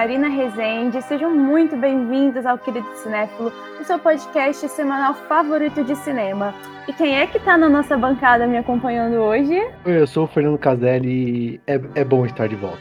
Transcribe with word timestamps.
Marina 0.00 0.28
Rezende. 0.30 1.02
Sejam 1.02 1.30
muito 1.30 1.76
bem-vindos 1.76 2.46
ao 2.46 2.56
Querido 2.56 2.88
Cinéfilo, 3.02 3.52
o 3.78 3.84
seu 3.84 3.98
podcast 3.98 4.66
semanal 4.70 5.12
favorito 5.12 5.84
de 5.84 5.94
cinema. 5.94 6.54
E 6.88 6.92
quem 6.94 7.18
é 7.18 7.26
que 7.26 7.38
tá 7.38 7.58
na 7.58 7.68
nossa 7.68 7.98
bancada 7.98 8.46
me 8.46 8.56
acompanhando 8.56 9.16
hoje? 9.16 9.60
Oi, 9.84 10.00
eu 10.00 10.06
sou 10.06 10.24
o 10.24 10.26
Fernando 10.26 10.56
Caselli 10.56 11.10
e 11.10 11.60
é, 11.66 11.78
é 11.96 12.02
bom 12.02 12.24
estar 12.24 12.48
de 12.48 12.56
volta. 12.56 12.80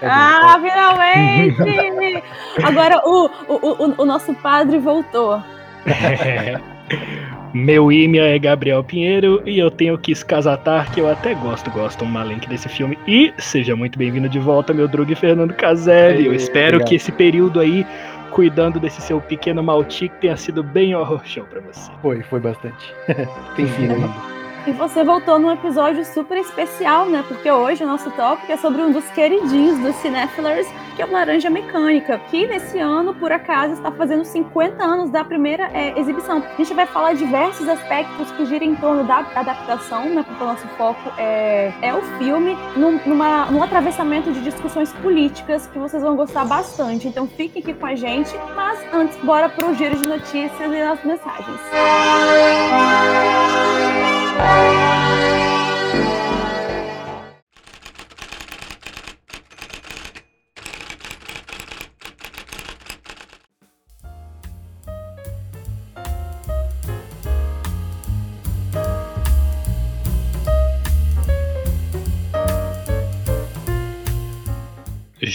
É 0.00 0.06
ah, 0.06 0.56
finalmente! 0.62 2.22
Agora 2.62 3.02
o, 3.04 3.28
o, 3.48 3.54
o, 3.54 4.02
o, 4.02 4.04
nosso 4.04 4.32
padre 4.34 4.78
voltou. 4.78 5.42
Meu 7.54 7.92
ímia 7.92 8.22
é 8.22 8.36
Gabriel 8.36 8.82
Pinheiro 8.82 9.40
e 9.46 9.60
eu 9.60 9.70
tenho 9.70 9.96
que 9.96 10.10
escasatar 10.10 10.92
que 10.92 11.00
eu 11.00 11.08
até 11.08 11.34
gosto, 11.34 11.70
gosto 11.70 12.04
um 12.04 12.24
link 12.24 12.48
desse 12.48 12.68
filme. 12.68 12.98
E 13.06 13.32
seja 13.38 13.76
muito 13.76 13.96
bem-vindo 13.96 14.28
de 14.28 14.40
volta, 14.40 14.74
meu 14.74 14.88
drug 14.88 15.14
Fernando 15.14 15.54
Caselli. 15.54 16.26
Eu 16.26 16.34
espero 16.34 16.78
obrigado. 16.78 16.88
que 16.88 16.96
esse 16.96 17.12
período 17.12 17.60
aí, 17.60 17.86
cuidando 18.32 18.80
desse 18.80 19.00
seu 19.00 19.20
pequeno 19.20 19.62
maltique, 19.62 20.16
tenha 20.20 20.36
sido 20.36 20.64
bem 20.64 20.96
horror 20.96 21.22
show 21.24 21.44
pra 21.44 21.60
você. 21.60 21.92
Foi, 22.02 22.22
foi 22.22 22.40
bastante. 22.40 22.92
Tem 23.54 23.68
fim 23.68 23.84
ainda. 23.84 24.43
E 24.66 24.72
você 24.72 25.04
voltou 25.04 25.38
num 25.38 25.52
episódio 25.52 26.02
super 26.06 26.38
especial, 26.38 27.04
né? 27.04 27.22
Porque 27.28 27.50
hoje 27.50 27.84
o 27.84 27.86
nosso 27.86 28.10
tópico 28.12 28.50
é 28.50 28.56
sobre 28.56 28.80
um 28.80 28.90
dos 28.90 29.04
queridinhos 29.10 29.78
dos 29.78 29.94
Cinefilers, 29.96 30.66
que 30.96 31.02
é 31.02 31.04
o 31.04 31.12
Laranja 31.12 31.50
Mecânica, 31.50 32.18
que 32.30 32.46
nesse 32.46 32.78
ano, 32.78 33.14
por 33.14 33.30
acaso, 33.30 33.74
está 33.74 33.90
fazendo 33.90 34.24
50 34.24 34.82
anos 34.82 35.10
da 35.10 35.22
primeira 35.22 35.64
é, 35.74 35.98
exibição. 36.00 36.42
A 36.42 36.56
gente 36.56 36.72
vai 36.72 36.86
falar 36.86 37.12
diversos 37.12 37.68
aspectos 37.68 38.30
que 38.32 38.46
giram 38.46 38.66
em 38.66 38.74
torno 38.74 39.04
da 39.04 39.18
adaptação, 39.34 40.06
né? 40.06 40.24
Porque 40.26 40.42
o 40.42 40.46
nosso 40.46 40.66
foco 40.78 41.12
é, 41.18 41.70
é 41.82 41.92
o 41.92 42.00
filme, 42.16 42.56
num, 42.74 42.98
numa, 43.04 43.44
num 43.50 43.62
atravessamento 43.62 44.32
de 44.32 44.40
discussões 44.40 44.90
políticas 44.94 45.66
que 45.66 45.78
vocês 45.78 46.02
vão 46.02 46.16
gostar 46.16 46.46
bastante. 46.46 47.06
Então 47.06 47.26
fiquem 47.26 47.60
aqui 47.60 47.74
com 47.74 47.84
a 47.84 47.94
gente. 47.94 48.34
Mas 48.56 48.78
antes, 48.94 49.18
bora 49.18 49.50
pro 49.50 49.74
giro 49.74 49.94
de 49.94 50.08
notícias 50.08 50.72
e 50.72 50.80
as 50.80 51.04
mensagens. 51.04 51.60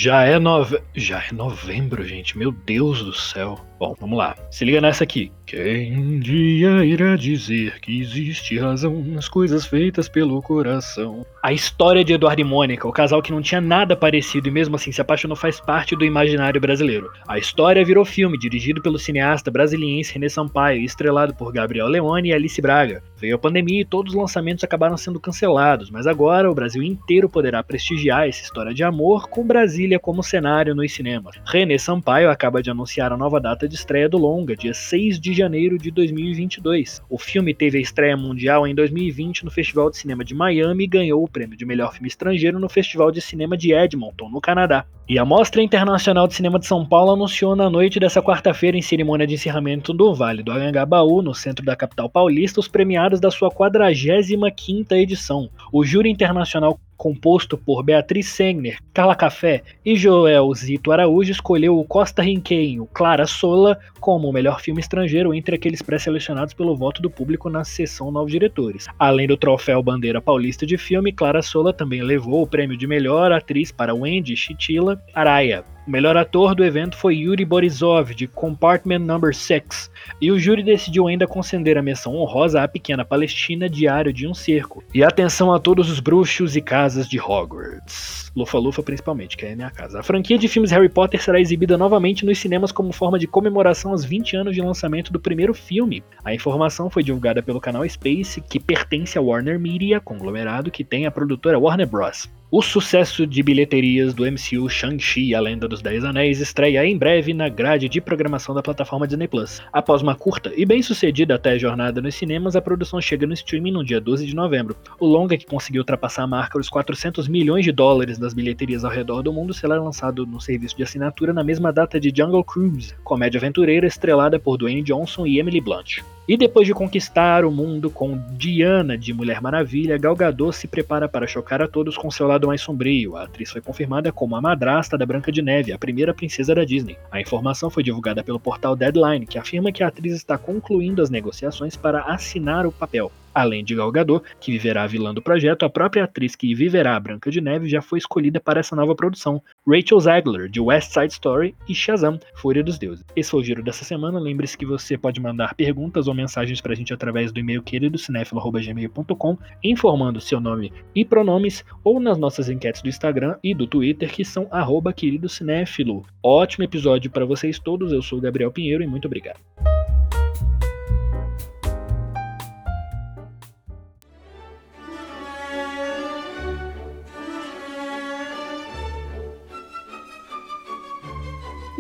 Já 0.02 0.24
é, 0.24 0.40
nove... 0.40 0.82
Já 0.96 1.22
é 1.22 1.34
novembro, 1.34 2.08
gente. 2.08 2.38
Meu 2.38 2.54
Deus 2.54 3.04
do 3.04 3.14
céu. 3.14 3.60
Bom, 3.80 3.96
vamos 3.98 4.18
lá. 4.18 4.36
Se 4.52 4.66
liga 4.66 4.82
nessa 4.82 5.06
aqui. 5.06 5.32
Quem 5.46 5.98
um 5.98 6.20
dia 6.20 6.86
irá 6.86 7.16
dizer 7.16 7.80
que 7.80 8.02
existe 8.02 8.60
razão 8.60 9.02
nas 9.02 9.30
coisas 9.30 9.66
feitas 9.66 10.10
pelo 10.10 10.42
coração? 10.42 11.26
A 11.42 11.54
história 11.54 12.04
de 12.04 12.14
Eduardo 12.14 12.42
e 12.42 12.44
Mônica, 12.44 12.88
o 12.88 12.92
casal 12.92 13.22
que 13.22 13.32
não 13.32 13.42
tinha 13.42 13.62
nada 13.62 13.96
parecido 13.96 14.50
e 14.50 14.52
mesmo 14.52 14.76
assim 14.76 14.92
se 14.92 15.00
apaixonou, 15.00 15.38
faz 15.38 15.62
parte 15.62 15.96
do 15.96 16.04
imaginário 16.04 16.60
brasileiro. 16.60 17.10
A 17.26 17.40
história 17.40 17.84
virou 17.84 18.04
filme, 18.04 18.38
dirigido 18.38 18.82
pelo 18.82 19.00
cineasta 19.00 19.50
brasiliense 19.50 20.14
René 20.14 20.28
Sampaio 20.28 20.84
estrelado 20.84 21.34
por 21.34 21.54
Gabriel 21.54 21.88
Leone 21.88 22.30
e 22.30 22.34
Alice 22.34 22.62
Braga. 22.62 23.02
Veio 23.18 23.36
a 23.36 23.40
pandemia 23.40 23.82
e 23.82 23.86
todos 23.86 24.14
os 24.14 24.20
lançamentos 24.20 24.64
acabaram 24.64 24.98
sendo 24.98 25.22
cancelados, 25.22 25.90
mas 25.90 26.06
agora 26.06 26.52
o 26.52 26.54
Brasil 26.54 26.84
inteiro 26.84 27.30
poderá 27.30 27.64
prestigiar 27.64 28.28
essa 28.28 28.44
história 28.44 28.74
de 28.74 28.84
amor 28.84 29.30
com 29.30 29.48
Brasília 29.48 29.98
como 29.98 30.22
cenário 30.22 30.76
nos 30.76 30.94
cinemas. 30.94 31.36
René 31.46 31.78
Sampaio 31.78 32.30
acaba 32.30 32.62
de 32.62 32.70
anunciar 32.70 33.14
a 33.14 33.18
nova 33.18 33.40
data 33.40 33.69
de 33.70 33.76
estreia 33.76 34.10
do 34.10 34.18
longa, 34.18 34.56
dia 34.56 34.74
6 34.74 35.20
de 35.20 35.34
janeiro 35.34 35.78
de 35.78 35.92
2022. 35.92 37.02
O 37.10 37.18
filme 37.18 37.54
teve 37.54 37.78
a 37.78 37.82
estreia 37.82 38.18
mundial 38.18 38.68
em 38.68 38.76
2020 38.76 39.46
no 39.46 39.52
Festival 39.52 39.90
de 39.90 39.98
Cinema 39.98 40.26
de 40.26 40.34
Miami 40.34 40.84
e 40.84 40.88
ganhou 40.88 41.24
o 41.24 41.28
prêmio 41.28 41.56
de 41.56 41.66
melhor 41.66 41.94
filme 41.94 42.08
estrangeiro 42.08 42.60
no 42.60 42.68
Festival 42.68 43.12
de 43.12 43.22
Cinema 43.22 43.56
de 43.56 43.72
Edmonton, 43.72 44.30
no 44.30 44.42
Canadá. 44.42 44.86
E 45.08 45.18
a 45.18 45.26
Mostra 45.26 45.62
Internacional 45.62 46.28
de 46.28 46.36
Cinema 46.36 46.60
de 46.60 46.68
São 46.68 46.86
Paulo 46.86 47.14
anunciou 47.14 47.56
na 47.56 47.70
noite 47.70 48.00
dessa 48.00 48.22
quarta-feira, 48.22 48.78
em 48.78 48.82
cerimônia 48.82 49.26
de 49.26 49.36
encerramento 49.36 49.94
do 49.94 50.14
Vale 50.14 50.44
do 50.44 50.52
Anhangabaú, 50.52 51.22
no 51.22 51.34
centro 51.34 51.66
da 51.66 51.76
capital 51.76 52.10
paulista, 52.10 52.60
os 52.60 52.68
premiados 52.68 53.20
da 53.20 53.32
sua 53.32 53.50
45ª 53.50 54.92
edição. 54.98 55.50
O 55.72 55.84
júri 55.84 56.10
internacional 56.10 56.80
composto 57.00 57.58
por 57.58 57.82
Beatriz 57.82 58.28
Segner, 58.28 58.78
Carla 58.94 59.16
Café 59.16 59.64
e 59.86 59.96
Joel 59.96 60.54
Zito 60.54 60.92
Araújo, 60.92 61.32
escolheu 61.32 61.80
o 61.80 61.86
costa-riquenho 61.86 62.86
Clara 62.94 63.26
Sola 63.26 63.80
como 64.02 64.28
o 64.28 64.34
melhor 64.34 64.60
filme 64.60 64.82
estrangeiro 64.82 65.34
entre 65.34 65.56
aqueles 65.56 65.82
pré-selecionados 65.82 66.54
pelo 66.54 66.76
voto 66.76 67.02
do 67.02 67.10
público 67.10 67.50
na 67.50 67.64
sessão 67.64 68.12
Novos 68.12 68.34
Diretores. 68.34 68.86
Além 69.00 69.28
do 69.28 69.38
troféu 69.38 69.82
Bandeira 69.82 70.22
Paulista 70.22 70.66
de 70.66 70.78
Filme, 70.78 71.14
Clara 71.14 71.42
Sola 71.42 71.72
também 71.72 72.04
levou 72.04 72.42
o 72.42 72.48
prêmio 72.48 72.78
de 72.78 72.86
melhor 72.86 73.32
atriz 73.32 73.72
para 73.72 73.96
Wendy 73.96 74.36
Chitila 74.36 75.02
Araya. 75.14 75.64
O 75.90 75.92
melhor 75.92 76.16
ator 76.16 76.54
do 76.54 76.64
evento 76.64 76.96
foi 76.96 77.16
Yuri 77.16 77.44
Borisov, 77.44 78.14
de 78.14 78.28
Compartment 78.28 79.00
Number 79.00 79.34
6, 79.34 79.90
e 80.22 80.32
o 80.32 80.38
júri 80.38 80.62
decidiu 80.62 81.08
ainda 81.08 81.26
conceder 81.26 81.80
a 81.80 81.82
menção 81.82 82.16
honrosa 82.16 82.62
à 82.62 82.68
pequena 82.68 83.04
Palestina 83.04 83.68
Diário 83.68 84.14
de 84.14 84.28
um 84.28 84.34
Cerco. 84.36 84.84
E 84.94 85.04
atenção 85.04 85.52
a 85.52 85.58
todos 85.58 85.90
os 85.90 86.00
bruxos 86.00 86.56
e 86.56 86.62
casas 86.62 87.10
de 87.10 87.20
Hogwarts. 87.20 88.32
Lufa-Lufa 88.36 88.84
principalmente, 88.84 89.36
que 89.36 89.48
é 89.48 89.56
minha 89.56 89.72
casa. 89.72 90.02
A 90.02 90.04
franquia 90.04 90.38
de 90.38 90.48
filmes 90.48 90.70
Harry 90.70 90.90
Potter 90.90 91.20
será 91.20 91.42
exibida 91.42 91.76
novamente 91.76 92.24
nos 92.24 92.38
cinemas 92.38 92.72
como 92.72 92.94
forma 92.94 93.18
de 93.18 93.26
comemoração 93.26 93.90
aos 93.90 94.06
20 94.06 94.36
anos 94.36 94.54
de 94.54 94.62
lançamento 94.62 95.12
do 95.12 95.20
primeiro 95.20 95.56
filme. 95.56 96.04
A 96.24 96.32
informação 96.32 96.92
foi 96.92 97.02
divulgada 97.02 97.42
pelo 97.42 97.60
canal 97.60 97.84
Space, 97.90 98.40
que 98.42 98.60
pertence 98.60 99.18
à 99.18 99.22
Warner 99.22 99.60
Media, 99.60 100.00
conglomerado 100.00 100.70
que 100.70 100.84
tem 100.84 101.08
a 101.08 101.12
produtora 101.12 101.58
Warner 101.58 101.88
Bros. 101.88 102.30
O 102.52 102.64
sucesso 102.64 103.28
de 103.28 103.44
bilheterias 103.44 104.12
do 104.12 104.24
MCU 104.24 104.68
Shang-Chi 104.68 105.36
A 105.36 105.40
Lenda 105.40 105.68
dos 105.68 105.84
Dez 105.84 106.04
Anéis 106.04 106.42
estreia 106.42 106.84
em 106.84 106.98
breve 106.98 107.32
na 107.32 107.48
grade 107.48 107.88
de 107.88 108.02
programação 108.02 108.56
da 108.56 108.64
plataforma 108.64 109.06
Disney 109.08 109.28
Plus. 109.28 109.62
Após 109.72 110.02
uma 110.02 110.16
curta 110.16 110.52
e 110.58 110.66
bem 110.66 110.82
sucedida 110.82 111.36
até 111.36 111.60
jornada 111.60 112.02
nos 112.02 112.16
cinemas, 112.16 112.56
a 112.56 112.62
produção 112.62 113.00
chega 113.00 113.28
no 113.28 113.36
streaming 113.36 113.74
no 113.74 113.86
dia 113.86 114.02
12 114.02 114.26
de 114.26 114.36
novembro. 114.36 114.76
O 115.00 115.06
longa, 115.06 115.38
que 115.38 115.46
conseguiu 115.46 115.82
ultrapassar 115.82 116.24
a 116.24 116.28
marca 116.28 116.58
dos 116.58 116.70
400 116.70 117.28
milhões 117.28 117.64
de 117.64 117.72
dólares 117.72 118.18
das 118.18 118.34
bilheterias 118.34 118.84
ao 118.84 118.90
redor 118.90 119.22
do 119.22 119.32
mundo, 119.32 119.54
será 119.54 119.80
lançado 119.80 120.26
no 120.26 120.42
serviço 120.42 120.76
de 120.76 120.82
assinatura 120.82 121.32
na 121.32 121.44
mesma 121.44 121.72
data 121.72 122.00
de 122.00 122.12
Jungle 122.12 122.44
Cruise, 122.44 122.96
comédia 123.04 123.38
aventureira 123.38 123.86
estrelada 123.86 124.40
por 124.40 124.58
Dwayne 124.58 124.82
Johnson 124.82 125.28
e 125.28 125.38
Emily 125.38 125.62
Blunt. 125.62 126.00
E 126.30 126.38
depois 126.38 126.68
de 126.68 126.76
conquistar 126.76 127.44
o 127.44 127.50
mundo 127.50 127.90
com 127.90 128.22
Diana 128.38 128.96
de 128.96 129.12
Mulher 129.12 129.42
Maravilha, 129.42 129.98
Gal 129.98 130.16
Gadot 130.16 130.56
se 130.56 130.68
prepara 130.68 131.10
para 131.10 131.26
chocar 131.26 131.60
a 131.60 131.68
todos 131.68 131.98
com 131.98 132.12
seu 132.12 132.28
lado 132.28 132.46
mais 132.46 132.62
sombrio. 132.62 133.18
A 133.18 133.24
atriz 133.24 133.50
foi 133.50 133.62
confirmada 133.62 134.12
como 134.12 134.36
a 134.36 134.42
madrasta 134.42 134.96
da 134.96 135.08
Branca 135.08 135.32
de 135.32 135.42
Neve, 135.42 135.72
a 135.72 135.80
primeira 135.80 136.14
princesa 136.14 136.54
da 136.54 136.64
Disney. 136.64 137.00
A 137.12 137.20
informação 137.20 137.72
foi 137.72 137.82
divulgada 137.82 138.24
pelo 138.24 138.40
portal 138.40 138.76
Deadline, 138.76 139.26
que 139.26 139.40
afirma 139.40 139.72
que 139.72 139.82
a 139.82 139.88
atriz 139.88 140.14
está 140.14 140.38
concluindo 140.38 141.02
as 141.02 141.10
negociações 141.10 141.76
para 141.76 142.04
assinar 142.04 142.64
o 142.68 142.72
papel. 142.72 143.12
Além 143.34 143.64
de 143.64 143.76
Gal 143.76 143.92
Gadot, 143.92 144.26
que 144.40 144.52
viverá 144.52 144.84
a 144.84 144.88
vilã 144.88 145.14
do 145.14 145.22
projeto, 145.22 145.64
a 145.64 145.70
própria 145.70 146.04
atriz 146.04 146.36
que 146.36 146.54
viverá 146.54 146.96
a 146.96 147.00
Branca 147.00 147.32
de 147.32 147.42
Neve 147.42 147.68
já 147.68 147.82
foi 147.82 148.00
escolhida 148.00 148.40
para 148.40 148.60
essa 148.60 148.76
nova 148.76 148.96
produção, 148.96 149.42
Rachel 149.68 150.00
Zegler, 150.00 150.50
de 150.50 150.60
West 150.60 150.92
Side 150.92 151.14
Story 151.14 151.56
e 151.68 151.74
Shazam, 151.74 152.20
Fúria 152.36 152.64
dos 152.64 152.78
Deuses. 152.78 153.06
Esse 153.16 153.32
foi 153.32 153.40
o 153.42 153.44
giro 153.44 153.64
dessa 153.64 153.84
semana. 153.84 154.20
Lembre-se 154.20 154.58
que 154.58 154.66
você 154.66 154.98
pode 154.98 155.20
mandar 155.20 155.56
perguntas 155.56 156.08
ou 156.08 156.14
mensagens 156.14 156.62
para 156.62 156.74
a 156.74 156.76
gente 156.76 156.94
através 156.94 157.32
do 157.32 157.40
e-mail 157.40 157.62
queridocinéfilo.gmail.com, 157.62 159.38
informando 159.64 160.22
seu 160.22 160.40
nome 160.40 160.72
e 160.96 161.06
pronomes, 161.06 161.64
ou 161.84 162.00
nas 162.00 162.18
nossas 162.18 162.50
enquetes 162.50 162.82
do 162.82 162.90
Instagram 162.90 163.36
e 163.44 163.54
do 163.54 163.68
Twitter, 163.68 164.12
que 164.12 164.26
são 164.26 164.48
queridocinéfilo. 164.96 166.06
Ótimo 166.24 166.64
episódio 166.64 167.10
para 167.10 167.26
vocês 167.26 167.60
todos. 167.60 167.92
Eu 167.92 168.02
sou 168.02 168.20
o 168.20 168.22
Gabriel 168.22 168.52
Pinheiro 168.52 168.84
e 168.84 168.88
muito 168.88 169.06
obrigado. 169.06 169.40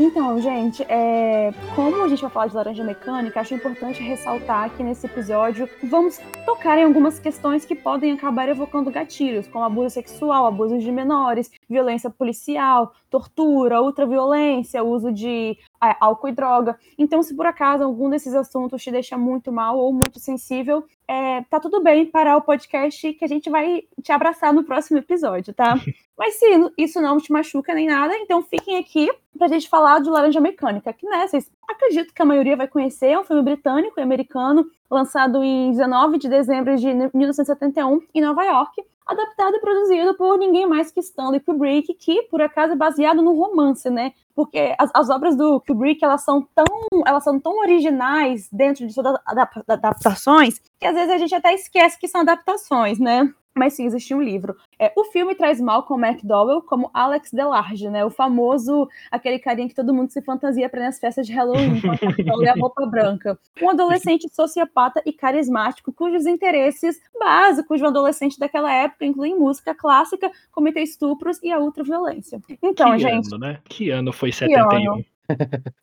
Então, 0.01 0.39
gente, 0.39 0.81
é... 0.83 1.51
como 1.75 2.01
a 2.01 2.07
gente 2.07 2.21
vai 2.21 2.31
falar 2.31 2.47
de 2.47 2.55
laranja 2.55 2.85
mecânica, 2.85 3.41
acho 3.41 3.53
importante 3.53 4.01
ressaltar 4.01 4.69
que 4.69 4.81
nesse 4.81 5.05
episódio 5.05 5.67
vamos 5.83 6.17
tocar 6.45 6.77
em 6.77 6.85
algumas 6.85 7.19
questões 7.19 7.65
que 7.65 7.75
podem 7.75 8.13
acabar 8.13 8.47
evocando 8.47 8.89
gatilhos, 8.89 9.45
como 9.49 9.65
abuso 9.65 9.89
sexual, 9.89 10.45
abuso 10.45 10.79
de 10.79 10.89
menores, 10.89 11.51
violência 11.69 12.09
policial, 12.09 12.93
tortura, 13.09 13.81
ultraviolência, 13.81 14.81
uso 14.81 15.11
de 15.11 15.57
álcool 15.79 16.29
e 16.29 16.31
droga. 16.31 16.77
Então, 16.97 17.23
se 17.23 17.35
por 17.35 17.45
acaso 17.45 17.83
algum 17.83 18.09
desses 18.09 18.33
assuntos 18.33 18.83
te 18.83 18.91
deixa 18.91 19.17
muito 19.17 19.51
mal 19.51 19.77
ou 19.77 19.93
muito 19.93 20.19
sensível, 20.19 20.85
é, 21.07 21.41
tá 21.49 21.59
tudo 21.59 21.81
bem 21.81 22.05
parar 22.05 22.37
o 22.37 22.41
podcast 22.41 23.13
que 23.13 23.25
a 23.25 23.27
gente 23.27 23.49
vai 23.49 23.83
te 24.01 24.11
abraçar 24.11 24.53
no 24.53 24.63
próximo 24.63 24.99
episódio, 24.99 25.53
tá? 25.53 25.75
Mas 26.17 26.35
se 26.35 26.45
isso 26.77 27.01
não 27.01 27.17
te 27.17 27.31
machuca 27.31 27.73
nem 27.73 27.87
nada, 27.87 28.15
então 28.17 28.41
fiquem 28.43 28.77
aqui 28.77 29.09
pra 29.37 29.47
gente 29.47 29.69
falar 29.69 30.01
de 30.01 30.09
Laranja 30.09 30.41
Mecânica, 30.41 30.91
que 30.91 31.07
né, 31.07 31.27
vocês 31.27 31.49
acredito 31.67 32.13
que 32.13 32.21
a 32.21 32.25
maioria 32.25 32.57
vai 32.57 32.67
conhecer, 32.67 33.11
é 33.11 33.19
um 33.19 33.23
filme 33.23 33.41
britânico 33.41 33.99
e 33.99 34.03
americano, 34.03 34.65
lançado 34.91 35.43
em 35.43 35.71
19 35.71 36.17
de 36.17 36.27
dezembro 36.27 36.75
de 36.75 36.93
1971 37.13 38.01
em 38.13 38.21
Nova 38.21 38.43
York, 38.43 38.83
adaptado 39.09 39.55
e 39.55 39.59
produzido 39.59 40.15
por 40.15 40.37
ninguém 40.37 40.67
mais 40.67 40.91
que 40.91 40.99
Stanley 40.99 41.39
Kubrick, 41.39 41.93
que 41.95 42.23
por 42.23 42.41
acaso 42.41 42.73
é 42.73 42.75
baseado 42.75 43.21
no 43.21 43.33
romance, 43.33 43.89
né? 43.89 44.13
Porque 44.35 44.75
as, 44.77 44.89
as 44.93 45.09
obras 45.09 45.35
do 45.35 45.59
Kubrick 45.61 46.03
elas 46.03 46.23
são 46.23 46.47
tão 46.53 46.65
elas 47.05 47.23
são 47.23 47.39
tão 47.39 47.59
originais 47.59 48.47
dentro 48.51 48.85
de 48.85 48.93
suas 48.93 49.19
adaptações 49.67 50.61
que 50.79 50.85
às 50.85 50.95
vezes 50.95 51.11
a 51.11 51.17
gente 51.17 51.35
até 51.35 51.53
esquece 51.53 51.99
que 51.99 52.07
são 52.07 52.21
adaptações, 52.21 52.99
né? 52.99 53.33
Mas 53.59 53.73
sim 53.73 53.85
existia 53.85 54.15
um 54.15 54.21
livro. 54.21 54.55
É, 54.79 54.91
o 54.95 55.03
filme 55.03 55.35
traz 55.35 55.59
Malcolm 55.59 56.07
McDowell 56.07 56.61
como 56.61 56.89
Alex 56.93 57.31
Delarge, 57.31 57.89
né? 57.89 58.05
O 58.05 58.09
famoso, 58.09 58.87
aquele 59.11 59.37
carinha 59.37 59.67
que 59.67 59.75
todo 59.75 59.93
mundo 59.93 60.09
se 60.09 60.21
fantasia 60.21 60.69
para 60.69 60.85
nas 60.85 60.97
festas 60.97 61.27
de 61.27 61.33
Halloween, 61.33 61.81
com 61.81 61.91
a, 61.91 61.95
e 62.45 62.47
a 62.47 62.53
roupa 62.53 62.85
branca. 62.85 63.37
Um 63.61 63.69
adolescente 63.69 64.27
sociopata 64.33 65.01
e 65.05 65.11
carismático, 65.11 65.91
cujos 65.91 66.25
interesses 66.25 66.99
básicos 67.19 67.79
de 67.79 67.83
um 67.83 67.89
adolescente 67.89 68.39
daquela 68.39 68.73
época 68.73 69.05
incluem 69.05 69.37
música 69.37 69.75
clássica, 69.75 70.31
cometer 70.51 70.81
estupros 70.81 71.37
e 71.43 71.51
a 71.51 71.59
ultraviolência. 71.59 72.39
Então, 72.63 72.93
que 72.93 72.99
gente. 72.99 73.27
Ano, 73.27 73.37
né? 73.39 73.59
Que 73.65 73.89
ano 73.89 74.13
foi 74.13 74.31
71? 74.31 75.03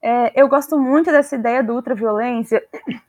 É, 0.02 0.32
eu 0.40 0.48
gosto 0.48 0.78
muito 0.78 1.10
dessa 1.10 1.36
ideia 1.36 1.62
do 1.62 1.74
ultraviolência, 1.74 2.62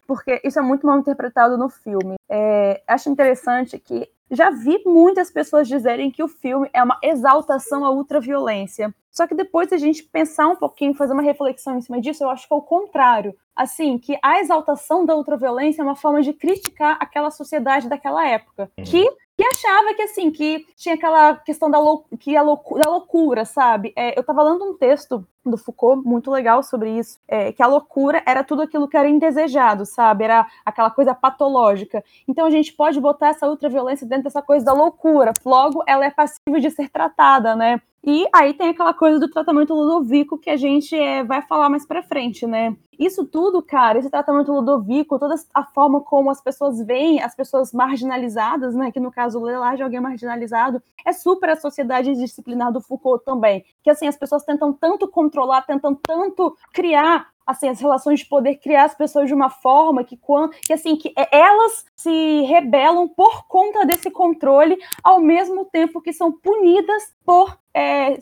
porque 0.05 0.39
isso 0.43 0.59
é 0.59 0.61
muito 0.61 0.85
mal 0.85 0.99
interpretado 0.99 1.57
no 1.57 1.69
filme. 1.69 2.15
É, 2.29 2.81
acho 2.87 3.09
interessante 3.09 3.79
que 3.79 4.07
já 4.29 4.49
vi 4.49 4.81
muitas 4.85 5.31
pessoas 5.31 5.67
dizerem 5.67 6.11
que 6.11 6.23
o 6.23 6.27
filme 6.27 6.69
é 6.73 6.83
uma 6.83 6.99
exaltação 7.01 7.85
à 7.85 7.91
ultraviolência. 7.91 8.93
Só 9.09 9.25
que 9.25 9.33
depois 9.33 9.73
a 9.73 9.77
gente 9.77 10.03
pensar 10.03 10.47
um 10.47 10.55
pouquinho, 10.55 10.93
fazer 10.93 11.13
uma 11.13 11.23
reflexão 11.23 11.77
em 11.77 11.81
cima 11.81 11.99
disso, 11.99 12.23
eu 12.23 12.29
acho 12.29 12.47
que 12.47 12.53
é 12.53 12.57
o 12.57 12.61
contrário. 12.61 13.35
Assim, 13.55 13.97
que 13.97 14.17
a 14.21 14.39
exaltação 14.39 15.05
da 15.05 15.15
ultraviolência 15.15 15.81
é 15.81 15.85
uma 15.85 15.95
forma 15.95 16.21
de 16.21 16.33
criticar 16.33 16.97
aquela 16.99 17.31
sociedade 17.31 17.89
daquela 17.89 18.27
época. 18.27 18.69
Uhum. 18.77 18.83
Que 18.83 19.09
que 19.37 19.43
achava 19.45 19.93
que 19.93 20.01
assim 20.01 20.31
que 20.31 20.65
tinha 20.75 20.95
aquela 20.95 21.35
questão 21.35 21.69
da, 21.69 21.77
lou 21.77 22.05
que 22.19 22.35
a 22.35 22.41
loucura, 22.41 22.83
da 22.83 22.89
loucura 22.89 23.45
sabe? 23.45 23.93
É, 23.95 24.17
eu 24.17 24.21
estava 24.21 24.41
lendo 24.41 24.65
um 24.65 24.73
texto 24.75 25.25
do 25.45 25.57
Foucault 25.57 26.03
muito 26.03 26.31
legal 26.31 26.63
sobre 26.63 26.89
isso 26.97 27.19
é, 27.27 27.53
que 27.53 27.61
a 27.61 27.67
loucura 27.67 28.21
era 28.25 28.43
tudo 28.43 28.63
aquilo 28.63 28.87
que 28.87 28.97
era 28.97 29.07
indesejado 29.07 29.85
sabe? 29.85 30.23
Era 30.23 30.47
aquela 30.65 30.89
coisa 30.89 31.13
patológica. 31.13 32.03
Então 32.27 32.47
a 32.47 32.49
gente 32.49 32.73
pode 32.73 32.99
botar 32.99 33.29
essa 33.29 33.47
ultraviolência 33.47 34.07
dentro 34.07 34.23
dessa 34.23 34.41
coisa 34.41 34.65
da 34.65 34.73
loucura. 34.73 35.33
Logo 35.45 35.83
ela 35.85 36.05
é 36.05 36.09
passível 36.09 36.59
de 36.59 36.71
ser 36.71 36.89
tratada 36.89 37.55
né 37.55 37.79
e 38.05 38.25
aí 38.33 38.53
tem 38.53 38.69
aquela 38.69 38.93
coisa 38.93 39.19
do 39.19 39.29
tratamento 39.29 39.73
ludovico 39.73 40.37
que 40.37 40.49
a 40.49 40.55
gente 40.55 40.95
é, 40.95 41.23
vai 41.23 41.41
falar 41.41 41.69
mais 41.69 41.85
para 41.85 42.03
frente, 42.03 42.47
né? 42.47 42.75
Isso 42.97 43.25
tudo, 43.25 43.61
cara, 43.61 43.99
esse 43.99 44.09
tratamento 44.09 44.51
ludovico, 44.51 45.19
toda 45.19 45.35
a 45.53 45.63
forma 45.63 46.01
como 46.01 46.31
as 46.31 46.41
pessoas 46.41 46.81
veem 46.83 47.21
as 47.21 47.35
pessoas 47.35 47.71
marginalizadas, 47.71 48.73
né? 48.73 48.91
Que 48.91 48.99
no 48.99 49.11
caso 49.11 49.39
o 49.39 49.43
Lelar 49.43 49.75
de 49.75 49.83
alguém 49.83 49.99
marginalizado, 49.99 50.81
é 51.05 51.13
super 51.13 51.49
a 51.49 51.55
sociedade 51.55 52.15
disciplinar 52.15 52.71
do 52.71 52.81
Foucault 52.81 53.23
também. 53.23 53.63
Que 53.83 53.89
assim, 53.89 54.07
as 54.07 54.17
pessoas 54.17 54.43
tentam 54.43 54.73
tanto 54.73 55.07
controlar, 55.07 55.63
tentam 55.63 55.93
tanto 55.93 56.55
criar 56.73 57.27
assim, 57.47 57.69
as 57.69 57.79
relações 57.79 58.19
de 58.19 58.25
poder 58.25 58.55
criar 58.55 58.83
as 58.83 58.93
pessoas 58.93 59.27
de 59.27 59.33
uma 59.33 59.49
forma 59.49 60.03
que, 60.03 60.19
que 60.65 60.73
assim, 60.73 60.97
que 60.97 61.13
elas 61.31 61.85
se 61.95 62.41
rebelam 62.41 63.07
por 63.07 63.47
conta 63.47 63.85
desse 63.85 64.11
controle, 64.11 64.77
ao 65.01 65.21
mesmo 65.21 65.63
tempo 65.65 66.01
que 66.01 66.11
são 66.11 66.31
punidas 66.31 67.15
por 67.25 67.57
é, 67.73 68.17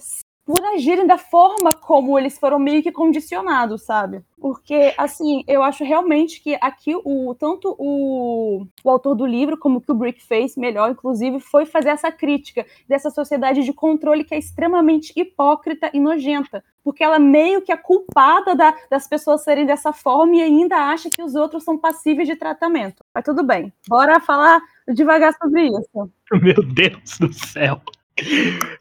por 0.45 0.63
agirem 0.63 1.07
da 1.07 1.17
forma 1.17 1.73
como 1.73 2.17
eles 2.19 2.37
foram 2.37 2.59
meio 2.59 2.83
que 2.83 2.91
condicionados, 2.91 3.81
sabe? 3.81 4.21
Porque, 4.39 4.93
assim, 4.95 5.43
eu 5.47 5.63
acho 5.63 5.83
realmente 5.83 6.39
que 6.39 6.55
aqui 6.61 6.95
o 6.95 7.33
tanto 7.33 7.75
o, 7.79 8.67
o 8.83 8.89
autor 8.89 9.15
do 9.15 9.25
livro, 9.25 9.57
como 9.57 9.79
o 9.79 9.81
Kubrick 9.81 10.23
fez, 10.23 10.55
melhor, 10.55 10.91
inclusive, 10.91 11.39
foi 11.39 11.65
fazer 11.65 11.89
essa 11.89 12.11
crítica 12.11 12.63
dessa 12.87 13.09
sociedade 13.09 13.63
de 13.63 13.73
controle 13.73 14.23
que 14.23 14.35
é 14.35 14.37
extremamente 14.37 15.11
hipócrita 15.15 15.89
e 15.91 15.99
nojenta. 15.99 16.63
Porque 16.83 17.03
ela 17.03 17.17
meio 17.17 17.63
que 17.63 17.71
é 17.71 17.77
culpada 17.77 18.53
da, 18.53 18.75
das 18.87 19.07
pessoas 19.07 19.43
serem 19.43 19.65
dessa 19.65 19.91
forma 19.91 20.35
e 20.35 20.41
ainda 20.43 20.75
acha 20.75 21.09
que 21.09 21.23
os 21.23 21.33
outros 21.33 21.63
são 21.63 21.75
passíveis 21.75 22.27
de 22.27 22.35
tratamento. 22.35 23.03
Mas 23.11 23.23
tudo 23.23 23.43
bem, 23.43 23.73
bora 23.87 24.19
falar 24.19 24.61
devagar 24.87 25.33
sobre 25.33 25.69
isso. 25.69 26.11
Meu 26.39 26.63
Deus 26.63 27.17
do 27.19 27.33
céu. 27.33 27.81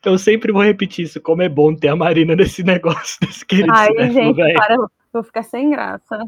Eu 0.04 0.18
sempre 0.18 0.52
vou 0.52 0.62
repetir 0.62 1.04
isso, 1.04 1.20
como 1.20 1.42
é 1.42 1.48
bom 1.48 1.74
ter 1.74 1.88
a 1.88 1.96
Marina 1.96 2.36
nesse 2.36 2.62
negócio 2.62 3.18
desse 3.20 3.44
querido 3.44 3.72
Ai, 3.72 3.88
gente, 4.10 4.36
véio. 4.36 4.54
para, 4.54 4.76
vou 5.12 5.22
ficar 5.22 5.42
sem 5.42 5.70
graça. 5.70 6.18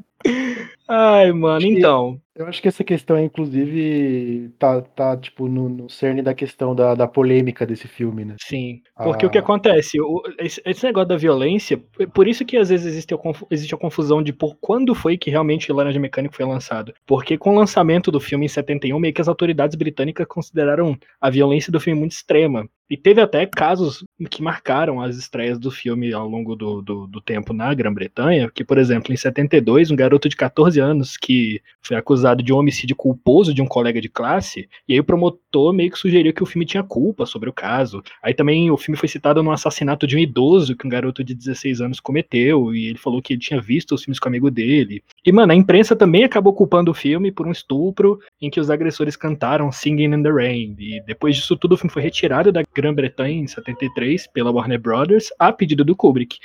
Ai, 0.89 1.33
mano, 1.33 1.67
então. 1.67 2.21
Eu 2.35 2.47
acho 2.47 2.61
que 2.61 2.69
essa 2.69 2.85
questão, 2.85 3.19
inclusive, 3.19 4.51
tá, 4.59 4.83
tá 4.83 5.17
tipo, 5.17 5.49
no, 5.49 5.71
no 5.71 5.89
cerne 5.89 6.21
da 6.21 6.35
questão 6.35 6.75
da, 6.75 6.95
da 6.95 7.09
polêmica 7.09 7.65
desse 7.65 7.89
filme, 7.89 8.27
né? 8.27 8.37
Sim. 8.39 8.83
Porque 8.95 9.25
ah. 9.25 9.29
o 9.29 9.31
que 9.31 9.39
acontece? 9.39 9.99
O, 9.99 10.23
esse, 10.39 10.61
esse, 10.67 10.85
negócio 10.85 11.09
da 11.09 11.17
violência, 11.17 11.83
por 12.13 12.29
isso 12.29 12.45
que 12.45 12.59
às 12.59 12.69
vezes 12.69 12.87
existe 12.87 13.15
a, 13.15 13.19
existe 13.51 13.75
a 13.75 13.79
confusão 13.79 14.23
de 14.23 14.35
por 14.35 14.55
quando 14.61 14.95
foi 14.95 15.17
que 15.17 15.31
realmente 15.31 15.73
Laranja 15.73 15.99
Mecânico 15.99 16.37
foi 16.37 16.45
lançado. 16.45 16.93
Porque 17.07 17.39
com 17.39 17.55
o 17.55 17.59
lançamento 17.59 18.11
do 18.11 18.21
filme 18.21 18.45
em 18.45 18.51
71, 18.51 18.99
meio 19.01 19.15
que 19.15 19.23
as 19.23 19.29
autoridades 19.29 19.75
britânicas 19.75 20.27
consideraram 20.27 20.95
a 21.19 21.31
violência 21.31 21.73
do 21.73 21.81
filme 21.81 21.99
muito 21.99 22.13
extrema. 22.13 22.69
E 22.89 22.97
teve 22.97 23.21
até 23.21 23.45
casos 23.47 24.05
que 24.31 24.41
marcaram 24.41 25.01
as 25.01 25.17
estreias 25.17 25.59
do 25.59 25.73
filme 25.73 26.13
ao 26.13 26.29
longo 26.29 26.55
do, 26.55 26.81
do, 26.81 27.07
do 27.09 27.21
tempo 27.21 27.53
na 27.53 27.75
Grã-Bretanha, 27.75 28.49
que, 28.49 28.65
por 28.65 28.79
exemplo, 28.79 29.13
em 29.13 29.17
72, 29.17 29.91
um 29.91 29.97
garoto 29.97 30.29
de 30.29 30.37
14 30.37 30.79
anos 30.79 31.17
que 31.17 31.61
foi 31.83 31.97
acusado 31.97 32.45
de 32.45 32.53
um 32.53 32.57
homicídio 32.57 32.95
culposo 32.95 33.53
de 33.53 33.61
um 33.61 33.67
colega 33.67 34.01
de 34.01 34.09
classe, 34.09 34.69
e 34.89 34.93
aí 34.93 35.01
o 35.01 35.05
promotor 35.05 35.73
meio 35.73 35.91
que 35.91 35.99
sugeriu 35.99 36.33
que 36.33 36.43
o 36.45 36.47
filme 36.47 36.65
tinha 36.65 36.85
culpa 36.85 37.27
sobre 37.27 37.51
o 37.51 37.53
caso. 37.53 38.03
Aí 38.23 38.33
também 38.33 38.71
o 38.71 38.77
filme 38.77 38.97
foi 38.97 39.09
citado 39.09 39.43
no 39.43 39.51
assassinato 39.51 40.07
de 40.07 40.17
um 40.17 40.21
idoso 40.21 40.77
que 40.77 40.87
um 40.87 40.91
garoto 40.91 41.25
de 41.25 41.35
16 41.35 41.81
anos 41.81 41.99
cometeu, 41.99 42.73
e 42.73 42.87
ele 42.87 42.99
falou 42.99 43.21
que 43.21 43.33
ele 43.33 43.41
tinha 43.41 43.61
visto 43.61 43.97
os 43.97 44.05
filmes 44.05 44.21
com 44.21 44.29
o 44.29 44.31
amigo 44.31 44.49
dele. 44.49 45.03
E, 45.27 45.33
mano, 45.33 45.53
a 45.53 45.57
imprensa 45.57 45.97
também 45.97 46.23
acabou 46.23 46.55
culpando 46.55 46.93
o 46.93 46.95
filme 46.95 47.33
por 47.33 47.49
um 47.49 47.51
estupro 47.51 48.21
em 48.41 48.49
que 48.49 48.61
os 48.61 48.71
agressores 48.71 49.17
cantaram 49.17 49.73
Singing 49.73 50.15
in 50.15 50.23
the 50.23 50.31
Rain. 50.31 50.77
E 50.79 51.03
depois 51.05 51.35
disso 51.35 51.57
tudo, 51.57 51.73
o 51.73 51.77
filme 51.77 51.93
foi 51.93 52.01
retirado 52.01 52.53
da 52.53 52.63
Grã-Bretanha 52.73 53.41
em 53.41 53.47
73 53.49 54.29
pela 54.29 54.53
Warner 54.53 54.81
Brothers 54.81 55.31
a 55.37 55.53
pedido 55.53 55.85
do 55.85 55.97
Kubrick. 55.97 56.39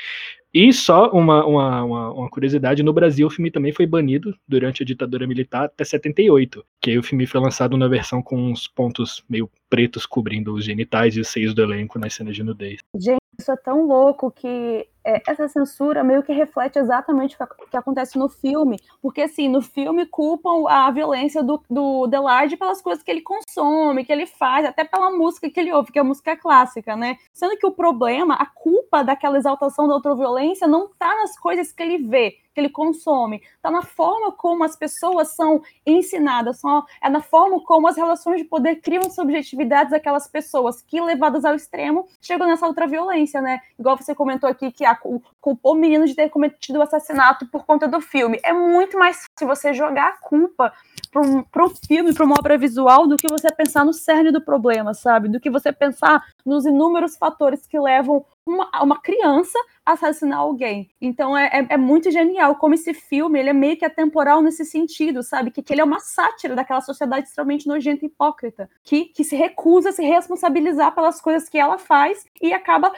E 0.52 0.74
só 0.74 1.12
uma, 1.12 1.46
uma, 1.46 1.84
uma, 1.84 2.14
uma, 2.14 2.30
curiosidade, 2.30 2.82
no 2.84 2.92
Brasil 2.92 3.28
o 3.28 3.30
filme 3.30 3.52
também 3.52 3.72
foi 3.72 3.86
banido 3.86 4.36
durante 4.46 4.82
a 4.84 4.86
ditadura 4.86 5.26
militar 5.26 5.66
até 5.66 5.86
78, 5.86 6.66
que 6.82 6.90
aí 6.90 6.98
o 6.98 7.04
filme 7.04 7.26
foi 7.26 7.40
lançado 7.40 7.78
na 7.78 7.88
versão 7.88 8.22
com 8.22 8.36
uns 8.36 8.68
pontos 8.68 9.24
meio 9.30 9.50
pretos 9.70 10.06
cobrindo 10.06 10.54
os 10.54 10.66
genitais 10.66 11.16
e 11.16 11.22
os 11.22 11.30
seios 11.30 11.54
do 11.54 11.62
elenco 11.62 11.98
nas 11.98 12.16
cenas 12.16 12.36
de 12.36 12.44
nudez. 12.44 12.80
Gente, 12.96 13.22
isso 13.40 13.52
é 13.52 13.56
tão 13.56 13.86
louco 13.88 14.30
que 14.30 14.86
é, 15.04 15.22
essa 15.28 15.48
censura 15.48 16.04
meio 16.04 16.24
que 16.24 16.32
reflete 16.32 16.78
exatamente 16.78 17.36
o 17.36 17.68
que, 17.70 17.78
acontece 17.78 18.18
no 18.18 18.30
filme. 18.30 18.80
Porque, 19.02 19.22
assim, 19.22 19.48
no 19.48 19.62
filme 19.62 20.06
culpam 20.06 20.70
a 20.70 20.90
violência 20.92 21.44
do, 21.44 21.62
do 21.70 22.10
pelas 22.58 22.82
coisas 22.82 23.04
que 23.04 23.10
ele 23.10 23.22
consome, 23.22 24.06
que 24.06 24.12
ele 24.12 24.26
faz, 24.26 24.66
até 24.66 24.84
pela 24.84 25.12
música 25.12 25.50
que 25.50 25.60
ele 25.60 25.74
ouve, 25.74 25.92
que 25.92 26.00
é 26.00 26.02
a 26.02 26.06
música 26.06 26.36
clássica, 26.36 26.96
né? 26.96 27.18
Sendo 27.34 27.58
que 27.58 27.66
o 27.66 27.72
problema, 27.72 28.36
a 28.36 28.46
culpa 28.46 29.04
daquela 29.04 29.38
exaltação 29.38 29.88
da 29.88 29.94
outra 29.94 30.16
violência 30.16 30.68
não 30.68 30.88
tá 30.88 31.16
nas 31.16 31.38
coisas 31.38 31.72
que 31.72 31.82
ele 31.82 31.98
vê, 31.98 32.36
que 32.54 32.60
ele 32.60 32.70
consome, 32.70 33.42
está 33.56 33.72
na 33.72 33.82
forma 33.82 34.32
como 34.32 34.64
as 34.64 34.76
pessoas 34.76 35.36
são 35.36 35.62
ensinadas, 35.86 36.60
são, 36.60 36.84
é 37.02 37.10
na 37.10 37.22
forma 37.22 37.64
como 37.64 37.88
as 37.88 37.96
relações 37.96 38.42
de 38.42 38.44
poder 38.44 38.78
criam 38.78 39.10
subjetividades 39.10 39.92
daquelas 39.92 40.28
pessoas 40.28 40.82
que, 40.82 41.00
levadas 41.00 41.46
ao 41.46 41.56
extremo, 41.56 42.08
chegam 42.22 42.48
nessa 42.48 42.68
outra 42.68 42.88
violência, 42.88 43.42
né? 43.42 43.60
Igual 43.80 43.98
você 43.98 44.14
comentou 44.14 44.50
aqui 44.50 44.72
que 44.72 44.86
a, 44.86 44.96
culpou 45.40 45.74
o 45.74 45.76
menino 45.76 46.06
de 46.06 46.16
ter 46.16 46.30
cometido 46.30 46.80
o 46.80 46.82
assassinato 46.82 47.48
por 47.48 47.66
conta 47.66 47.88
do 47.88 48.02
filme. 48.02 48.40
É 48.44 48.54
muito 48.54 48.98
mais 48.98 49.26
fácil 49.26 49.48
você 49.48 49.74
jogar 49.74 50.10
a 50.10 50.18
culpa 50.18 50.74
para 51.12 51.22
um, 51.22 51.40
um 51.40 51.76
filme, 51.88 52.14
para 52.14 52.26
uma 52.26 52.36
obra 52.38 52.58
visual, 52.58 53.08
do 53.08 53.18
que 53.18 53.28
você 53.28 53.54
pensar 53.54 53.86
no 53.86 53.94
cerne 53.94 54.32
do 54.32 54.42
problema, 54.42 54.94
sabe? 54.94 55.28
Do 55.28 55.40
que 55.40 55.50
você 55.50 55.72
pensar 55.72 56.24
nos 56.46 56.66
inúmeros 56.66 57.18
fatores 57.18 57.66
que 57.68 57.80
levam 57.80 58.26
uma, 58.46 58.70
uma 58.82 59.00
criança 59.00 59.58
assassinar 59.86 60.40
alguém. 60.40 60.90
Então 61.02 61.38
é, 61.38 61.48
é, 61.48 61.68
é, 61.74 61.78
muito 61.78 62.12
genial 62.12 62.56
como 62.56 62.74
esse 62.74 62.94
filme 62.94 63.40
ele 63.40 63.50
é 63.50 63.54
meio 63.54 63.78
que 63.78 63.86
atemporal 63.86 64.42
nesse 64.42 64.64
sentido, 64.66 65.24
sabe? 65.24 65.52
Que, 65.52 65.62
que 65.62 65.74
ele 65.74 65.82
é 65.82 65.84
uma 65.84 66.00
sátira 66.00 66.56
daquela 66.56 66.82
sociedade 66.82 67.28
extremamente 67.28 67.68
nojenta 67.68 68.06
e 68.06 68.08
hipócrita, 68.08 68.70
que, 68.84 69.06
que 69.06 69.24
se 69.24 69.36
recusa 69.36 69.90
a 69.90 69.92
se 69.92 70.04
responsabilizar 70.04 70.94
pelas 70.94 71.20
coisas 71.22 71.50
que 71.50 71.58
ela 71.58 71.78
faz 71.78 72.26
e 72.42 72.54
acaba 72.54 72.92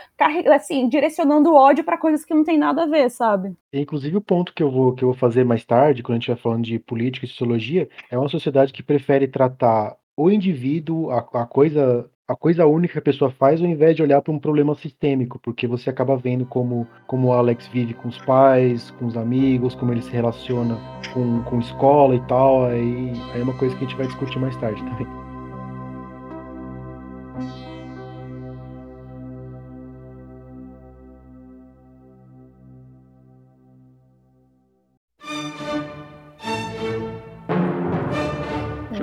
assim, 0.54 0.88
direcionando 0.88 1.54
ódio 1.54 1.84
para 1.84 1.98
coisas 1.98 2.26
que 2.26 2.34
não 2.34 2.44
tem 2.44 2.58
nada 2.58 2.84
a 2.84 2.88
ver, 2.88 3.10
sabe? 3.10 3.56
Inclusive 3.72 4.18
o 4.18 4.22
ponto 4.22 4.54
que 4.54 4.62
eu 4.62 4.72
vou 4.72 4.94
que 4.94 5.04
eu 5.04 5.10
vou 5.10 5.18
fazer 5.18 5.44
mais 5.44 5.66
tarde, 5.66 6.04
quando 6.04 6.18
a 6.18 6.20
gente 6.20 6.28
vai 6.28 6.38
falando 6.38 6.64
de 6.64 6.80
política 6.80 7.26
e 7.26 7.30
sociologia, 7.30 7.90
é 8.10 8.18
uma 8.18 8.30
sociedade 8.30 8.74
que 8.74 8.84
prefere 8.84 9.28
tratar 9.28 9.96
o 10.16 10.30
indivíduo, 10.30 11.10
a, 11.10 11.20
a 11.20 11.46
coisa 11.46 12.10
a 12.28 12.36
coisa 12.36 12.66
única 12.66 12.94
que 12.94 13.00
a 13.00 13.02
pessoa 13.02 13.32
faz 13.32 13.62
ao 13.62 13.68
invés 13.68 13.96
de 13.96 14.02
olhar 14.02 14.22
para 14.22 14.34
um 14.34 14.40
problema 14.40 14.74
sistêmico, 14.76 15.40
porque 15.40 15.68
você 15.68 15.90
acaba 15.90 16.16
vendo 16.16 16.46
como, 16.46 16.88
como 17.06 17.28
o 17.28 17.34
Alex 17.34 17.68
vive 17.68 17.94
com 17.94 18.08
os 18.08 18.18
pais, 18.20 18.92
com 18.92 19.06
os 19.06 19.18
amigos, 19.18 19.76
como 19.76 19.92
ele 19.92 20.02
se 20.02 20.12
relaciona 20.12 20.78
com, 21.14 21.44
com 21.44 21.60
escola 21.60 22.16
e 22.16 22.22
tal, 22.28 22.66
aí, 22.66 23.12
aí 23.34 23.42
é 23.42 23.44
uma 23.44 23.58
coisa 23.58 23.76
que 23.76 23.84
a 23.84 23.88
gente 23.88 23.98
vai 23.98 24.08
discutir 24.08 24.40
mais 24.40 24.56
tarde 24.58 24.82
também. 24.84 25.23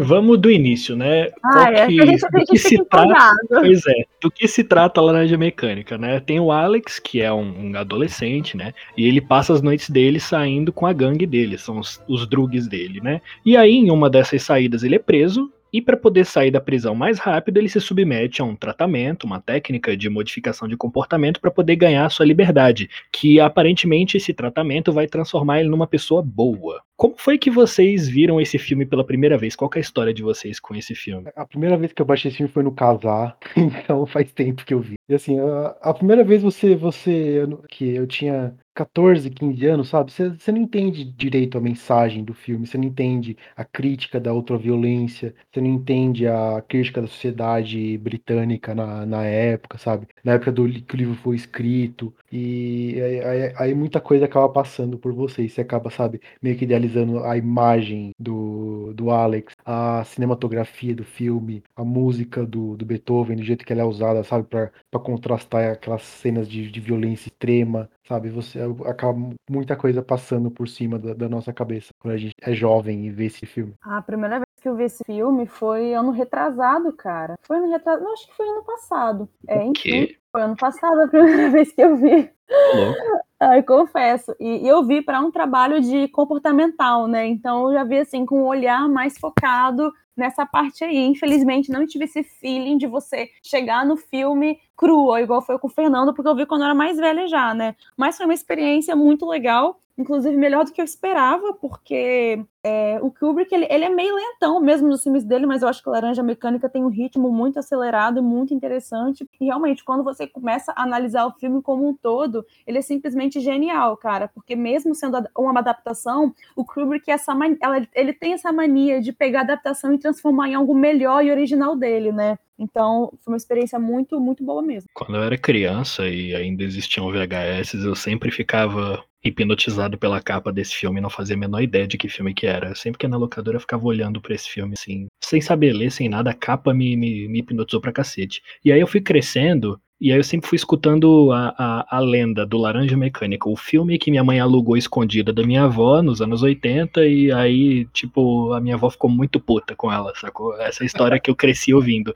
Vamos 0.02 0.38
do 0.38 0.50
início, 0.50 0.96
né? 0.96 1.28
Ah, 1.44 1.70
é, 1.70 1.86
que, 1.86 1.96
do 1.96 2.44
que 2.46 2.58
se 2.58 2.84
trata, 2.84 3.36
pois 3.48 3.86
é, 3.86 4.04
do 4.20 4.30
que 4.30 4.48
se 4.48 4.64
trata 4.64 5.00
a 5.00 5.04
Laranja 5.04 5.36
Mecânica, 5.36 5.98
né? 5.98 6.20
Tem 6.20 6.40
o 6.40 6.50
Alex, 6.50 6.98
que 6.98 7.20
é 7.20 7.30
um, 7.32 7.70
um, 7.70 7.76
adolescente, 7.76 8.56
né? 8.56 8.72
E 8.96 9.06
ele 9.06 9.20
passa 9.20 9.52
as 9.52 9.60
noites 9.60 9.90
dele 9.90 10.18
saindo 10.18 10.72
com 10.72 10.86
a 10.86 10.92
gangue 10.92 11.26
dele, 11.26 11.58
são 11.58 11.78
os, 11.78 12.02
os 12.08 12.26
drugs 12.26 12.66
dele, 12.66 13.00
né? 13.02 13.20
E 13.44 13.56
aí, 13.56 13.74
em 13.74 13.90
uma 13.90 14.08
dessas 14.08 14.42
saídas, 14.42 14.82
ele 14.82 14.96
é 14.96 14.98
preso 14.98 15.52
e 15.72 15.80
para 15.80 15.96
poder 15.96 16.26
sair 16.26 16.50
da 16.50 16.60
prisão 16.60 16.94
mais 16.94 17.18
rápido, 17.18 17.58
ele 17.58 17.68
se 17.68 17.80
submete 17.80 18.42
a 18.42 18.44
um 18.44 18.56
tratamento, 18.56 19.24
uma 19.24 19.40
técnica 19.40 19.96
de 19.96 20.08
modificação 20.08 20.66
de 20.66 20.76
comportamento 20.76 21.40
para 21.40 21.50
poder 21.50 21.76
ganhar 21.76 22.08
sua 22.10 22.26
liberdade, 22.26 22.88
que 23.12 23.40
aparentemente 23.40 24.16
esse 24.16 24.32
tratamento 24.32 24.92
vai 24.92 25.06
transformar 25.06 25.60
ele 25.60 25.68
numa 25.68 25.86
pessoa 25.86 26.22
boa. 26.22 26.82
Como 26.96 27.14
foi 27.16 27.38
que 27.38 27.50
vocês 27.50 28.08
viram 28.08 28.40
esse 28.40 28.58
filme 28.58 28.84
pela 28.84 29.02
primeira 29.04 29.38
vez? 29.38 29.56
Qual 29.56 29.70
é 29.74 29.78
a 29.78 29.80
história 29.80 30.12
de 30.12 30.22
vocês 30.22 30.60
com 30.60 30.74
esse 30.74 30.94
filme? 30.94 31.30
A 31.34 31.46
primeira 31.46 31.76
vez 31.76 31.92
que 31.92 32.02
eu 32.02 32.06
baixei 32.06 32.28
esse 32.28 32.36
filme 32.38 32.52
foi 32.52 32.62
no 32.62 32.72
Casar, 32.72 33.38
então 33.56 34.04
faz 34.06 34.30
tempo 34.32 34.64
que 34.64 34.74
eu 34.74 34.80
vi. 34.80 34.99
E 35.10 35.14
assim, 35.14 35.40
a, 35.40 35.66
a 35.90 35.92
primeira 35.92 36.22
vez 36.22 36.40
você, 36.40 36.76
você 36.76 37.44
que 37.68 37.96
eu 37.96 38.06
tinha 38.06 38.56
14, 38.72 39.28
15 39.28 39.66
anos, 39.66 39.88
sabe? 39.88 40.12
Você, 40.12 40.28
você 40.30 40.52
não 40.52 40.60
entende 40.60 41.04
direito 41.04 41.58
a 41.58 41.60
mensagem 41.60 42.22
do 42.24 42.32
filme, 42.32 42.64
você 42.64 42.78
não 42.78 42.84
entende 42.84 43.36
a 43.56 43.64
crítica 43.64 44.20
da 44.20 44.32
ultraviolência, 44.32 45.34
você 45.52 45.60
não 45.60 45.66
entende 45.68 46.28
a 46.28 46.62
crítica 46.62 47.02
da 47.02 47.08
sociedade 47.08 47.98
britânica 47.98 48.72
na, 48.72 49.04
na 49.04 49.24
época, 49.26 49.78
sabe? 49.78 50.06
Na 50.24 50.34
época 50.34 50.52
do 50.52 50.68
que 50.70 50.94
o 50.94 50.96
livro 50.96 51.14
foi 51.16 51.34
escrito. 51.34 52.14
E 52.30 53.00
aí, 53.02 53.20
aí, 53.24 53.54
aí 53.58 53.74
muita 53.74 54.00
coisa 54.00 54.26
acaba 54.26 54.48
passando 54.48 54.96
por 54.96 55.12
você. 55.12 55.42
E 55.42 55.48
você 55.50 55.60
acaba, 55.62 55.90
sabe, 55.90 56.20
meio 56.40 56.56
que 56.56 56.64
idealizando 56.64 57.24
a 57.24 57.36
imagem 57.36 58.12
do, 58.18 58.92
do 58.94 59.10
Alex, 59.10 59.54
a 59.64 60.04
cinematografia 60.04 60.94
do 60.94 61.04
filme, 61.04 61.62
a 61.74 61.84
música 61.84 62.44
do, 62.44 62.76
do 62.76 62.84
Beethoven, 62.84 63.36
do 63.36 63.42
jeito 63.42 63.64
que 63.64 63.72
ela 63.72 63.82
é 63.82 63.84
usada, 63.84 64.22
sabe, 64.24 64.46
para 64.46 64.70
contrastar 65.00 65.72
aquelas 65.72 66.02
cenas 66.02 66.48
de, 66.48 66.70
de 66.70 66.80
violência 66.80 67.28
extrema 67.28 67.88
sabe? 68.10 68.28
Você 68.28 68.58
acaba 68.86 69.16
muita 69.48 69.76
coisa 69.76 70.02
passando 70.02 70.50
por 70.50 70.68
cima 70.68 70.98
da, 70.98 71.14
da, 71.14 71.28
nossa 71.28 71.52
cabeça 71.52 71.90
quando 72.00 72.14
a 72.14 72.16
gente 72.16 72.34
é 72.42 72.52
jovem 72.52 73.06
e 73.06 73.10
vê 73.10 73.26
esse 73.26 73.46
filme. 73.46 73.74
A 73.80 74.02
primeira 74.02 74.40
que 74.60 74.68
eu 74.68 74.76
vi 74.76 74.84
esse 74.84 75.02
filme 75.04 75.46
foi 75.46 75.94
ano 75.94 76.10
retrasado, 76.10 76.92
cara. 76.92 77.38
Foi 77.42 77.56
ano 77.56 77.70
retrasado, 77.70 78.04
não, 78.04 78.12
acho 78.12 78.26
que 78.26 78.36
foi 78.36 78.48
ano 78.48 78.62
passado. 78.64 79.28
É, 79.48 79.64
enfim, 79.64 80.08
foi 80.30 80.42
ano 80.42 80.56
passado 80.56 81.00
a 81.00 81.08
primeira 81.08 81.50
vez 81.50 81.72
que 81.72 81.80
eu 81.80 81.96
vi. 81.96 82.30
Ai, 83.40 83.62
confesso. 83.62 84.34
E, 84.38 84.64
e 84.64 84.68
eu 84.68 84.82
vi 84.84 85.00
para 85.00 85.20
um 85.20 85.30
trabalho 85.30 85.80
de 85.80 86.08
comportamental, 86.08 87.06
né? 87.06 87.26
Então 87.26 87.68
eu 87.68 87.74
já 87.74 87.84
vi 87.84 87.98
assim 87.98 88.26
com 88.26 88.42
um 88.42 88.46
olhar 88.46 88.86
mais 88.88 89.18
focado 89.18 89.90
nessa 90.14 90.44
parte 90.44 90.84
aí. 90.84 91.06
Infelizmente, 91.06 91.72
não 91.72 91.86
tive 91.86 92.04
esse 92.04 92.22
feeling 92.22 92.76
de 92.76 92.86
você 92.86 93.30
chegar 93.42 93.86
no 93.86 93.96
filme 93.96 94.58
cru, 94.76 95.16
igual 95.16 95.40
foi 95.40 95.58
com 95.58 95.68
o 95.68 95.70
Fernando, 95.70 96.12
porque 96.12 96.28
eu 96.28 96.36
vi 96.36 96.44
quando 96.44 96.62
eu 96.62 96.66
era 96.66 96.74
mais 96.74 96.98
velha 96.98 97.26
já, 97.26 97.54
né? 97.54 97.74
Mas 97.96 98.16
foi 98.16 98.26
uma 98.26 98.34
experiência 98.34 98.94
muito 98.94 99.26
legal 99.26 99.80
inclusive 100.00 100.36
melhor 100.36 100.64
do 100.64 100.72
que 100.72 100.80
eu 100.80 100.84
esperava, 100.84 101.52
porque 101.54 102.42
é, 102.62 102.98
o 103.00 103.10
Kubrick 103.10 103.54
ele, 103.54 103.66
ele, 103.70 103.84
é 103.84 103.88
meio 103.88 104.14
lentão 104.14 104.60
mesmo 104.60 104.88
nos 104.88 105.02
filmes 105.02 105.24
dele, 105.24 105.46
mas 105.46 105.62
eu 105.62 105.68
acho 105.68 105.82
que 105.82 105.88
Laranja 105.88 106.22
Mecânica 106.22 106.68
tem 106.68 106.84
um 106.84 106.88
ritmo 106.88 107.30
muito 107.32 107.58
acelerado 107.58 108.18
e 108.18 108.22
muito 108.22 108.52
interessante. 108.52 109.26
E 109.40 109.46
realmente, 109.46 109.82
quando 109.82 110.04
você 110.04 110.26
começa 110.26 110.72
a 110.72 110.82
analisar 110.82 111.26
o 111.26 111.32
filme 111.32 111.62
como 111.62 111.88
um 111.88 111.94
todo, 111.94 112.44
ele 112.66 112.78
é 112.78 112.82
simplesmente 112.82 113.40
genial, 113.40 113.96
cara, 113.96 114.28
porque 114.28 114.54
mesmo 114.54 114.94
sendo 114.94 115.16
uma 115.36 115.60
adaptação, 115.60 116.34
o 116.54 116.64
Kubrick 116.64 117.10
essa 117.10 117.32
ela, 117.62 117.86
ele 117.94 118.12
tem 118.12 118.34
essa 118.34 118.52
mania 118.52 119.00
de 119.00 119.12
pegar 119.12 119.40
a 119.40 119.42
adaptação 119.42 119.94
e 119.94 119.98
transformar 119.98 120.48
em 120.48 120.54
algo 120.54 120.74
melhor 120.74 121.24
e 121.24 121.30
original 121.30 121.74
dele, 121.74 122.12
né? 122.12 122.38
Então, 122.58 123.10
foi 123.24 123.32
uma 123.32 123.38
experiência 123.38 123.78
muito, 123.78 124.20
muito 124.20 124.44
boa 124.44 124.60
mesmo. 124.60 124.90
Quando 124.92 125.16
eu 125.16 125.22
era 125.22 125.38
criança 125.38 126.06
e 126.06 126.34
ainda 126.34 126.62
existiam 126.62 127.10
VHS, 127.10 127.72
eu 127.82 127.94
sempre 127.94 128.30
ficava 128.30 129.02
hipnotizado 129.22 129.98
pela 129.98 130.20
capa 130.20 130.52
desse 130.52 130.74
filme 130.74 130.98
e 130.98 131.02
não 131.02 131.10
fazia 131.10 131.36
a 131.36 131.38
menor 131.38 131.62
ideia 131.62 131.86
de 131.86 131.98
que 131.98 132.08
filme 132.08 132.34
que 132.34 132.46
era. 132.50 132.74
Sempre 132.74 132.98
que 132.98 133.06
ia 133.06 133.10
na 133.10 133.16
locadora 133.16 133.56
eu 133.56 133.60
ficava 133.60 133.84
olhando 133.86 134.20
para 134.20 134.34
esse 134.34 134.48
filme, 134.48 134.74
assim, 134.78 135.06
sem 135.22 135.40
saber 135.40 135.72
ler, 135.72 135.90
sem 135.90 136.08
nada, 136.08 136.30
a 136.30 136.34
capa 136.34 136.74
me, 136.74 136.96
me, 136.96 137.28
me 137.28 137.38
hipnotizou 137.40 137.80
pra 137.80 137.92
cacete. 137.92 138.42
E 138.64 138.72
aí 138.72 138.80
eu 138.80 138.86
fui 138.86 139.00
crescendo 139.00 139.80
e 140.00 140.10
aí 140.10 140.18
eu 140.18 140.24
sempre 140.24 140.48
fui 140.48 140.56
escutando 140.56 141.30
a, 141.30 141.54
a, 141.58 141.98
a, 141.98 142.00
lenda 142.00 142.46
do 142.46 142.56
Laranja 142.56 142.96
Mecânica, 142.96 143.48
o 143.48 143.56
filme 143.56 143.98
que 143.98 144.10
minha 144.10 144.24
mãe 144.24 144.40
alugou 144.40 144.76
escondida 144.76 145.30
da 145.30 145.42
minha 145.42 145.64
avó 145.64 146.00
nos 146.00 146.22
anos 146.22 146.42
80, 146.42 147.04
e 147.06 147.30
aí, 147.30 147.84
tipo, 147.86 148.52
a 148.54 148.60
minha 148.60 148.76
avó 148.76 148.88
ficou 148.88 149.10
muito 149.10 149.38
puta 149.38 149.76
com 149.76 149.92
ela, 149.92 150.12
sacou? 150.16 150.58
Essa 150.60 150.84
história 150.84 151.20
que 151.20 151.30
eu 151.30 151.36
cresci 151.36 151.74
ouvindo. 151.74 152.14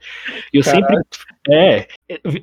E 0.51 0.57
eu 0.57 0.63
Caralho. 0.63 0.85
sempre. 0.87 1.05
É, 1.47 1.87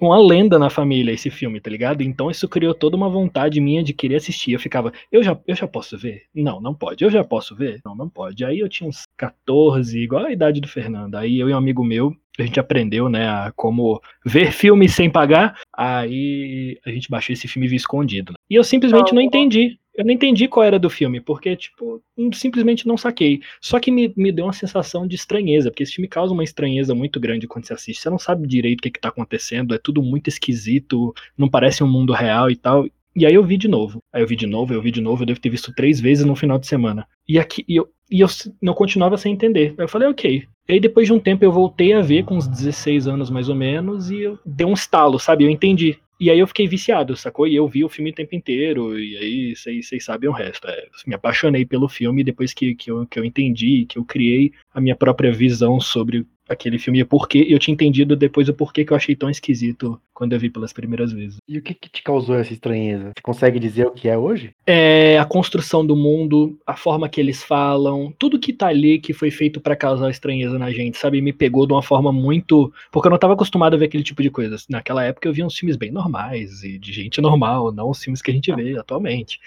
uma 0.01 0.17
lenda 0.17 0.61
na 0.61 0.71
família 0.71 1.13
esse 1.13 1.29
filme, 1.29 1.61
tá 1.61 1.69
ligado? 1.69 2.03
Então 2.03 2.31
isso 2.31 2.49
criou 2.49 2.73
toda 2.73 2.97
uma 2.97 3.09
vontade 3.09 3.61
minha 3.61 3.83
de 3.83 3.93
querer 3.93 4.17
assistir. 4.17 4.53
Eu 4.53 4.61
ficava, 4.61 4.93
eu 5.11 5.25
já, 5.25 5.37
eu 5.45 5.57
já 5.57 5.67
posso 5.67 5.99
ver? 5.99 6.23
Não, 6.33 6.61
não 6.61 6.73
pode. 6.73 7.03
Eu 7.03 7.11
já 7.11 7.25
posso 7.25 7.57
ver? 7.57 7.81
Não, 7.85 7.97
não 7.97 8.09
pode. 8.09 8.45
Aí 8.45 8.61
eu 8.61 8.69
tinha 8.69 8.89
uns 8.89 9.07
14, 9.17 9.99
igual 9.99 10.27
a 10.27 10.33
idade 10.33 10.61
do 10.61 10.69
Fernando. 10.69 11.17
Aí 11.17 11.37
eu 11.41 11.51
e 11.51 11.53
um 11.53 11.57
amigo 11.57 11.85
meu, 11.85 12.15
a 12.39 12.43
gente 12.43 12.59
aprendeu, 12.59 13.09
né, 13.09 13.29
a 13.29 13.53
como 13.55 14.01
ver 14.25 14.53
filmes 14.53 14.95
sem 14.95 15.11
pagar, 15.11 15.61
aí 15.77 16.79
a 16.85 16.91
gente 16.91 17.11
baixou 17.11 17.33
esse 17.33 17.47
filme 17.47 17.67
e 17.67 17.71
viu 17.71 17.77
escondido. 17.77 18.35
E 18.49 18.55
eu 18.55 18.65
simplesmente 18.65 19.15
não 19.15 19.21
entendi. 19.21 19.79
Eu 19.95 20.07
não 20.07 20.13
entendi 20.13 20.49
qual 20.49 20.65
era 20.65 20.79
do 20.79 20.89
filme, 20.89 21.21
porque, 21.21 21.55
tipo, 21.55 22.03
simplesmente 22.33 22.87
não 22.87 22.97
saquei. 22.97 23.43
Só 23.61 23.79
que 23.79 23.91
me, 23.91 24.11
me 24.17 24.33
deu 24.33 24.47
uma 24.47 24.53
sensação 24.53 25.07
de 25.07 25.17
estranheza, 25.17 25.71
porque 25.71 25.83
esse 25.83 25.93
filme 25.93 26.09
causa 26.09 26.33
uma 26.33 26.43
estranheza 26.43 26.95
muito 26.95 27.21
grande 27.21 27.47
quando 27.47 27.67
você 27.67 27.75
assiste. 27.75 28.01
Você 28.01 28.09
não 28.09 28.19
sabe 28.19 28.49
direito 28.49 28.79
o 28.79 28.83
que, 28.85 28.91
que 28.91 29.01
tá 29.01 29.11
acontecendo, 29.11 29.75
é 29.75 29.79
tudo 29.79 30.03
muito 30.03 30.29
esquisito, 30.29 31.13
não 31.37 31.47
parece 31.47 31.85
um 31.85 31.91
mundo 31.91 32.15
real 32.15 32.51
e 32.51 32.57
tal. 32.57 32.87
E 33.15 33.27
aí 33.27 33.35
eu 33.35 33.45
vi 33.45 33.59
de 33.59 33.69
novo. 33.69 33.99
Aí 34.11 34.23
eu 34.23 34.27
vi 34.27 34.35
de 34.35 34.47
novo, 34.47 34.73
eu 34.73 34.81
vi 34.81 34.91
de 34.91 35.03
novo, 35.03 35.23
eu 35.23 35.27
devo 35.27 35.41
ter 35.41 35.51
visto 35.51 35.75
três 35.75 36.01
vezes 36.01 36.25
no 36.25 36.35
final 36.35 36.59
de 36.59 36.67
semana. 36.67 37.07
E 37.29 37.39
aqui 37.39 37.63
e 37.69 37.77
eu, 37.77 37.87
e 38.13 38.21
eu 38.21 38.29
não 38.61 38.75
continuava 38.75 39.17
sem 39.17 39.33
entender. 39.33 39.75
Aí 39.79 39.85
eu 39.85 39.89
falei, 39.89 40.09
ok, 40.09 40.45
e 40.69 40.73
aí 40.73 40.79
depois 40.79 41.07
de 41.07 41.13
um 41.13 41.19
tempo 41.19 41.45
eu 41.45 41.51
voltei 41.51 41.95
a 41.95 42.03
ver, 42.03 42.25
com 42.25 42.37
uns 42.37 42.47
16 42.47 43.09
anos 43.09 43.31
mais 43.31 43.49
ou 43.49 43.55
menos, 43.55 44.11
e 44.11 44.21
eu 44.21 44.39
dei 44.45 44.67
um 44.67 44.75
estalo, 44.75 45.19
sabe? 45.19 45.45
Eu 45.45 45.51
entendi. 45.51 45.99
E 46.21 46.31
aí 46.31 46.39
eu 46.39 46.47
fiquei 46.47 46.69
viciado, 46.69 47.17
sacou? 47.17 47.49
E 47.49 47.57
eu 47.57 47.67
vi 47.67 47.85
o 47.85 47.89
filme 47.89 48.11
o 48.11 48.15
tempo 48.15 48.37
inteiro, 48.37 48.97
e 48.97 49.17
aí 49.17 49.55
vocês 49.57 50.05
sabem 50.05 50.31
o 50.31 50.33
resto. 50.33 50.69
É, 50.69 50.87
me 51.05 51.15
apaixonei 51.15 51.65
pelo 51.65 51.89
filme 51.89 52.23
depois 52.23 52.55
que, 52.55 52.77
que, 52.77 52.93
eu, 52.93 53.05
que 53.07 53.19
eu 53.19 53.25
entendi, 53.25 53.87
que 53.89 53.99
eu 53.99 54.05
criei 54.05 54.53
a 54.73 54.81
minha 54.81 54.95
própria 54.95 55.33
visão 55.33 55.81
sobre 55.81 56.25
aquele 56.53 56.79
filme 56.79 57.01
e 57.01 57.05
porquê 57.05 57.47
eu 57.49 57.59
tinha 57.59 57.75
entendido 57.75 58.17
depois 58.17 58.49
o 58.49 58.55
porquê 58.55 58.85
que 58.85 58.93
eu 58.93 58.97
achei 58.97 59.15
tão 59.15 59.31
esquisito 59.31 60.01
quando 60.15 60.35
eu 60.35 60.39
vi 60.39 60.51
pelas 60.51 60.73
primeiras 60.73 61.13
vezes. 61.13 61.39
E 61.49 61.59
o 61.59 61.63
que, 61.63 61.75
que, 61.75 61.89
te 61.89 62.03
causou 62.03 62.37
essa 62.37 62.53
estranheza? 62.53 63.13
Você 63.17 63.23
consegue 63.23 63.59
dizer 63.59 63.87
o 63.87 63.91
que 63.91 64.09
é 64.09 64.17
hoje? 64.17 64.55
É 64.67 65.19
a 65.19 65.25
construção 65.25 65.85
do 65.85 65.97
mundo, 65.97 66.59
a 66.67 66.77
forma 66.77 67.09
que 67.09 67.21
eles 67.21 67.43
falam, 67.43 68.13
tudo 68.19 68.39
que 68.39 68.53
tá 68.53 68.69
ali 68.69 68.99
que 68.99 69.13
foi 69.13 69.31
feito 69.31 69.61
para 69.61 69.75
causar 69.75 70.11
estranheza 70.11 70.59
na 70.59 70.71
gente, 70.71 70.99
sabe? 70.99 71.21
Me 71.21 71.33
pegou 71.33 71.67
de 71.67 71.73
uma 71.73 71.83
forma 71.83 72.13
muito. 72.13 72.73
Porque 72.91 73.09
eu 73.09 73.11
não 73.11 73.19
tava 73.19 73.35
acostumado 73.35 73.75
a 73.75 73.77
ver 73.79 73.87
aquele 73.87 74.05
tipo 74.05 74.23
de 74.23 74.31
coisa. 74.31 74.57
Naquela 74.69 75.05
época 75.05 75.29
eu 75.29 75.33
via 75.33 75.47
uns 75.47 75.57
filmes 75.57 75.77
bem 75.77 75.91
normais 75.91 76.63
e 76.63 76.79
de 76.79 76.93
gente 76.93 77.21
normal, 77.21 77.73
não 77.73 77.91
os 77.91 78.03
filmes 78.03 78.21
que 78.21 78.31
a 78.31 78.35
gente 78.35 78.55
vê 78.55 78.77
atualmente. 78.79 79.41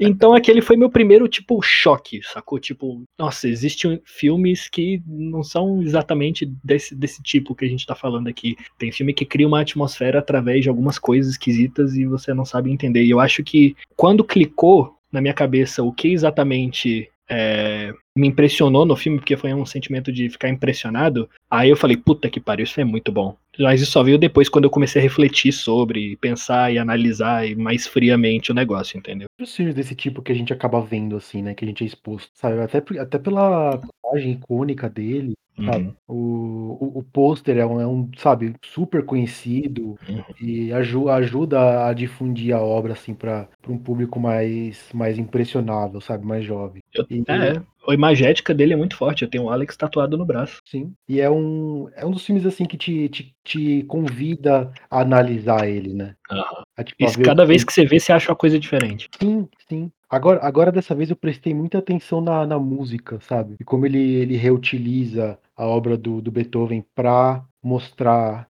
Então 0.00 0.34
aquele 0.34 0.60
foi 0.60 0.76
meu 0.76 0.90
primeiro, 0.90 1.28
tipo, 1.28 1.60
choque, 1.62 2.20
sacou? 2.22 2.58
Tipo, 2.58 3.02
nossa, 3.18 3.48
existem 3.48 4.00
filmes 4.04 4.68
que 4.68 5.02
não 5.06 5.42
são 5.42 5.82
exatamente 5.82 6.45
desse, 6.62 6.94
desse 6.94 7.22
tipo 7.22 7.54
que 7.54 7.64
a 7.64 7.68
gente 7.68 7.86
tá 7.86 7.94
falando 7.94 8.28
aqui. 8.28 8.56
Tem 8.78 8.92
filme 8.92 9.12
que 9.12 9.24
cria 9.24 9.46
uma 9.46 9.60
atmosfera 9.60 10.18
através 10.18 10.62
de 10.62 10.68
algumas 10.68 10.98
coisas 10.98 11.32
esquisitas 11.32 11.94
e 11.94 12.06
você 12.06 12.32
não 12.34 12.44
sabe 12.44 12.70
entender. 12.70 13.04
E 13.04 13.10
eu 13.10 13.20
acho 13.20 13.42
que 13.42 13.76
quando 13.96 14.24
clicou 14.24 14.96
na 15.10 15.20
minha 15.20 15.34
cabeça 15.34 15.82
o 15.82 15.92
que 15.92 16.08
exatamente 16.08 17.10
é, 17.28 17.92
me 18.16 18.28
impressionou 18.28 18.86
no 18.86 18.96
filme, 18.96 19.18
porque 19.18 19.36
foi 19.36 19.52
um 19.52 19.66
sentimento 19.66 20.12
de 20.12 20.30
ficar 20.30 20.48
impressionado, 20.48 21.28
aí 21.50 21.70
eu 21.70 21.76
falei, 21.76 21.96
puta 21.96 22.30
que 22.30 22.40
pariu, 22.40 22.64
isso 22.64 22.80
é 22.80 22.84
muito 22.84 23.10
bom. 23.10 23.36
Mas 23.58 23.80
isso 23.80 23.92
só 23.92 24.02
veio 24.02 24.18
depois 24.18 24.48
quando 24.48 24.64
eu 24.64 24.70
comecei 24.70 25.00
a 25.00 25.02
refletir 25.02 25.52
sobre, 25.52 26.16
pensar 26.16 26.72
e 26.72 26.78
analisar 26.78 27.44
mais 27.56 27.86
friamente 27.86 28.50
o 28.50 28.54
negócio, 28.54 28.98
entendeu? 28.98 29.28
Os 29.40 29.54
filmes 29.54 29.74
desse 29.74 29.94
tipo 29.94 30.22
que 30.22 30.32
a 30.32 30.34
gente 30.34 30.52
acaba 30.52 30.80
vendo, 30.80 31.16
assim, 31.16 31.42
né? 31.42 31.54
Que 31.54 31.64
a 31.64 31.68
gente 31.68 31.82
é 31.82 31.86
exposto, 31.86 32.30
sabe? 32.34 32.60
Até, 32.60 32.82
até 32.98 33.18
pela 33.18 33.80
imagem 34.04 34.32
icônica 34.32 34.88
dele, 34.88 35.32
Uhum. 35.58 35.94
O, 36.06 36.76
o, 36.84 36.98
o 36.98 37.02
pôster 37.02 37.56
é 37.56 37.64
um, 37.64 37.80
é 37.80 37.86
um, 37.86 38.10
sabe, 38.18 38.54
super 38.62 39.04
conhecido 39.04 39.96
uhum. 40.08 40.22
e 40.40 40.72
ajuda, 40.72 41.14
ajuda 41.14 41.86
a 41.86 41.92
difundir 41.94 42.54
a 42.54 42.60
obra, 42.60 42.92
assim, 42.92 43.14
para 43.14 43.48
um 43.66 43.78
público 43.78 44.20
mais, 44.20 44.88
mais 44.92 45.18
impressionável, 45.18 46.00
sabe, 46.00 46.26
mais 46.26 46.44
jovem. 46.44 46.82
Eu, 46.94 47.06
e, 47.10 47.24
é, 47.26 47.62
a 47.88 47.94
imagética 47.94 48.54
dele 48.54 48.72
é 48.72 48.76
muito 48.76 48.96
forte. 48.96 49.22
Eu 49.22 49.30
tenho 49.30 49.44
o 49.44 49.50
Alex 49.50 49.76
tatuado 49.76 50.16
no 50.16 50.24
braço. 50.24 50.60
Sim. 50.64 50.92
E 51.08 51.20
é 51.20 51.30
um, 51.30 51.88
é 51.94 52.04
um 52.04 52.10
dos 52.10 52.24
filmes 52.24 52.46
assim 52.46 52.64
que 52.64 52.76
te, 52.76 53.08
te, 53.08 53.34
te 53.44 53.82
convida 53.84 54.72
a 54.90 55.00
analisar 55.00 55.68
ele, 55.68 55.92
né? 55.92 56.14
Uhum. 56.30 56.62
A, 56.76 56.84
tipo, 56.84 57.04
Isso, 57.04 57.20
cada 57.20 57.44
vez 57.44 57.64
que 57.64 57.72
você 57.72 57.84
vê, 57.84 57.98
você 57.98 58.12
acha 58.12 58.30
uma 58.30 58.36
coisa 58.36 58.58
diferente. 58.58 59.08
Sim, 59.20 59.48
sim. 59.68 59.90
Agora, 60.08 60.40
agora 60.42 60.70
dessa 60.70 60.94
vez 60.94 61.10
eu 61.10 61.16
prestei 61.16 61.52
muita 61.52 61.78
atenção 61.78 62.20
na, 62.20 62.46
na 62.46 62.58
música, 62.58 63.18
sabe? 63.20 63.56
E 63.58 63.64
como 63.64 63.86
ele, 63.86 63.98
ele 63.98 64.36
reutiliza 64.36 65.38
a 65.56 65.66
obra 65.66 65.96
do, 65.96 66.20
do 66.20 66.30
Beethoven 66.30 66.84
para 66.94 67.42
mostrar, 67.66 68.48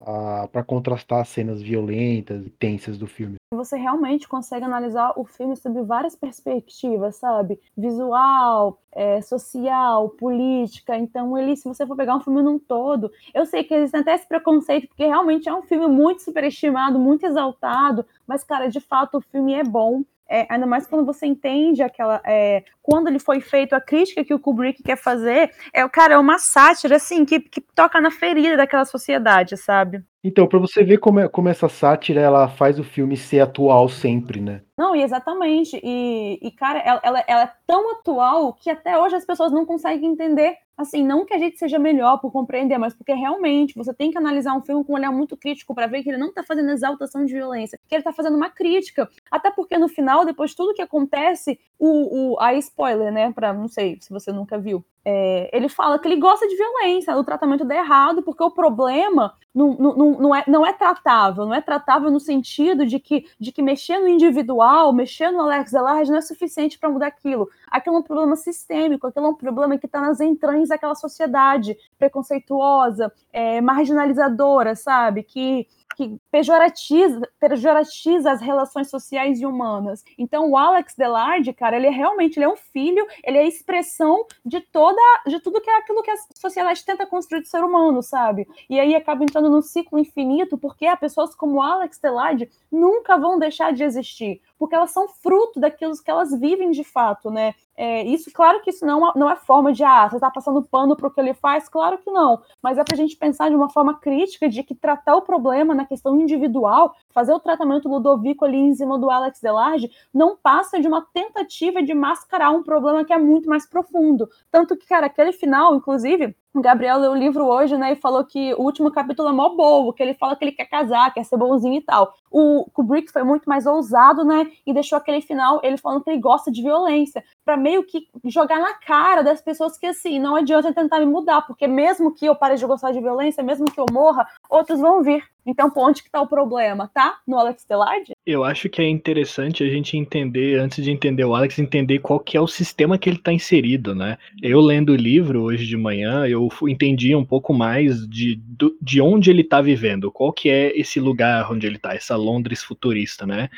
para 0.51 0.63
contrastar 0.63 1.19
as 1.19 1.27
cenas 1.27 1.61
violentas 1.61 2.45
e 2.45 2.49
tensas 2.49 2.97
do 2.97 3.05
filme. 3.05 3.35
Você 3.53 3.75
realmente 3.75 4.25
consegue 4.25 4.63
analisar 4.63 5.11
o 5.17 5.25
filme 5.25 5.57
sob 5.57 5.81
várias 5.81 6.15
perspectivas, 6.15 7.17
sabe? 7.17 7.59
Visual, 7.77 8.79
é, 8.93 9.21
social, 9.21 10.09
política. 10.11 10.97
Então, 10.97 11.37
ele, 11.37 11.57
se 11.57 11.67
você 11.67 11.85
for 11.85 11.97
pegar 11.97 12.15
um 12.15 12.21
filme 12.21 12.41
num 12.41 12.57
todo, 12.57 13.11
eu 13.33 13.45
sei 13.45 13.65
que 13.65 13.73
existe 13.73 13.97
até 13.97 14.15
esse 14.15 14.25
preconceito, 14.25 14.87
porque 14.87 15.05
realmente 15.05 15.49
é 15.49 15.53
um 15.53 15.61
filme 15.61 15.87
muito 15.87 16.21
superestimado, 16.21 16.97
muito 16.97 17.25
exaltado, 17.25 18.05
mas, 18.25 18.45
cara, 18.45 18.69
de 18.69 18.79
fato, 18.79 19.17
o 19.17 19.21
filme 19.21 19.53
é 19.53 19.63
bom 19.63 20.03
é, 20.31 20.47
ainda 20.49 20.65
mais 20.65 20.87
quando 20.87 21.05
você 21.05 21.25
entende 21.25 21.83
aquela. 21.83 22.21
É, 22.25 22.63
quando 22.81 23.07
ele 23.07 23.19
foi 23.19 23.41
feito, 23.41 23.73
a 23.73 23.81
crítica 23.81 24.23
que 24.23 24.33
o 24.33 24.39
Kubrick 24.39 24.81
quer 24.81 24.95
fazer, 24.95 25.51
é, 25.73 25.87
cara, 25.89 26.13
é 26.13 26.17
uma 26.17 26.39
sátira, 26.39 26.95
assim, 26.95 27.25
que, 27.25 27.41
que 27.41 27.59
toca 27.59 27.99
na 27.99 28.09
ferida 28.09 28.55
daquela 28.55 28.85
sociedade, 28.85 29.57
sabe? 29.57 30.01
Então, 30.23 30.47
para 30.47 30.59
você 30.59 30.83
ver 30.83 30.99
como, 30.99 31.19
é, 31.19 31.27
como 31.27 31.49
essa 31.49 31.67
sátira 31.67 32.21
ela 32.21 32.47
faz 32.47 32.79
o 32.79 32.83
filme 32.83 33.17
ser 33.17 33.39
atual 33.39 33.89
sempre, 33.89 34.39
né? 34.39 34.61
Não, 34.77 34.95
exatamente. 34.95 35.79
E, 35.83 36.39
e 36.41 36.51
cara, 36.51 36.79
ela, 36.79 37.01
ela, 37.03 37.23
ela, 37.27 37.43
é 37.43 37.51
tão 37.67 37.91
atual 37.91 38.53
que 38.53 38.69
até 38.69 38.97
hoje 38.97 39.15
as 39.15 39.25
pessoas 39.25 39.51
não 39.51 39.65
conseguem 39.65 40.11
entender. 40.11 40.55
Assim, 40.81 41.05
não 41.05 41.25
que 41.25 41.33
a 41.33 41.37
gente 41.37 41.59
seja 41.59 41.77
melhor 41.77 42.19
por 42.19 42.31
compreender, 42.31 42.77
mas 42.77 42.93
porque 42.93 43.13
realmente 43.13 43.75
você 43.75 43.93
tem 43.93 44.09
que 44.09 44.17
analisar 44.17 44.55
um 44.55 44.61
filme 44.61 44.83
com 44.83 44.93
um 44.93 44.95
olhar 44.95 45.11
muito 45.11 45.37
crítico 45.37 45.75
para 45.75 45.85
ver 45.87 46.01
que 46.01 46.09
ele 46.09 46.17
não 46.17 46.33
tá 46.33 46.43
fazendo 46.43 46.71
exaltação 46.71 47.23
de 47.23 47.33
violência, 47.33 47.79
que 47.87 47.95
ele 47.95 48.03
tá 48.03 48.11
fazendo 48.11 48.35
uma 48.35 48.49
crítica. 48.49 49.07
Até 49.29 49.51
porque 49.51 49.77
no 49.77 49.87
final, 49.87 50.25
depois 50.25 50.51
de 50.51 50.57
tudo 50.57 50.73
que 50.73 50.81
acontece, 50.81 51.59
o, 51.77 52.33
o, 52.33 52.39
a 52.39 52.53
spoiler, 52.55 53.11
né? 53.11 53.31
Pra, 53.31 53.53
não 53.53 53.67
sei 53.67 53.97
se 54.01 54.09
você 54.09 54.31
nunca 54.31 54.57
viu. 54.57 54.83
É, 55.03 55.49
ele 55.51 55.67
fala 55.67 55.97
que 55.97 56.07
ele 56.07 56.17
gosta 56.19 56.47
de 56.47 56.55
violência, 56.55 57.15
o 57.17 57.23
tratamento 57.23 57.65
dá 57.65 57.75
errado, 57.75 58.21
porque 58.21 58.43
o 58.43 58.51
problema 58.51 59.33
não, 59.53 59.73
não, 59.73 60.11
não, 60.19 60.35
é, 60.35 60.43
não 60.47 60.65
é 60.65 60.71
tratável, 60.73 61.45
não 61.45 61.53
é 61.53 61.61
tratável 61.61 62.09
no 62.09 62.19
sentido 62.19 62.85
de 62.85 62.99
que, 62.99 63.25
de 63.39 63.51
que 63.51 63.61
mexer 63.61 63.99
no 63.99 64.07
individual, 64.07 64.93
mexer 64.93 65.31
no 65.31 65.41
Alex 65.41 65.71
Delarge 65.71 66.11
não 66.11 66.17
é 66.17 66.21
suficiente 66.21 66.79
para 66.79 66.89
mudar 66.89 67.07
aquilo. 67.07 67.49
Aquilo 67.69 67.97
é 67.97 67.99
um 67.99 68.03
problema 68.03 68.35
sistêmico, 68.35 69.07
aquilo 69.07 69.25
é 69.25 69.29
um 69.29 69.35
problema 69.35 69.77
que 69.77 69.87
está 69.87 69.99
nas 69.99 70.21
entranhas 70.21 70.69
daquela 70.69 70.95
sociedade 70.95 71.75
preconceituosa, 71.97 73.11
é, 73.33 73.59
marginalizadora, 73.59 74.75
sabe? 74.75 75.23
Que, 75.23 75.67
que 75.97 76.17
pejoratiza, 76.31 77.21
pejoratiza 77.39 78.31
as 78.31 78.41
relações 78.41 78.89
sociais 78.89 79.41
e 79.41 79.45
humanas. 79.45 80.03
Então, 80.17 80.49
o 80.49 80.57
Alex 80.57 80.95
Delarde, 80.95 81.53
cara, 81.53 81.75
ele 81.75 81.87
é 81.87 81.91
realmente 81.91 82.37
ele 82.37 82.45
é 82.45 82.49
um 82.49 82.55
filho, 82.55 83.05
ele 83.23 83.37
é 83.37 83.41
a 83.41 83.47
expressão 83.47 84.25
de 84.45 84.61
toda, 84.61 85.01
de 85.27 85.39
tudo 85.39 85.61
que 85.61 85.69
é 85.69 85.77
aquilo 85.77 86.01
que 86.01 86.11
a 86.11 86.15
sociedade 86.35 86.85
tenta 86.85 87.05
construir 87.05 87.41
do 87.41 87.47
ser 87.47 87.63
humano, 87.63 88.01
sabe? 88.01 88.47
E 88.69 88.79
aí 88.79 88.95
acaba 88.95 89.23
entrando 89.23 89.49
num 89.49 89.61
ciclo 89.61 89.99
infinito, 89.99 90.57
porque 90.57 90.85
há 90.85 90.95
pessoas 90.95 91.35
como 91.35 91.61
Alex 91.61 91.99
Delarde 91.99 92.49
nunca 92.71 93.17
vão 93.17 93.37
deixar 93.37 93.73
de 93.73 93.83
existir 93.83 94.41
porque 94.61 94.75
elas 94.75 94.91
são 94.91 95.07
fruto 95.07 95.59
daquilo 95.59 95.91
que 95.97 96.11
elas 96.11 96.39
vivem 96.39 96.69
de 96.69 96.83
fato, 96.83 97.31
né? 97.31 97.55
É, 97.75 98.03
isso, 98.03 98.29
claro 98.31 98.61
que 98.61 98.69
isso 98.69 98.85
não, 98.85 99.09
é, 99.09 99.11
não 99.15 99.27
é 99.27 99.35
forma 99.35 99.73
de, 99.73 99.83
ah, 99.83 100.07
você 100.07 100.17
está 100.17 100.29
passando 100.29 100.61
pano 100.61 100.95
para 100.95 101.07
o 101.07 101.11
que 101.11 101.19
ele 101.19 101.33
faz, 101.33 101.67
claro 101.67 101.97
que 101.97 102.11
não, 102.11 102.39
mas 102.61 102.77
é 102.77 102.83
para 102.83 102.93
a 102.93 102.97
gente 102.97 103.17
pensar 103.17 103.49
de 103.49 103.55
uma 103.55 103.69
forma 103.69 103.95
crítica 103.95 104.47
de 104.47 104.61
que 104.61 104.75
tratar 104.75 105.15
o 105.15 105.23
problema 105.23 105.73
na 105.73 105.83
questão 105.83 106.15
individual, 106.21 106.95
fazer 107.09 107.33
o 107.33 107.39
tratamento 107.39 107.89
Ludovico 107.89 108.45
ali 108.45 108.57
em 108.57 108.73
cima 108.73 108.97
do 108.97 109.09
Alex 109.09 109.41
Delarge, 109.41 109.89
não 110.13 110.37
passa 110.37 110.79
de 110.79 110.87
uma 110.87 111.01
tentativa 111.13 111.81
de 111.81 111.93
mascarar 111.93 112.51
um 112.51 112.63
problema 112.63 113.03
que 113.03 113.13
é 113.13 113.17
muito 113.17 113.49
mais 113.49 113.67
profundo. 113.67 114.29
Tanto 114.49 114.77
que, 114.77 114.87
cara, 114.87 115.07
aquele 115.07 115.33
final, 115.33 115.75
inclusive, 115.75 116.35
o 116.53 116.61
Gabriel 116.61 116.97
leu 116.97 117.11
o 117.11 117.15
livro 117.15 117.45
hoje, 117.45 117.77
né, 117.77 117.93
e 117.93 117.95
falou 117.95 118.23
que 118.25 118.53
o 118.55 118.61
último 118.61 118.91
capítulo 118.91 119.29
é 119.29 119.31
mó 119.31 119.49
bobo, 119.49 119.93
que 119.93 120.03
ele 120.03 120.13
fala 120.13 120.35
que 120.35 120.43
ele 120.43 120.51
quer 120.51 120.65
casar, 120.65 121.13
quer 121.13 121.23
ser 121.23 121.37
bonzinho 121.37 121.75
e 121.75 121.81
tal. 121.81 122.13
O 122.29 122.65
Kubrick 122.73 123.11
foi 123.11 123.23
muito 123.23 123.47
mais 123.47 123.65
ousado, 123.65 124.23
né, 124.23 124.51
e 124.65 124.73
deixou 124.73 124.97
aquele 124.97 125.21
final, 125.21 125.59
ele 125.63 125.77
falando 125.77 126.03
que 126.03 126.09
ele 126.09 126.19
gosta 126.19 126.51
de 126.51 126.61
violência, 126.61 127.23
para 127.45 127.55
meio 127.55 127.83
que 127.83 128.07
jogar 128.25 128.59
na 128.59 128.73
cara 128.73 129.21
das 129.21 129.41
pessoas 129.41 129.77
que, 129.77 129.85
assim, 129.85 130.19
não 130.19 130.35
adianta 130.35 130.73
tentar 130.73 130.99
me 130.99 131.05
mudar, 131.05 131.41
porque 131.43 131.67
mesmo 131.67 132.13
que 132.13 132.25
eu 132.25 132.35
pare 132.35 132.55
de 132.55 132.65
gostar 132.65 132.91
de 132.91 132.99
violência, 132.99 133.43
mesmo 133.43 133.71
que 133.71 133.79
eu 133.79 133.85
morra, 133.91 134.27
outros 134.49 134.79
vão 134.79 135.01
vir. 135.01 135.23
Então, 135.45 135.71
onde 135.75 136.03
que 136.03 136.11
tá 136.11 136.21
o 136.21 136.27
problema? 136.27 136.89
Tá 136.93 137.17
no 137.25 137.37
Alex 137.37 137.65
Delarde? 137.65 138.13
Eu 138.23 138.43
acho 138.43 138.69
que 138.69 138.79
é 138.79 138.87
interessante 138.87 139.63
a 139.63 139.67
gente 139.67 139.97
entender, 139.97 140.59
antes 140.59 140.83
de 140.83 140.91
entender 140.91 141.25
o 141.25 141.33
Alex, 141.33 141.57
entender 141.57 141.97
qual 141.99 142.19
que 142.19 142.37
é 142.37 142.41
o 142.41 142.47
sistema 142.47 142.95
que 142.95 143.09
ele 143.09 143.17
está 143.17 143.33
inserido, 143.33 143.95
né? 143.95 144.15
Eu 144.43 144.61
lendo 144.61 144.91
o 144.91 144.95
livro 144.95 145.41
hoje 145.41 145.65
de 145.65 145.75
manhã, 145.75 146.27
eu 146.27 146.47
entendi 146.67 147.15
um 147.15 147.25
pouco 147.25 147.51
mais 147.51 148.07
de, 148.07 148.39
de 148.79 149.01
onde 149.01 149.31
ele 149.31 149.41
está 149.41 149.59
vivendo, 149.59 150.11
qual 150.11 150.31
que 150.31 150.51
é 150.51 150.71
esse 150.79 150.99
lugar 150.99 151.51
onde 151.51 151.65
ele 151.65 151.77
está, 151.77 151.95
essa 151.95 152.15
Londres 152.15 152.63
futurista, 152.63 153.25
né? 153.25 153.49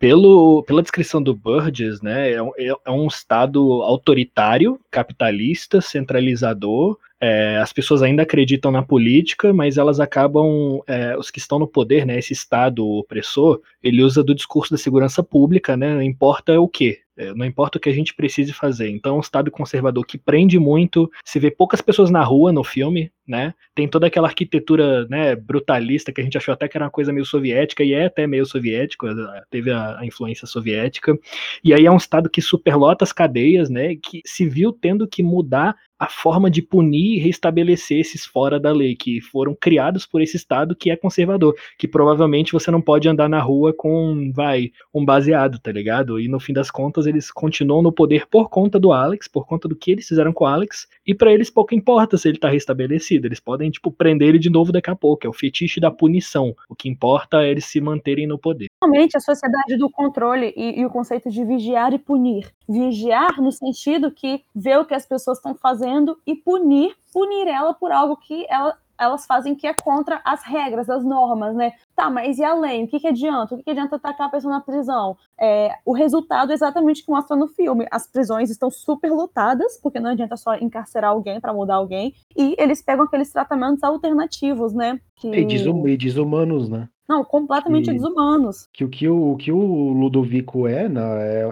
Pelo, 0.00 0.64
pela 0.64 0.82
descrição 0.82 1.22
do 1.22 1.32
Burgess, 1.32 2.02
né, 2.02 2.32
é, 2.32 2.38
é, 2.58 2.74
é 2.86 2.90
um 2.90 3.06
estado 3.06 3.60
autoritário, 3.82 4.80
capitalista, 4.90 5.80
centralizador, 5.80 6.98
é, 7.20 7.58
as 7.58 7.72
pessoas 7.72 8.02
ainda 8.02 8.22
acreditam 8.22 8.70
na 8.70 8.82
política, 8.82 9.52
mas 9.52 9.76
elas 9.76 9.98
acabam, 9.98 10.80
é, 10.86 11.16
os 11.16 11.30
que 11.30 11.38
estão 11.38 11.58
no 11.58 11.66
poder, 11.66 12.06
né, 12.06 12.18
esse 12.18 12.32
Estado 12.32 12.86
opressor, 12.86 13.60
ele 13.82 14.02
usa 14.02 14.22
do 14.22 14.34
discurso 14.34 14.70
da 14.70 14.78
segurança 14.78 15.22
pública, 15.22 15.76
né, 15.76 15.94
não 15.94 16.02
importa 16.02 16.60
o 16.60 16.68
que, 16.68 17.00
é, 17.18 17.34
não 17.34 17.44
importa 17.44 17.76
o 17.76 17.80
que 17.80 17.88
a 17.88 17.92
gente 17.92 18.14
precise 18.14 18.52
fazer. 18.52 18.88
Então, 18.88 19.14
é 19.14 19.18
um 19.18 19.20
Estado 19.20 19.50
conservador 19.50 20.06
que 20.06 20.16
prende 20.16 20.58
muito, 20.58 21.10
se 21.24 21.38
vê 21.40 21.50
poucas 21.50 21.80
pessoas 21.80 22.10
na 22.10 22.22
rua 22.22 22.52
no 22.52 22.62
filme, 22.62 23.10
né, 23.26 23.52
tem 23.74 23.86
toda 23.86 24.06
aquela 24.06 24.28
arquitetura, 24.28 25.06
né, 25.08 25.36
brutalista 25.36 26.10
que 26.10 26.20
a 26.20 26.24
gente 26.24 26.38
achou 26.38 26.54
até 26.54 26.66
que 26.66 26.76
era 26.78 26.86
uma 26.86 26.90
coisa 26.90 27.12
meio 27.12 27.26
soviética, 27.26 27.84
e 27.84 27.92
é 27.92 28.06
até 28.06 28.26
meio 28.26 28.46
soviético, 28.46 29.06
teve 29.50 29.70
a, 29.70 29.98
a 29.98 30.06
influência 30.06 30.46
soviética, 30.46 31.18
e 31.62 31.74
aí 31.74 31.84
é 31.84 31.90
um 31.90 31.96
Estado 31.96 32.30
que 32.30 32.40
superlota 32.40 33.04
as 33.04 33.12
cadeias, 33.12 33.68
né, 33.68 33.96
que 33.96 34.22
se 34.24 34.48
viu 34.48 34.72
tendo 34.72 35.06
que 35.06 35.22
mudar 35.22 35.76
a 35.98 36.08
forma 36.08 36.48
de 36.48 36.62
punir 36.62 37.16
e 37.16 37.18
restabelecer 37.18 37.98
esses 37.98 38.24
fora 38.24 38.60
da 38.60 38.70
lei, 38.70 38.94
que 38.94 39.20
foram 39.20 39.54
criados 39.60 40.06
por 40.06 40.22
esse 40.22 40.36
Estado 40.36 40.76
que 40.76 40.90
é 40.90 40.96
conservador, 40.96 41.56
que 41.76 41.88
provavelmente 41.88 42.52
você 42.52 42.70
não 42.70 42.80
pode 42.80 43.08
andar 43.08 43.28
na 43.28 43.40
rua 43.40 43.74
com, 43.76 44.30
vai, 44.32 44.70
um 44.94 45.04
baseado, 45.04 45.58
tá 45.58 45.72
ligado? 45.72 46.20
E 46.20 46.28
no 46.28 46.38
fim 46.38 46.52
das 46.52 46.70
contas 46.70 47.06
eles 47.08 47.30
continuam 47.30 47.82
no 47.82 47.92
poder 47.92 48.26
por 48.26 48.48
conta 48.48 48.78
do 48.78 48.92
Alex, 48.92 49.28
por 49.28 49.46
conta 49.46 49.66
do 49.66 49.76
que 49.76 49.92
eles 49.92 50.06
fizeram 50.06 50.32
com 50.32 50.44
o 50.44 50.46
Alex, 50.46 50.86
e 51.06 51.14
para 51.14 51.32
eles 51.32 51.50
pouco 51.50 51.74
importa 51.74 52.16
se 52.16 52.28
ele 52.28 52.38
tá 52.38 52.48
restabelecido, 52.48 53.26
eles 53.26 53.40
podem, 53.40 53.70
tipo, 53.70 53.90
prender 53.90 54.28
ele 54.28 54.38
de 54.38 54.50
novo 54.50 54.72
daqui 54.72 54.90
a 54.90 54.96
pouco, 54.96 55.26
é 55.26 55.30
o 55.30 55.32
fetiche 55.32 55.80
da 55.80 55.90
punição, 55.90 56.54
o 56.68 56.74
que 56.74 56.88
importa 56.88 57.42
é 57.42 57.50
eles 57.50 57.64
se 57.64 57.80
manterem 57.80 58.26
no 58.26 58.38
poder. 58.38 58.66
Realmente 58.82 59.16
a 59.16 59.20
sociedade 59.20 59.76
do 59.76 59.90
controle 59.90 60.52
e, 60.56 60.80
e 60.80 60.86
o 60.86 60.90
conceito 60.90 61.30
de 61.30 61.44
vigiar 61.44 61.92
e 61.92 61.98
punir. 61.98 62.50
Vigiar 62.68 63.40
no 63.40 63.50
sentido 63.50 64.10
que 64.10 64.42
vê 64.54 64.76
o 64.76 64.84
que 64.84 64.94
as 64.94 65.06
pessoas 65.06 65.38
estão 65.38 65.54
fazendo 65.54 65.78
fazendo 65.78 66.18
e 66.26 66.34
punir, 66.34 66.94
punir 67.12 67.46
ela 67.46 67.74
por 67.74 67.92
algo 67.92 68.16
que 68.16 68.46
ela, 68.48 68.76
elas 68.98 69.26
fazem 69.26 69.54
que 69.54 69.66
é 69.66 69.74
contra 69.74 70.20
as 70.24 70.42
regras, 70.42 70.90
as 70.90 71.04
normas, 71.04 71.54
né? 71.54 71.72
Tá, 71.94 72.10
mas 72.10 72.38
e 72.38 72.44
além? 72.44 72.84
O 72.84 72.88
que, 72.88 73.00
que 73.00 73.08
adianta? 73.08 73.54
O 73.54 73.58
que, 73.58 73.64
que 73.64 73.70
adianta 73.70 73.96
atacar 73.96 74.26
a 74.26 74.30
pessoa 74.30 74.52
na 74.52 74.60
prisão? 74.60 75.16
É, 75.38 75.72
o 75.84 75.92
resultado 75.92 76.50
é 76.50 76.54
exatamente 76.54 77.02
o 77.02 77.04
que 77.04 77.10
mostra 77.10 77.36
no 77.36 77.46
filme. 77.46 77.86
As 77.90 78.06
prisões 78.06 78.50
estão 78.50 78.70
super 78.70 79.10
lotadas, 79.10 79.78
porque 79.82 80.00
não 80.00 80.10
adianta 80.10 80.36
só 80.36 80.54
encarcerar 80.56 81.10
alguém 81.10 81.40
para 81.40 81.52
mudar 81.52 81.76
alguém, 81.76 82.14
e 82.36 82.54
eles 82.58 82.82
pegam 82.82 83.04
aqueles 83.04 83.32
tratamentos 83.32 83.82
alternativos, 83.82 84.72
né? 84.72 85.00
Que... 85.16 85.28
E, 85.28 85.96
desumanos, 85.96 86.68
né? 86.68 86.88
Não, 87.08 87.24
completamente 87.24 87.86
Que- 87.86 87.92
desumanos. 87.94 88.68
Que 88.72 88.84
o 88.84 88.88
que 88.88 89.08
o, 89.08 89.36
que 89.36 89.50
o 89.50 89.92
Ludovico 89.92 90.66
é, 90.68 90.88
né, 90.88 91.00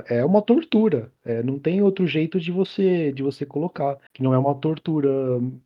é, 0.09 0.19
é 0.19 0.25
uma 0.25 0.43
tortura. 0.43 1.11
É, 1.25 1.43
não 1.43 1.59
tem 1.59 1.81
outro 1.83 2.07
jeito 2.07 2.39
de 2.39 2.53
você 2.53 3.11
de 3.13 3.23
você 3.23 3.47
colocar. 3.47 3.97
Que 4.13 4.23
não 4.23 4.35
é 4.35 4.39
uma 4.39 4.55
tortura 4.55 5.09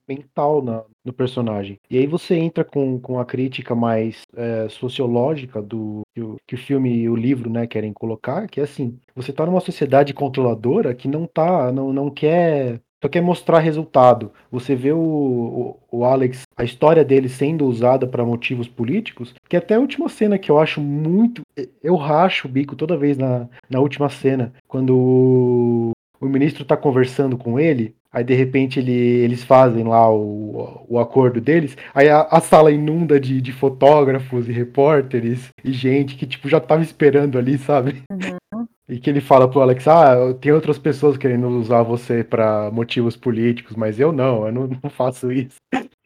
mental 0.09 0.62
na, 0.62 0.85
no 1.05 1.12
personagem. 1.12 1.76
E 1.90 1.98
aí 1.98 2.07
você 2.07 2.37
entra 2.37 2.64
com, 2.64 3.00
com 3.00 3.18
a 3.18 3.24
crítica 3.24 3.74
mais 3.74 4.22
é, 4.37 4.68
sociológica 4.68 5.61
do 5.61 6.03
que 6.14 6.20
o, 6.22 6.37
que 6.46 6.55
o 6.55 6.59
filme 6.59 6.94
e 6.94 7.09
o 7.09 7.16
livro 7.16 7.50
né, 7.50 7.66
querem 7.66 7.92
colocar, 7.92 8.46
que 8.48 8.61
é 8.61 8.64
assim, 8.64 8.98
você 9.14 9.33
tá 9.33 9.44
numa 9.44 9.61
sociedade 9.61 10.14
controladora 10.14 10.94
que 10.94 11.09
não 11.09 11.26
tá, 11.26 11.72
não, 11.72 11.92
não 11.92 12.11
quer 12.11 12.81
só 13.03 13.09
quer 13.09 13.23
mostrar 13.23 13.59
resultado. 13.61 14.33
Você 14.51 14.75
vê 14.75 14.93
o, 14.93 14.99
o, 14.99 15.99
o 15.99 16.05
Alex, 16.05 16.43
a 16.57 16.65
história 16.65 17.05
dele 17.05 17.29
sendo 17.29 17.67
usada 17.67 18.07
para 18.07 18.25
motivos 18.25 18.69
políticos, 18.69 19.35
que 19.49 19.57
até 19.57 19.75
a 19.75 19.81
última 19.81 20.09
cena 20.09 20.39
que 20.39 20.51
eu 20.51 20.59
acho 20.59 20.81
muito. 20.81 21.43
Eu 21.83 21.97
racho 21.97 22.47
o 22.47 22.51
bico 22.51 22.77
toda 22.77 22.97
vez 22.97 23.17
na, 23.17 23.49
na 23.69 23.81
última 23.81 24.09
cena, 24.09 24.53
quando 24.69 24.97
o, 24.97 25.93
o 26.21 26.27
ministro 26.27 26.65
tá 26.65 26.77
conversando 26.77 27.39
com 27.39 27.59
ele. 27.59 27.95
Aí 28.13 28.25
de 28.25 28.35
repente 28.35 28.81
ele, 28.81 28.93
eles 28.93 29.45
fazem 29.45 29.85
lá 29.85 30.13
o, 30.13 30.85
o 30.89 30.99
acordo 30.99 31.41
deles. 31.41 31.77
Aí 31.95 32.09
a, 32.09 32.23
a 32.23 32.41
sala 32.41 32.73
inunda 32.73 33.21
de, 33.21 33.41
de 33.41 33.53
fotógrafos 33.53 34.49
e 34.49 34.53
repórteres 34.53 35.49
e 35.65 35.73
gente 35.73 36.17
que 36.17 36.27
tipo 36.27 36.49
já 36.49 36.59
tava 36.61 36.83
esperando 36.83 37.39
ali, 37.39 37.57
sabe? 37.57 38.03
Uhum. 38.11 38.39
E 38.90 38.98
que 38.98 39.09
ele 39.09 39.20
fala 39.20 39.48
pro 39.48 39.61
Alex, 39.61 39.87
ah, 39.87 40.35
tem 40.40 40.50
outras 40.50 40.76
pessoas 40.76 41.16
querendo 41.16 41.48
usar 41.48 41.83
você 41.85 42.24
pra 42.24 42.70
motivos 42.72 43.16
políticos, 43.16 43.76
mas 43.76 44.00
eu 44.00 44.11
não, 44.11 44.46
eu 44.46 44.53
não, 44.53 44.66
não 44.83 44.90
faço 44.90 45.31
isso. 45.31 45.57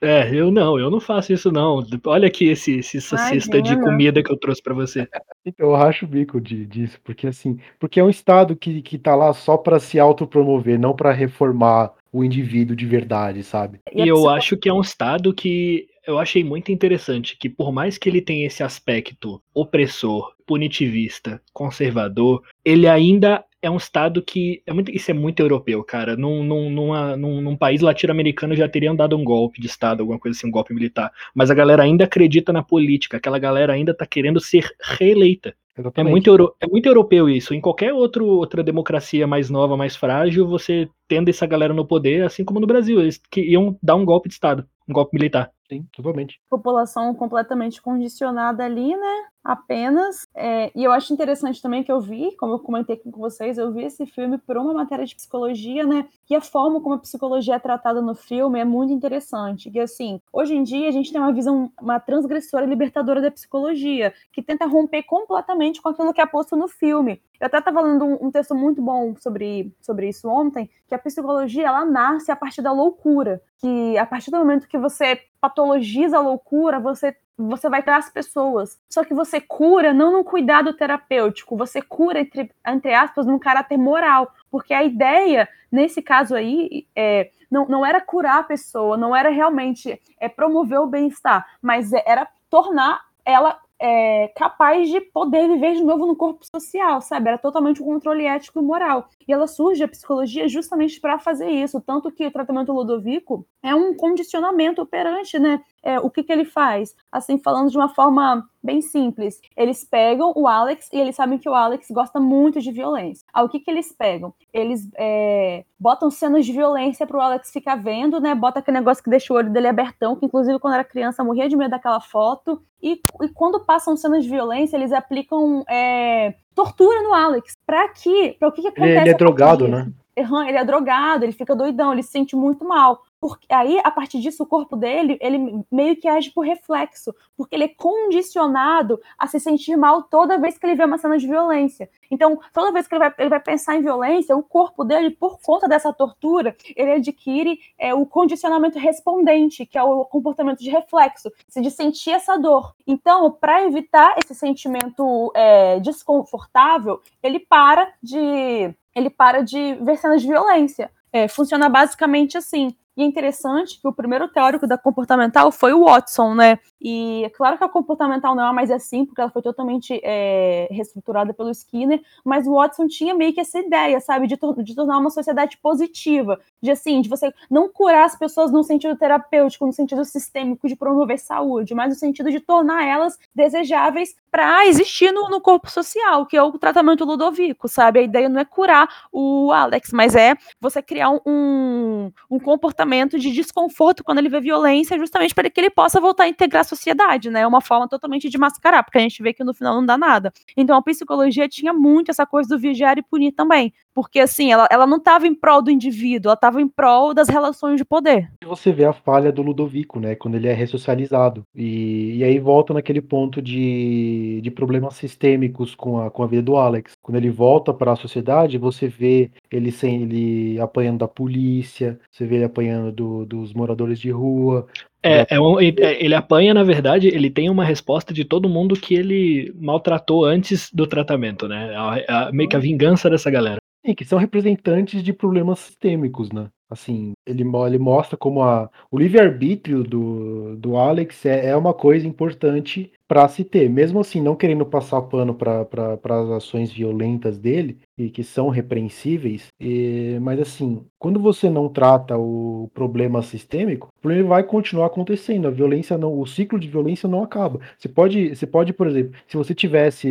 É, 0.02 0.28
eu 0.34 0.50
não, 0.50 0.78
eu 0.78 0.90
não 0.90 1.00
faço 1.00 1.32
isso 1.32 1.50
não. 1.50 1.82
Olha 2.04 2.28
aqui 2.28 2.48
esse, 2.48 2.78
esse- 2.80 2.98
essa 2.98 3.16
cesta 3.16 3.62
de 3.62 3.80
comida 3.80 4.22
que 4.22 4.30
eu 4.30 4.36
trouxe 4.36 4.62
pra 4.62 4.74
você. 4.74 5.08
Então 5.46 5.70
eu 5.70 5.74
racho 5.74 6.04
o 6.04 6.08
bico 6.08 6.38
de, 6.38 6.66
disso, 6.66 7.00
porque 7.02 7.26
assim, 7.26 7.58
porque 7.80 7.98
é 7.98 8.04
um 8.04 8.10
estado 8.10 8.54
que, 8.54 8.82
que 8.82 8.98
tá 8.98 9.14
lá 9.14 9.32
só 9.32 9.56
pra 9.56 9.80
se 9.80 9.98
autopromover, 9.98 10.78
não 10.78 10.94
pra 10.94 11.10
reformar 11.10 11.92
o 12.12 12.22
indivíduo 12.22 12.76
de 12.76 12.84
verdade, 12.84 13.42
sabe? 13.42 13.80
E 13.94 14.06
eu 14.06 14.28
acho 14.28 14.58
que 14.58 14.68
é 14.68 14.72
um 14.72 14.82
estado 14.82 15.32
que 15.32 15.88
eu 16.06 16.18
achei 16.18 16.44
muito 16.44 16.70
interessante, 16.70 17.36
que 17.38 17.48
por 17.48 17.72
mais 17.72 17.96
que 17.98 18.08
ele 18.08 18.20
tenha 18.20 18.46
esse 18.46 18.62
aspecto 18.62 19.42
opressor, 19.54 20.32
punitivista, 20.46 21.40
conservador, 21.52 22.42
ele 22.64 22.86
ainda 22.86 23.44
é 23.62 23.70
um 23.70 23.78
estado 23.78 24.22
que 24.22 24.62
é 24.66 24.72
muito, 24.74 24.90
isso 24.90 25.10
é 25.10 25.14
muito 25.14 25.40
europeu, 25.40 25.82
cara. 25.82 26.16
Num, 26.16 26.44
num, 26.44 26.68
numa- 26.70 27.16
num- 27.16 27.40
num 27.40 27.56
país 27.56 27.80
latino-americano 27.80 28.54
já 28.54 28.68
teriam 28.68 28.94
dado 28.94 29.16
um 29.16 29.24
golpe 29.24 29.58
de 29.60 29.66
estado, 29.66 30.00
alguma 30.00 30.18
coisa 30.18 30.36
assim, 30.36 30.46
um 30.46 30.50
golpe 30.50 30.74
militar. 30.74 31.10
Mas 31.34 31.50
a 31.50 31.54
galera 31.54 31.82
ainda 31.82 32.04
acredita 32.04 32.52
na 32.52 32.62
política, 32.62 33.16
aquela 33.16 33.38
galera 33.38 33.72
ainda 33.72 33.94
tá 33.94 34.06
querendo 34.06 34.38
ser 34.40 34.70
reeleita. 34.98 35.54
É 35.96 36.04
muito, 36.10 36.28
euro- 36.30 36.54
é 36.60 36.66
muito 36.66 36.86
europeu 36.86 37.28
isso. 37.28 37.54
Em 37.54 37.60
qualquer 37.60 37.92
outro, 37.94 38.26
outra 38.26 38.62
democracia 38.62 39.26
mais 39.26 39.48
nova, 39.48 39.76
mais 39.76 39.96
frágil, 39.96 40.46
você 40.46 40.88
tendo 41.08 41.30
essa 41.30 41.46
galera 41.46 41.72
no 41.72 41.86
poder, 41.86 42.22
assim 42.24 42.44
como 42.44 42.60
no 42.60 42.66
Brasil, 42.66 43.00
eles 43.00 43.18
que 43.30 43.40
iam 43.40 43.76
dar 43.82 43.94
um 43.96 44.04
golpe 44.04 44.28
de 44.28 44.34
Estado, 44.34 44.66
um 44.88 44.92
golpe 44.92 45.14
militar. 45.16 45.50
Sim, 45.68 45.84
totalmente. 45.92 46.40
população 46.48 47.14
completamente 47.14 47.80
condicionada 47.82 48.64
ali, 48.64 48.96
né? 48.96 49.28
Apenas. 49.44 50.26
É, 50.34 50.72
e 50.74 50.82
eu 50.82 50.90
acho 50.90 51.12
interessante 51.12 51.60
também 51.60 51.84
que 51.84 51.92
eu 51.92 52.00
vi, 52.00 52.34
como 52.36 52.54
eu 52.54 52.58
comentei 52.58 52.96
com 52.96 53.10
vocês, 53.10 53.58
eu 53.58 53.70
vi 53.70 53.84
esse 53.84 54.06
filme 54.06 54.38
por 54.38 54.56
uma 54.56 54.72
matéria 54.72 55.04
de 55.04 55.14
psicologia, 55.14 55.84
né? 55.84 56.08
E 56.30 56.34
a 56.34 56.40
forma 56.40 56.80
como 56.80 56.94
a 56.94 56.98
psicologia 56.98 57.56
é 57.56 57.58
tratada 57.58 58.00
no 58.00 58.14
filme 58.14 58.58
é 58.58 58.64
muito 58.64 58.94
interessante. 58.94 59.70
Que 59.70 59.80
assim, 59.80 60.18
hoje 60.32 60.54
em 60.54 60.62
dia 60.62 60.88
a 60.88 60.92
gente 60.92 61.12
tem 61.12 61.20
uma 61.20 61.32
visão, 61.32 61.70
uma 61.78 62.00
transgressora 62.00 62.64
libertadora 62.64 63.20
da 63.20 63.30
psicologia, 63.30 64.14
que 64.32 64.42
tenta 64.42 64.64
romper 64.64 65.02
completamente 65.02 65.82
com 65.82 65.90
aquilo 65.90 66.14
que 66.14 66.22
é 66.22 66.26
posto 66.26 66.56
no 66.56 66.66
filme. 66.66 67.20
Eu 67.38 67.46
até 67.48 67.58
estava 67.58 67.82
lendo 67.82 68.04
um, 68.06 68.26
um 68.26 68.30
texto 68.30 68.54
muito 68.54 68.80
bom 68.80 69.14
sobre, 69.16 69.74
sobre 69.78 70.08
isso 70.08 70.26
ontem, 70.26 70.70
que 70.88 70.94
a 70.94 70.98
psicologia 70.98 71.66
ela 71.66 71.84
nasce 71.84 72.30
a 72.30 72.36
partir 72.36 72.62
da 72.62 72.72
loucura. 72.72 73.42
Que 73.58 73.98
a 73.98 74.06
partir 74.06 74.30
do 74.30 74.38
momento 74.38 74.66
que 74.66 74.78
você 74.78 75.20
patologiza 75.38 76.16
a 76.16 76.20
loucura, 76.20 76.80
você 76.80 77.14
você 77.36 77.68
vai 77.68 77.82
para 77.82 77.96
as 77.96 78.10
pessoas. 78.10 78.78
Só 78.88 79.04
que 79.04 79.14
você 79.14 79.40
cura 79.40 79.92
não 79.92 80.12
num 80.12 80.24
cuidado 80.24 80.72
terapêutico, 80.74 81.56
você 81.56 81.82
cura, 81.82 82.20
entre, 82.20 82.50
entre 82.66 82.94
aspas, 82.94 83.26
num 83.26 83.38
caráter 83.38 83.76
moral. 83.76 84.32
Porque 84.50 84.72
a 84.72 84.84
ideia, 84.84 85.48
nesse 85.70 86.00
caso 86.00 86.34
aí, 86.34 86.86
é, 86.94 87.30
não, 87.50 87.66
não 87.66 87.86
era 87.86 88.00
curar 88.00 88.40
a 88.40 88.44
pessoa, 88.44 88.96
não 88.96 89.14
era 89.14 89.30
realmente 89.30 90.00
é, 90.18 90.28
promover 90.28 90.80
o 90.80 90.86
bem-estar, 90.86 91.46
mas 91.60 91.92
era 91.92 92.28
tornar 92.48 93.02
ela 93.24 93.58
é, 93.78 94.28
capaz 94.36 94.88
de 94.88 95.00
poder 95.00 95.48
viver 95.48 95.74
de 95.74 95.82
novo 95.82 96.06
no 96.06 96.16
corpo 96.16 96.44
social, 96.54 97.00
sabe? 97.00 97.28
Era 97.28 97.38
totalmente 97.38 97.82
um 97.82 97.86
controle 97.86 98.26
ético 98.26 98.60
e 98.60 98.62
moral. 98.62 99.08
E 99.26 99.32
ela 99.32 99.46
surge, 99.46 99.82
a 99.82 99.88
psicologia, 99.88 100.48
justamente 100.48 101.00
para 101.00 101.18
fazer 101.18 101.48
isso. 101.48 101.80
Tanto 101.80 102.10
que 102.10 102.26
o 102.26 102.30
tratamento 102.30 102.72
Ludovico 102.72 103.46
é 103.62 103.74
um 103.74 103.94
condicionamento 103.96 104.82
operante, 104.82 105.38
né? 105.38 105.62
É, 105.82 105.98
o 106.00 106.10
que, 106.10 106.22
que 106.22 106.32
ele 106.32 106.44
faz? 106.44 106.94
Assim, 107.12 107.38
falando 107.38 107.70
de 107.70 107.76
uma 107.76 107.88
forma 107.88 108.48
bem 108.64 108.80
simples. 108.80 109.38
Eles 109.54 109.84
pegam 109.84 110.32
o 110.34 110.48
Alex 110.48 110.88
e 110.90 110.98
eles 110.98 111.14
sabem 111.14 111.38
que 111.38 111.48
o 111.48 111.54
Alex 111.54 111.88
gosta 111.90 112.18
muito 112.18 112.60
de 112.60 112.72
violência. 112.72 113.26
Ah, 113.32 113.42
o 113.42 113.48
que, 113.48 113.60
que 113.60 113.70
eles 113.70 113.92
pegam? 113.92 114.32
Eles 114.52 114.88
é, 114.96 115.64
botam 115.78 116.10
cenas 116.10 116.46
de 116.46 116.52
violência 116.52 117.06
pro 117.06 117.20
Alex 117.20 117.50
ficar 117.50 117.76
vendo, 117.76 118.18
né? 118.18 118.34
Bota 118.34 118.60
aquele 118.60 118.78
negócio 118.78 119.04
que 119.04 119.10
deixa 119.10 119.32
o 119.32 119.36
olho 119.36 119.52
dele 119.52 119.68
abertão, 119.68 120.16
que 120.16 120.24
inclusive 120.24 120.58
quando 120.58 120.74
era 120.74 120.84
criança 120.84 121.22
morria 121.22 121.48
de 121.48 121.56
medo 121.56 121.70
daquela 121.70 122.00
foto. 122.00 122.62
E, 122.82 123.00
e 123.22 123.28
quando 123.28 123.64
passam 123.64 123.96
cenas 123.96 124.24
de 124.24 124.30
violência, 124.30 124.76
eles 124.76 124.92
aplicam 124.92 125.62
é, 125.68 126.34
tortura 126.54 127.02
no 127.02 127.12
Alex. 127.12 127.54
Pra 127.66 127.88
quê? 127.88 128.36
Pra 128.38 128.48
o 128.48 128.52
que, 128.52 128.62
que 128.62 128.68
acontece? 128.68 128.98
Ele, 128.98 129.10
é 129.10 129.14
drogado, 129.14 129.68
né? 129.68 129.90
Ele 130.16 130.56
é 130.56 130.64
drogado, 130.64 131.24
ele 131.24 131.32
fica 131.32 131.56
doidão, 131.56 131.92
ele 131.92 132.02
se 132.02 132.10
sente 132.10 132.36
muito 132.36 132.64
mal. 132.64 133.02
Porque 133.24 133.46
aí, 133.50 133.80
a 133.82 133.90
partir 133.90 134.20
disso, 134.20 134.42
o 134.42 134.46
corpo 134.46 134.76
dele, 134.76 135.16
ele 135.18 135.64
meio 135.72 135.96
que 135.96 136.06
age 136.06 136.30
por 136.30 136.44
reflexo, 136.44 137.14
porque 137.34 137.54
ele 137.54 137.64
é 137.64 137.68
condicionado 137.68 139.00
a 139.16 139.26
se 139.26 139.40
sentir 139.40 139.78
mal 139.78 140.02
toda 140.02 140.36
vez 140.36 140.58
que 140.58 140.66
ele 140.66 140.74
vê 140.74 140.84
uma 140.84 140.98
cena 140.98 141.16
de 141.16 141.26
violência. 141.26 141.88
Então, 142.10 142.38
toda 142.52 142.70
vez 142.70 142.86
que 142.86 142.94
ele 142.94 142.98
vai, 142.98 143.14
ele 143.18 143.30
vai 143.30 143.40
pensar 143.40 143.76
em 143.76 143.80
violência, 143.80 144.36
o 144.36 144.42
corpo 144.42 144.84
dele, 144.84 145.08
por 145.08 145.40
conta 145.40 145.66
dessa 145.66 145.90
tortura, 145.90 146.54
ele 146.76 146.92
adquire 146.92 147.58
é, 147.78 147.94
o 147.94 148.04
condicionamento 148.04 148.78
respondente, 148.78 149.64
que 149.64 149.78
é 149.78 149.82
o 149.82 150.04
comportamento 150.04 150.58
de 150.58 150.68
reflexo, 150.68 151.32
de 151.56 151.70
sentir 151.70 152.10
essa 152.10 152.36
dor. 152.36 152.74
Então, 152.86 153.32
para 153.32 153.64
evitar 153.64 154.16
esse 154.22 154.34
sentimento 154.34 155.32
é, 155.34 155.80
desconfortável, 155.80 157.00
ele 157.22 157.40
para 157.40 157.90
de 158.02 158.70
ele 158.94 159.08
para 159.08 159.40
de 159.40 159.76
ver 159.76 159.96
cenas 159.96 160.20
de 160.20 160.28
violência. 160.28 160.90
É, 161.10 161.26
funciona 161.26 161.70
basicamente 161.70 162.36
assim. 162.36 162.76
E 162.96 163.02
é 163.02 163.04
interessante 163.04 163.80
que 163.80 163.88
o 163.88 163.92
primeiro 163.92 164.28
teórico 164.28 164.66
da 164.66 164.78
comportamental 164.78 165.50
foi 165.50 165.72
o 165.72 165.84
Watson, 165.84 166.34
né? 166.34 166.58
E 166.86 167.24
é 167.24 167.30
claro 167.30 167.56
que 167.56 167.64
a 167.64 167.68
comportamental 167.68 168.34
não 168.34 168.46
é 168.46 168.52
mais 168.52 168.70
assim, 168.70 169.06
porque 169.06 169.18
ela 169.18 169.30
foi 169.30 169.40
totalmente 169.40 169.98
é, 170.04 170.68
reestruturada 170.70 171.32
pelo 171.32 171.50
Skinner, 171.50 172.02
mas 172.22 172.46
o 172.46 172.52
Watson 172.52 172.86
tinha 172.86 173.14
meio 173.14 173.32
que 173.32 173.40
essa 173.40 173.58
ideia, 173.58 173.98
sabe, 174.00 174.26
de, 174.26 174.36
de, 174.62 174.74
tornar 174.74 174.98
uma 174.98 175.08
sociedade 175.08 175.56
positiva, 175.62 176.38
de 176.62 176.70
assim, 176.70 177.00
de 177.00 177.08
você 177.08 177.32
não 177.50 177.70
curar 177.72 178.04
as 178.04 178.18
pessoas 178.18 178.52
no 178.52 178.62
sentido 178.62 178.98
terapêutico, 178.98 179.64
no 179.64 179.72
sentido 179.72 180.04
sistêmico 180.04 180.68
de 180.68 180.76
promover 180.76 181.18
saúde, 181.18 181.74
mas 181.74 181.88
no 181.88 181.94
sentido 181.94 182.30
de 182.30 182.38
tornar 182.38 182.84
elas 182.84 183.18
desejáveis 183.34 184.14
para 184.30 184.66
existir 184.66 185.10
no, 185.10 185.30
no, 185.30 185.40
corpo 185.40 185.70
social, 185.70 186.26
que 186.26 186.36
é 186.36 186.42
o 186.42 186.52
tratamento 186.58 187.04
ludovico, 187.04 187.66
sabe? 187.66 188.00
A 188.00 188.02
ideia 188.02 188.28
não 188.28 188.40
é 188.40 188.44
curar 188.44 188.88
o 189.10 189.52
Alex, 189.52 189.90
mas 189.92 190.14
é 190.14 190.34
você 190.60 190.82
criar 190.82 191.08
um, 191.24 192.10
um 192.28 192.38
comportamento 192.38 193.18
de 193.18 193.30
desconforto 193.30 194.04
quando 194.04 194.18
ele 194.18 194.28
vê 194.28 194.40
violência, 194.40 194.98
justamente 194.98 195.34
para 195.34 195.48
que 195.48 195.60
ele 195.60 195.70
possa 195.70 196.00
voltar 196.00 196.24
a 196.24 196.28
integrar 196.28 196.62
a 196.62 196.73
sociedade, 196.74 197.30
né? 197.30 197.40
É 197.40 197.46
uma 197.46 197.60
forma 197.60 197.88
totalmente 197.88 198.28
de 198.28 198.38
mascarar, 198.38 198.82
porque 198.82 198.98
a 198.98 199.00
gente 199.00 199.22
vê 199.22 199.32
que 199.32 199.44
no 199.44 199.54
final 199.54 199.74
não 199.74 199.86
dá 199.86 199.96
nada. 199.96 200.32
Então 200.56 200.76
a 200.76 200.82
psicologia 200.82 201.48
tinha 201.48 201.72
muito 201.72 202.10
essa 202.10 202.26
coisa 202.26 202.48
do 202.48 202.58
vigiar 202.58 202.98
e 202.98 203.02
punir 203.02 203.32
também. 203.32 203.72
Porque 203.94 204.18
assim, 204.18 204.50
ela, 204.50 204.66
ela 204.70 204.86
não 204.86 204.96
estava 204.96 205.26
em 205.26 205.34
prol 205.34 205.62
do 205.62 205.70
indivíduo, 205.70 206.28
ela 206.28 206.34
estava 206.34 206.60
em 206.60 206.66
prol 206.66 207.14
das 207.14 207.28
relações 207.28 207.76
de 207.76 207.84
poder. 207.84 208.28
Você 208.44 208.72
vê 208.72 208.84
a 208.84 208.92
falha 208.92 209.30
do 209.30 209.40
Ludovico, 209.40 210.00
né? 210.00 210.16
Quando 210.16 210.34
ele 210.34 210.48
é 210.48 210.52
ressocializado. 210.52 211.44
E, 211.54 212.16
e 212.16 212.24
aí 212.24 212.40
volta 212.40 212.74
naquele 212.74 213.00
ponto 213.00 213.40
de, 213.40 214.40
de 214.42 214.50
problemas 214.50 214.96
sistêmicos 214.96 215.74
com 215.76 216.00
a, 216.00 216.10
com 216.10 216.24
a 216.24 216.26
vida 216.26 216.42
do 216.42 216.56
Alex. 216.56 216.94
Quando 217.00 217.18
ele 217.18 217.30
volta 217.30 217.72
para 217.72 217.92
a 217.92 217.96
sociedade, 217.96 218.58
você 218.58 218.88
vê 218.88 219.30
ele 219.50 219.70
sem 219.70 220.02
ele 220.02 220.60
apanhando 220.60 220.98
da 220.98 221.08
polícia, 221.08 221.98
você 222.10 222.26
vê 222.26 222.36
ele 222.36 222.44
apanhando 222.44 222.90
do, 222.90 223.24
dos 223.24 223.54
moradores 223.54 224.00
de 224.00 224.10
rua, 224.10 224.66
é, 225.04 225.26
é 225.28 225.40
um, 225.40 225.60
ele 225.60 226.14
apanha, 226.14 226.54
na 226.54 226.64
verdade, 226.64 227.08
ele 227.08 227.28
tem 227.30 227.50
uma 227.50 227.64
resposta 227.64 228.14
de 228.14 228.24
todo 228.24 228.48
mundo 228.48 228.74
que 228.74 228.94
ele 228.94 229.52
maltratou 229.54 230.24
antes 230.24 230.70
do 230.72 230.86
tratamento, 230.86 231.46
né? 231.46 231.74
A, 231.76 232.28
a, 232.28 232.32
meio 232.32 232.48
que 232.48 232.56
a 232.56 232.60
vingança 232.60 233.10
dessa 233.10 233.30
galera. 233.30 233.58
Sim, 233.84 233.94
que 233.94 234.04
são 234.04 234.18
representantes 234.18 235.02
de 235.02 235.12
problemas 235.12 235.58
sistêmicos, 235.58 236.32
né? 236.32 236.48
Assim, 236.70 237.12
ele, 237.26 237.44
ele 237.66 237.78
mostra 237.78 238.16
como 238.16 238.42
a, 238.42 238.70
o 238.90 238.98
livre-arbítrio 238.98 239.84
do, 239.84 240.56
do 240.56 240.76
Alex 240.78 241.26
é, 241.26 241.50
é 241.50 241.56
uma 241.56 241.74
coisa 241.74 242.08
importante 242.08 242.90
para 243.06 243.28
se 243.28 243.44
ter. 243.44 243.68
Mesmo 243.68 244.00
assim, 244.00 244.20
não 244.20 244.36
querendo 244.36 244.64
passar 244.64 245.02
pano 245.02 245.34
para 245.34 245.98
as 246.04 246.30
ações 246.30 246.72
violentas 246.72 247.38
dele, 247.38 247.78
e 247.96 248.10
que 248.10 248.24
são 248.24 248.48
repreensíveis, 248.48 249.48
e, 249.60 250.18
mas 250.20 250.40
assim, 250.40 250.84
quando 250.98 251.20
você 251.20 251.48
não 251.48 251.68
trata 251.68 252.16
o 252.18 252.68
problema 252.74 253.22
sistêmico, 253.22 253.88
o 253.96 254.00
problema 254.00 254.30
vai 254.30 254.42
continuar 254.42 254.86
acontecendo. 254.86 255.46
A 255.46 255.50
violência 255.50 255.96
não, 255.96 256.18
o 256.18 256.26
ciclo 256.26 256.58
de 256.58 256.68
violência 256.68 257.08
não 257.08 257.22
acaba. 257.22 257.60
Você 257.78 257.88
pode, 257.88 258.34
você 258.34 258.46
pode, 258.46 258.72
por 258.72 258.88
exemplo, 258.88 259.12
se 259.28 259.36
você 259.36 259.54
tivesse 259.54 260.08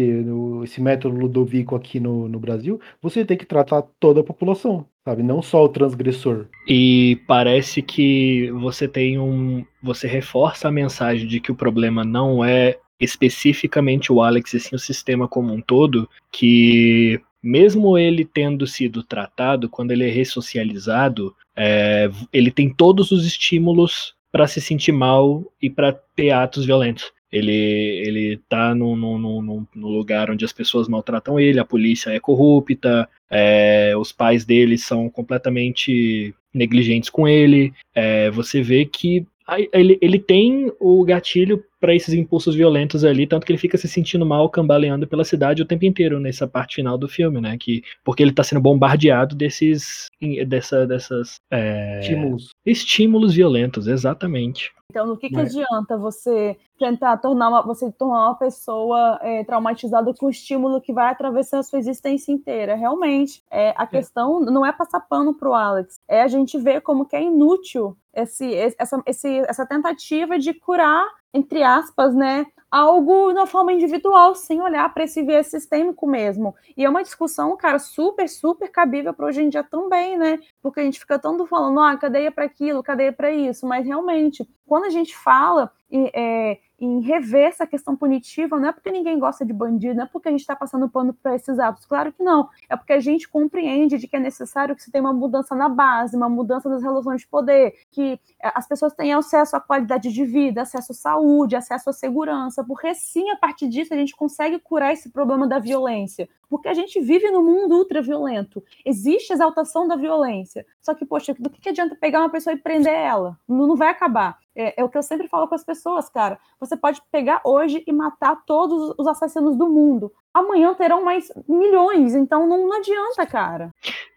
esse 0.64 0.82
método 0.82 1.18
Ludovico 1.18 1.76
aqui 1.76 2.00
no, 2.00 2.28
no 2.30 2.40
Brasil, 2.40 2.80
você 3.02 3.26
tem 3.26 3.38
que 3.38 3.46
tratar 3.46 3.84
toda 4.00 4.22
a 4.22 4.24
população, 4.24 4.86
sabe? 5.04 5.24
Não 5.24 5.42
só 5.42 5.64
o 5.64 5.70
transgressor. 5.70 6.46
E 6.68 7.20
parece 7.28 7.82
que 7.82 8.50
você 8.52 8.88
tem 8.88 9.20
um, 9.20 9.66
você 9.84 10.08
reforça 10.08 10.70
a 10.70 10.72
mensagem 10.72 11.28
de 11.28 11.40
que 11.42 11.52
o 11.52 11.56
problema 11.56 12.04
não 12.06 12.44
é 12.44 12.80
especificamente 13.00 14.12
o 14.12 14.22
Alex 14.22 14.54
e 14.54 14.60
sim 14.60 14.76
o 14.76 14.80
sistema 14.80 15.28
como 15.28 15.54
um 15.54 15.60
todo, 15.60 16.10
que 16.32 17.20
mesmo 17.42 17.98
ele 17.98 18.24
tendo 18.24 18.66
sido 18.66 19.04
tratado, 19.04 19.70
quando 19.70 19.92
ele 19.92 20.08
é 20.08 20.10
ressocializado, 20.10 21.36
é, 21.56 22.10
ele 22.32 22.50
tem 22.50 22.70
todos 22.70 23.12
os 23.12 23.26
estímulos 23.26 24.16
para 24.32 24.48
se 24.48 24.62
sentir 24.62 24.94
mal 24.94 25.44
e 25.62 25.70
para 25.70 25.92
ter 26.16 26.32
atos 26.32 26.66
violentos. 26.66 27.12
Ele, 27.30 27.52
ele 27.52 28.40
tá 28.48 28.76
no, 28.76 28.96
no, 28.96 29.42
no, 29.76 29.90
lugar 29.90 30.30
onde 30.30 30.46
as 30.46 30.54
pessoas 30.54 30.88
maltratam 30.88 31.40
ele, 31.40 31.60
a 31.60 31.66
polícia 31.66 32.12
é 32.12 32.20
corrupta, 32.20 33.10
é, 33.30 33.94
os 33.98 34.12
pais 34.12 34.46
dele 34.46 34.78
são 34.78 35.10
completamente 35.10 36.34
negligentes 36.54 37.10
com 37.10 37.28
ele. 37.28 37.74
É, 37.96 38.30
você 38.30 38.62
vê 38.62 38.86
que 38.86 39.26
ele, 39.72 39.98
ele 40.02 40.20
tem 40.20 40.72
o 40.80 41.04
gatilho 41.04 41.64
para 41.80 41.94
esses 41.94 42.14
impulsos 42.14 42.56
violentos 42.56 43.04
ali, 43.04 43.28
tanto 43.28 43.46
que 43.46 43.52
ele 43.52 43.60
fica 43.60 43.78
se 43.78 43.90
sentindo 43.90 44.26
mal, 44.26 44.50
cambaleando 44.50 45.06
pela 45.06 45.26
cidade 45.26 45.62
o 45.62 45.66
tempo 45.66 45.84
inteiro 45.84 46.20
nessa 46.20 46.48
parte 46.48 46.76
final 46.76 46.98
do 46.98 47.10
filme, 47.10 47.42
né? 47.42 47.58
Que, 47.60 47.84
porque 48.06 48.24
ele 48.24 48.32
está 48.32 48.42
sendo 48.44 48.62
bombardeado 48.62 49.36
desses, 49.36 50.08
dessa, 50.48 50.88
dessas 50.88 51.42
é, 51.52 52.00
estímulos. 52.00 52.50
estímulos 52.66 53.34
violentos, 53.34 53.88
exatamente. 53.88 54.72
Então, 54.94 55.08
no 55.08 55.18
que, 55.18 55.28
que 55.28 55.40
adianta 55.40 55.98
você 55.98 56.56
tentar 56.78 57.18
tornar 57.18 57.50
uma, 57.50 57.64
você 57.64 57.92
tornar 57.92 58.28
uma 58.28 58.36
pessoa 58.36 59.18
é, 59.24 59.44
traumatizada 59.44 60.14
com 60.14 60.28
o 60.28 60.30
estímulo 60.30 60.80
que 60.80 60.94
vai 60.94 61.10
atravessar 61.10 61.58
a 61.58 61.64
sua 61.64 61.80
existência 61.80 62.32
inteira? 62.32 62.76
Realmente, 62.76 63.44
é, 63.50 63.74
a 63.76 63.86
é. 63.86 63.88
questão 63.88 64.40
não 64.40 64.64
é 64.64 64.72
passar 64.72 65.00
pano 65.00 65.34
pro 65.34 65.56
Alex, 65.56 66.00
é 66.08 66.22
a 66.22 66.28
gente 66.28 66.60
ver 66.60 66.82
como 66.82 67.08
que 67.08 67.16
é 67.16 67.24
inútil 67.24 67.98
esse, 68.14 68.54
essa, 68.54 69.02
esse, 69.08 69.40
essa 69.40 69.66
tentativa 69.66 70.38
de 70.38 70.54
curar, 70.54 71.08
entre 71.34 71.64
aspas, 71.64 72.14
né, 72.14 72.46
algo 72.74 73.32
na 73.34 73.46
forma 73.46 73.72
individual, 73.72 74.34
sem 74.34 74.60
olhar 74.60 74.92
para 74.92 75.04
esse 75.04 75.22
viés 75.22 75.46
sistêmico 75.46 76.08
mesmo. 76.08 76.56
E 76.76 76.84
é 76.84 76.90
uma 76.90 77.04
discussão, 77.04 77.56
cara, 77.56 77.78
super, 77.78 78.28
super 78.28 78.68
cabível 78.68 79.14
para 79.14 79.28
hoje 79.28 79.44
em 79.44 79.50
dia 79.50 79.64
também, 79.64 80.18
né? 80.18 80.40
Porque 80.60 80.80
a 80.80 80.84
gente 80.84 81.00
fica 81.00 81.20
tanto 81.20 81.46
falando, 81.46 81.80
ah, 81.80 81.96
cadeia 81.96 82.32
para 82.32 82.46
aquilo, 82.46 82.82
cadeia 82.82 83.14
para 83.14 83.32
isso, 83.32 83.68
mas 83.68 83.86
realmente, 83.86 84.50
quando 84.66 84.86
a 84.86 84.90
gente 84.90 85.16
fala 85.16 85.72
é, 85.92 86.58
em 86.84 87.00
rever 87.00 87.48
essa 87.48 87.66
questão 87.66 87.96
punitiva, 87.96 88.60
não 88.60 88.70
é 88.70 88.72
porque 88.72 88.92
ninguém 88.92 89.18
gosta 89.18 89.46
de 89.46 89.54
bandido, 89.54 89.96
não 89.96 90.04
é 90.04 90.06
porque 90.06 90.28
a 90.28 90.32
gente 90.32 90.42
está 90.42 90.56
passando 90.56 90.90
pano 90.90 91.14
para 91.14 91.36
esses 91.36 91.58
atos, 91.58 91.86
claro 91.86 92.12
que 92.12 92.22
não, 92.22 92.50
é 92.70 92.76
porque 92.76 92.94
a 92.94 93.00
gente 93.00 93.28
compreende 93.28 93.98
de 93.98 94.08
que 94.08 94.16
é 94.16 94.20
necessário 94.20 94.76
que 94.76 94.84
se 94.84 94.92
tenha 94.92 95.04
uma 95.04 95.14
mudança 95.14 95.56
na 95.56 95.70
base, 95.70 96.18
uma 96.18 96.30
mudança 96.30 96.70
das 96.70 96.84
relações 96.84 97.22
de 97.22 97.28
poder, 97.28 97.74
que 97.92 98.20
eh, 98.42 98.52
as 98.54 98.68
pessoas 98.68 98.94
tenham 98.94 99.20
acesso 99.20 99.56
à 99.56 99.62
qualidade 99.62 100.12
de 100.12 100.26
vida, 100.26 100.62
acesso 100.62 100.92
à 100.92 100.96
saúde, 100.96 101.56
acesso 101.56 101.90
à 101.90 101.94
segurança, 101.94 102.64
porque 102.64 102.94
sim, 102.94 103.30
a 103.30 103.38
partir 103.38 103.70
disso 103.70 103.94
a 103.94 103.98
gente 103.98 104.16
consegue 104.16 104.60
curar 104.60 104.92
esse 104.92 105.10
problema 105.10 105.48
da 105.48 105.60
violência, 105.60 106.28
porque 106.54 106.70
a 106.70 106.74
gente 106.76 107.02
vive 107.02 107.32
num 107.32 107.44
mundo 107.44 107.76
ultraviolento, 107.76 108.64
existe 108.86 109.34
exaltação 109.34 109.88
da 109.88 109.96
violência, 109.96 110.64
só 110.80 110.94
que, 110.94 111.04
poxa, 111.04 111.34
do 111.34 111.50
que, 111.50 111.68
adianta 111.68 111.96
pegar 111.96 112.20
uma 112.20 112.30
pessoa 112.30 112.54
e 112.54 112.60
prender 112.60 112.94
ela? 112.94 113.40
Não, 113.48 113.66
não 113.66 113.76
vai 113.76 113.88
acabar. 113.88 114.38
É, 114.56 114.80
é, 114.80 114.84
o 114.84 114.90
que 114.90 114.96
eu 114.96 115.02
sempre 115.02 115.28
falo 115.28 115.48
com 115.48 115.56
as 115.56 115.64
pessoas, 115.64 116.08
cara. 116.10 116.38
Você 116.60 116.78
pode 116.78 117.02
pegar 117.12 117.42
hoje 117.44 117.84
e 117.88 117.92
matar 117.92 118.46
todos 118.46 118.94
os 119.00 119.08
assassinos 119.08 119.58
do 119.58 119.68
mundo 119.68 120.12
amanhã 120.34 120.74
terão 120.74 121.04
mais 121.04 121.32
milhões, 121.48 122.16
então 122.16 122.48
não, 122.48 122.68
não, 122.68 122.78
adianta, 122.78 123.26
cara. 123.26 123.70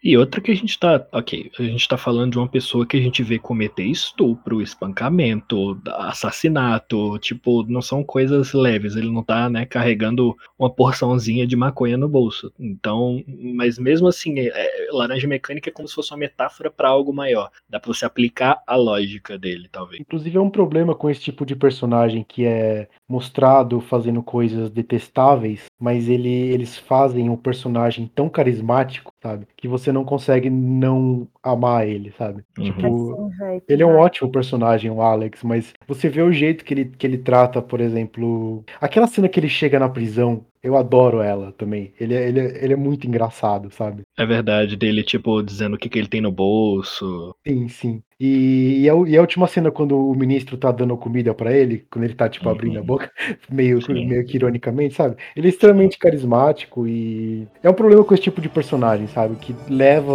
E 0.03 0.17
outra 0.17 0.41
que 0.41 0.51
a 0.51 0.55
gente 0.55 0.77
tá, 0.79 1.05
ok, 1.11 1.51
a 1.59 1.63
gente 1.63 1.87
tá 1.87 1.97
falando 1.97 2.31
de 2.31 2.37
uma 2.39 2.47
pessoa 2.47 2.85
que 2.85 2.97
a 2.97 3.01
gente 3.01 3.21
vê 3.23 3.37
cometer 3.37 3.83
estupro, 3.83 4.61
espancamento, 4.61 5.79
assassinato, 5.85 7.17
tipo, 7.19 7.63
não 7.63 7.81
são 7.81 8.03
coisas 8.03 8.53
leves, 8.53 8.95
ele 8.95 9.11
não 9.11 9.23
tá, 9.23 9.49
né, 9.49 9.65
carregando 9.65 10.35
uma 10.57 10.69
porçãozinha 10.69 11.45
de 11.45 11.55
maconha 11.55 11.97
no 11.97 12.09
bolso. 12.09 12.51
Então, 12.59 13.23
mas 13.55 13.77
mesmo 13.77 14.07
assim, 14.07 14.39
é, 14.39 14.47
é, 14.47 14.87
laranja 14.91 15.27
mecânica 15.27 15.69
é 15.69 15.73
como 15.73 15.87
se 15.87 15.93
fosse 15.93 16.11
uma 16.11 16.17
metáfora 16.17 16.71
para 16.71 16.89
algo 16.89 17.13
maior. 17.13 17.51
Dá 17.69 17.79
pra 17.79 17.93
você 17.93 18.05
aplicar 18.05 18.61
a 18.65 18.75
lógica 18.75 19.37
dele, 19.37 19.67
talvez. 19.71 20.01
Inclusive 20.01 20.37
é 20.37 20.41
um 20.41 20.49
problema 20.49 20.95
com 20.95 21.09
esse 21.09 21.21
tipo 21.21 21.45
de 21.45 21.55
personagem 21.55 22.25
que 22.27 22.45
é 22.45 22.87
mostrado 23.07 23.79
fazendo 23.79 24.23
coisas 24.23 24.69
detestáveis, 24.69 25.65
mas 25.79 26.06
ele, 26.07 26.29
eles 26.29 26.77
fazem 26.77 27.29
um 27.29 27.37
personagem 27.37 28.09
tão 28.13 28.29
carismático, 28.29 29.11
sabe? 29.21 29.47
Que 29.55 29.67
você 29.67 29.91
não 29.91 30.03
consegue 30.03 30.49
não 30.49 31.27
amar 31.43 31.87
ele, 31.87 32.13
sabe? 32.17 32.43
Uhum. 32.57 32.63
Tipo, 32.65 33.31
ele 33.67 33.83
é 33.83 33.85
um 33.85 33.97
ótimo 33.97 34.31
personagem, 34.31 34.89
o 34.91 35.01
Alex, 35.01 35.43
mas 35.43 35.73
você 35.87 36.09
vê 36.09 36.21
o 36.21 36.31
jeito 36.31 36.63
que 36.63 36.73
ele, 36.73 36.85
que 36.85 37.05
ele 37.05 37.17
trata, 37.17 37.61
por 37.61 37.79
exemplo, 37.79 38.63
aquela 38.79 39.07
cena 39.07 39.29
que 39.29 39.39
ele 39.39 39.49
chega 39.49 39.79
na 39.79 39.89
prisão 39.89 40.45
eu 40.67 40.75
adoro 40.75 41.21
ela 41.21 41.53
também. 41.53 41.93
Ele 41.99 42.13
é, 42.13 42.27
ele, 42.27 42.39
é, 42.39 42.63
ele 42.63 42.73
é 42.73 42.75
muito 42.75 43.07
engraçado, 43.07 43.71
sabe? 43.71 44.03
É 44.17 44.25
verdade, 44.25 44.75
dele, 44.75 45.01
tipo, 45.01 45.41
dizendo 45.41 45.75
o 45.75 45.77
que, 45.77 45.87
que 45.87 45.97
ele 45.97 46.09
tem 46.09 46.19
no 46.19 46.31
bolso. 46.31 47.33
Sim, 47.47 47.67
sim. 47.69 48.03
E, 48.19 48.83
e, 48.83 48.89
a, 48.89 48.93
e 49.07 49.17
a 49.17 49.21
última 49.21 49.47
cena, 49.47 49.69
quando 49.69 49.95
o 49.95 50.15
ministro 50.15 50.57
tá 50.57 50.71
dando 50.71 50.97
comida 50.97 51.33
para 51.35 51.53
ele, 51.53 51.85
quando 51.91 52.05
ele 52.05 52.15
tá, 52.15 52.27
tipo, 52.27 52.49
abrindo 52.49 52.75
uhum. 52.77 52.81
a 52.81 52.85
boca, 52.85 53.11
meio, 53.49 53.79
meio 53.87 54.25
que 54.25 54.37
ironicamente, 54.37 54.95
sabe? 54.95 55.15
Ele 55.35 55.47
é 55.47 55.49
extremamente 55.49 55.99
carismático 55.99 56.87
e 56.87 57.47
é 57.61 57.69
um 57.69 57.73
problema 57.73 58.03
com 58.03 58.13
esse 58.13 58.23
tipo 58.23 58.41
de 58.41 58.49
personagem, 58.49 59.05
sabe? 59.07 59.35
Que 59.35 59.55
leva, 59.69 60.13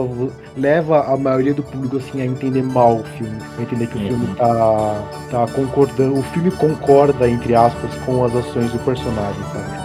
leva 0.56 1.12
a 1.12 1.16
maioria 1.16 1.54
do 1.54 1.62
público, 1.62 1.98
assim, 1.98 2.20
a 2.20 2.26
entender 2.26 2.62
mal 2.62 2.96
o 2.96 3.04
filme. 3.04 3.38
A 3.56 3.62
entender 3.62 3.86
que 3.86 3.96
o 3.96 4.00
filme 4.00 4.26
uhum. 4.26 4.34
tá, 4.34 5.10
tá 5.30 5.46
concordando, 5.52 6.18
o 6.18 6.22
filme 6.24 6.50
concorda, 6.50 7.28
entre 7.28 7.54
aspas, 7.54 7.94
com 8.04 8.24
as 8.24 8.34
ações 8.34 8.72
do 8.72 8.78
personagem, 8.80 9.42
sabe? 9.52 9.81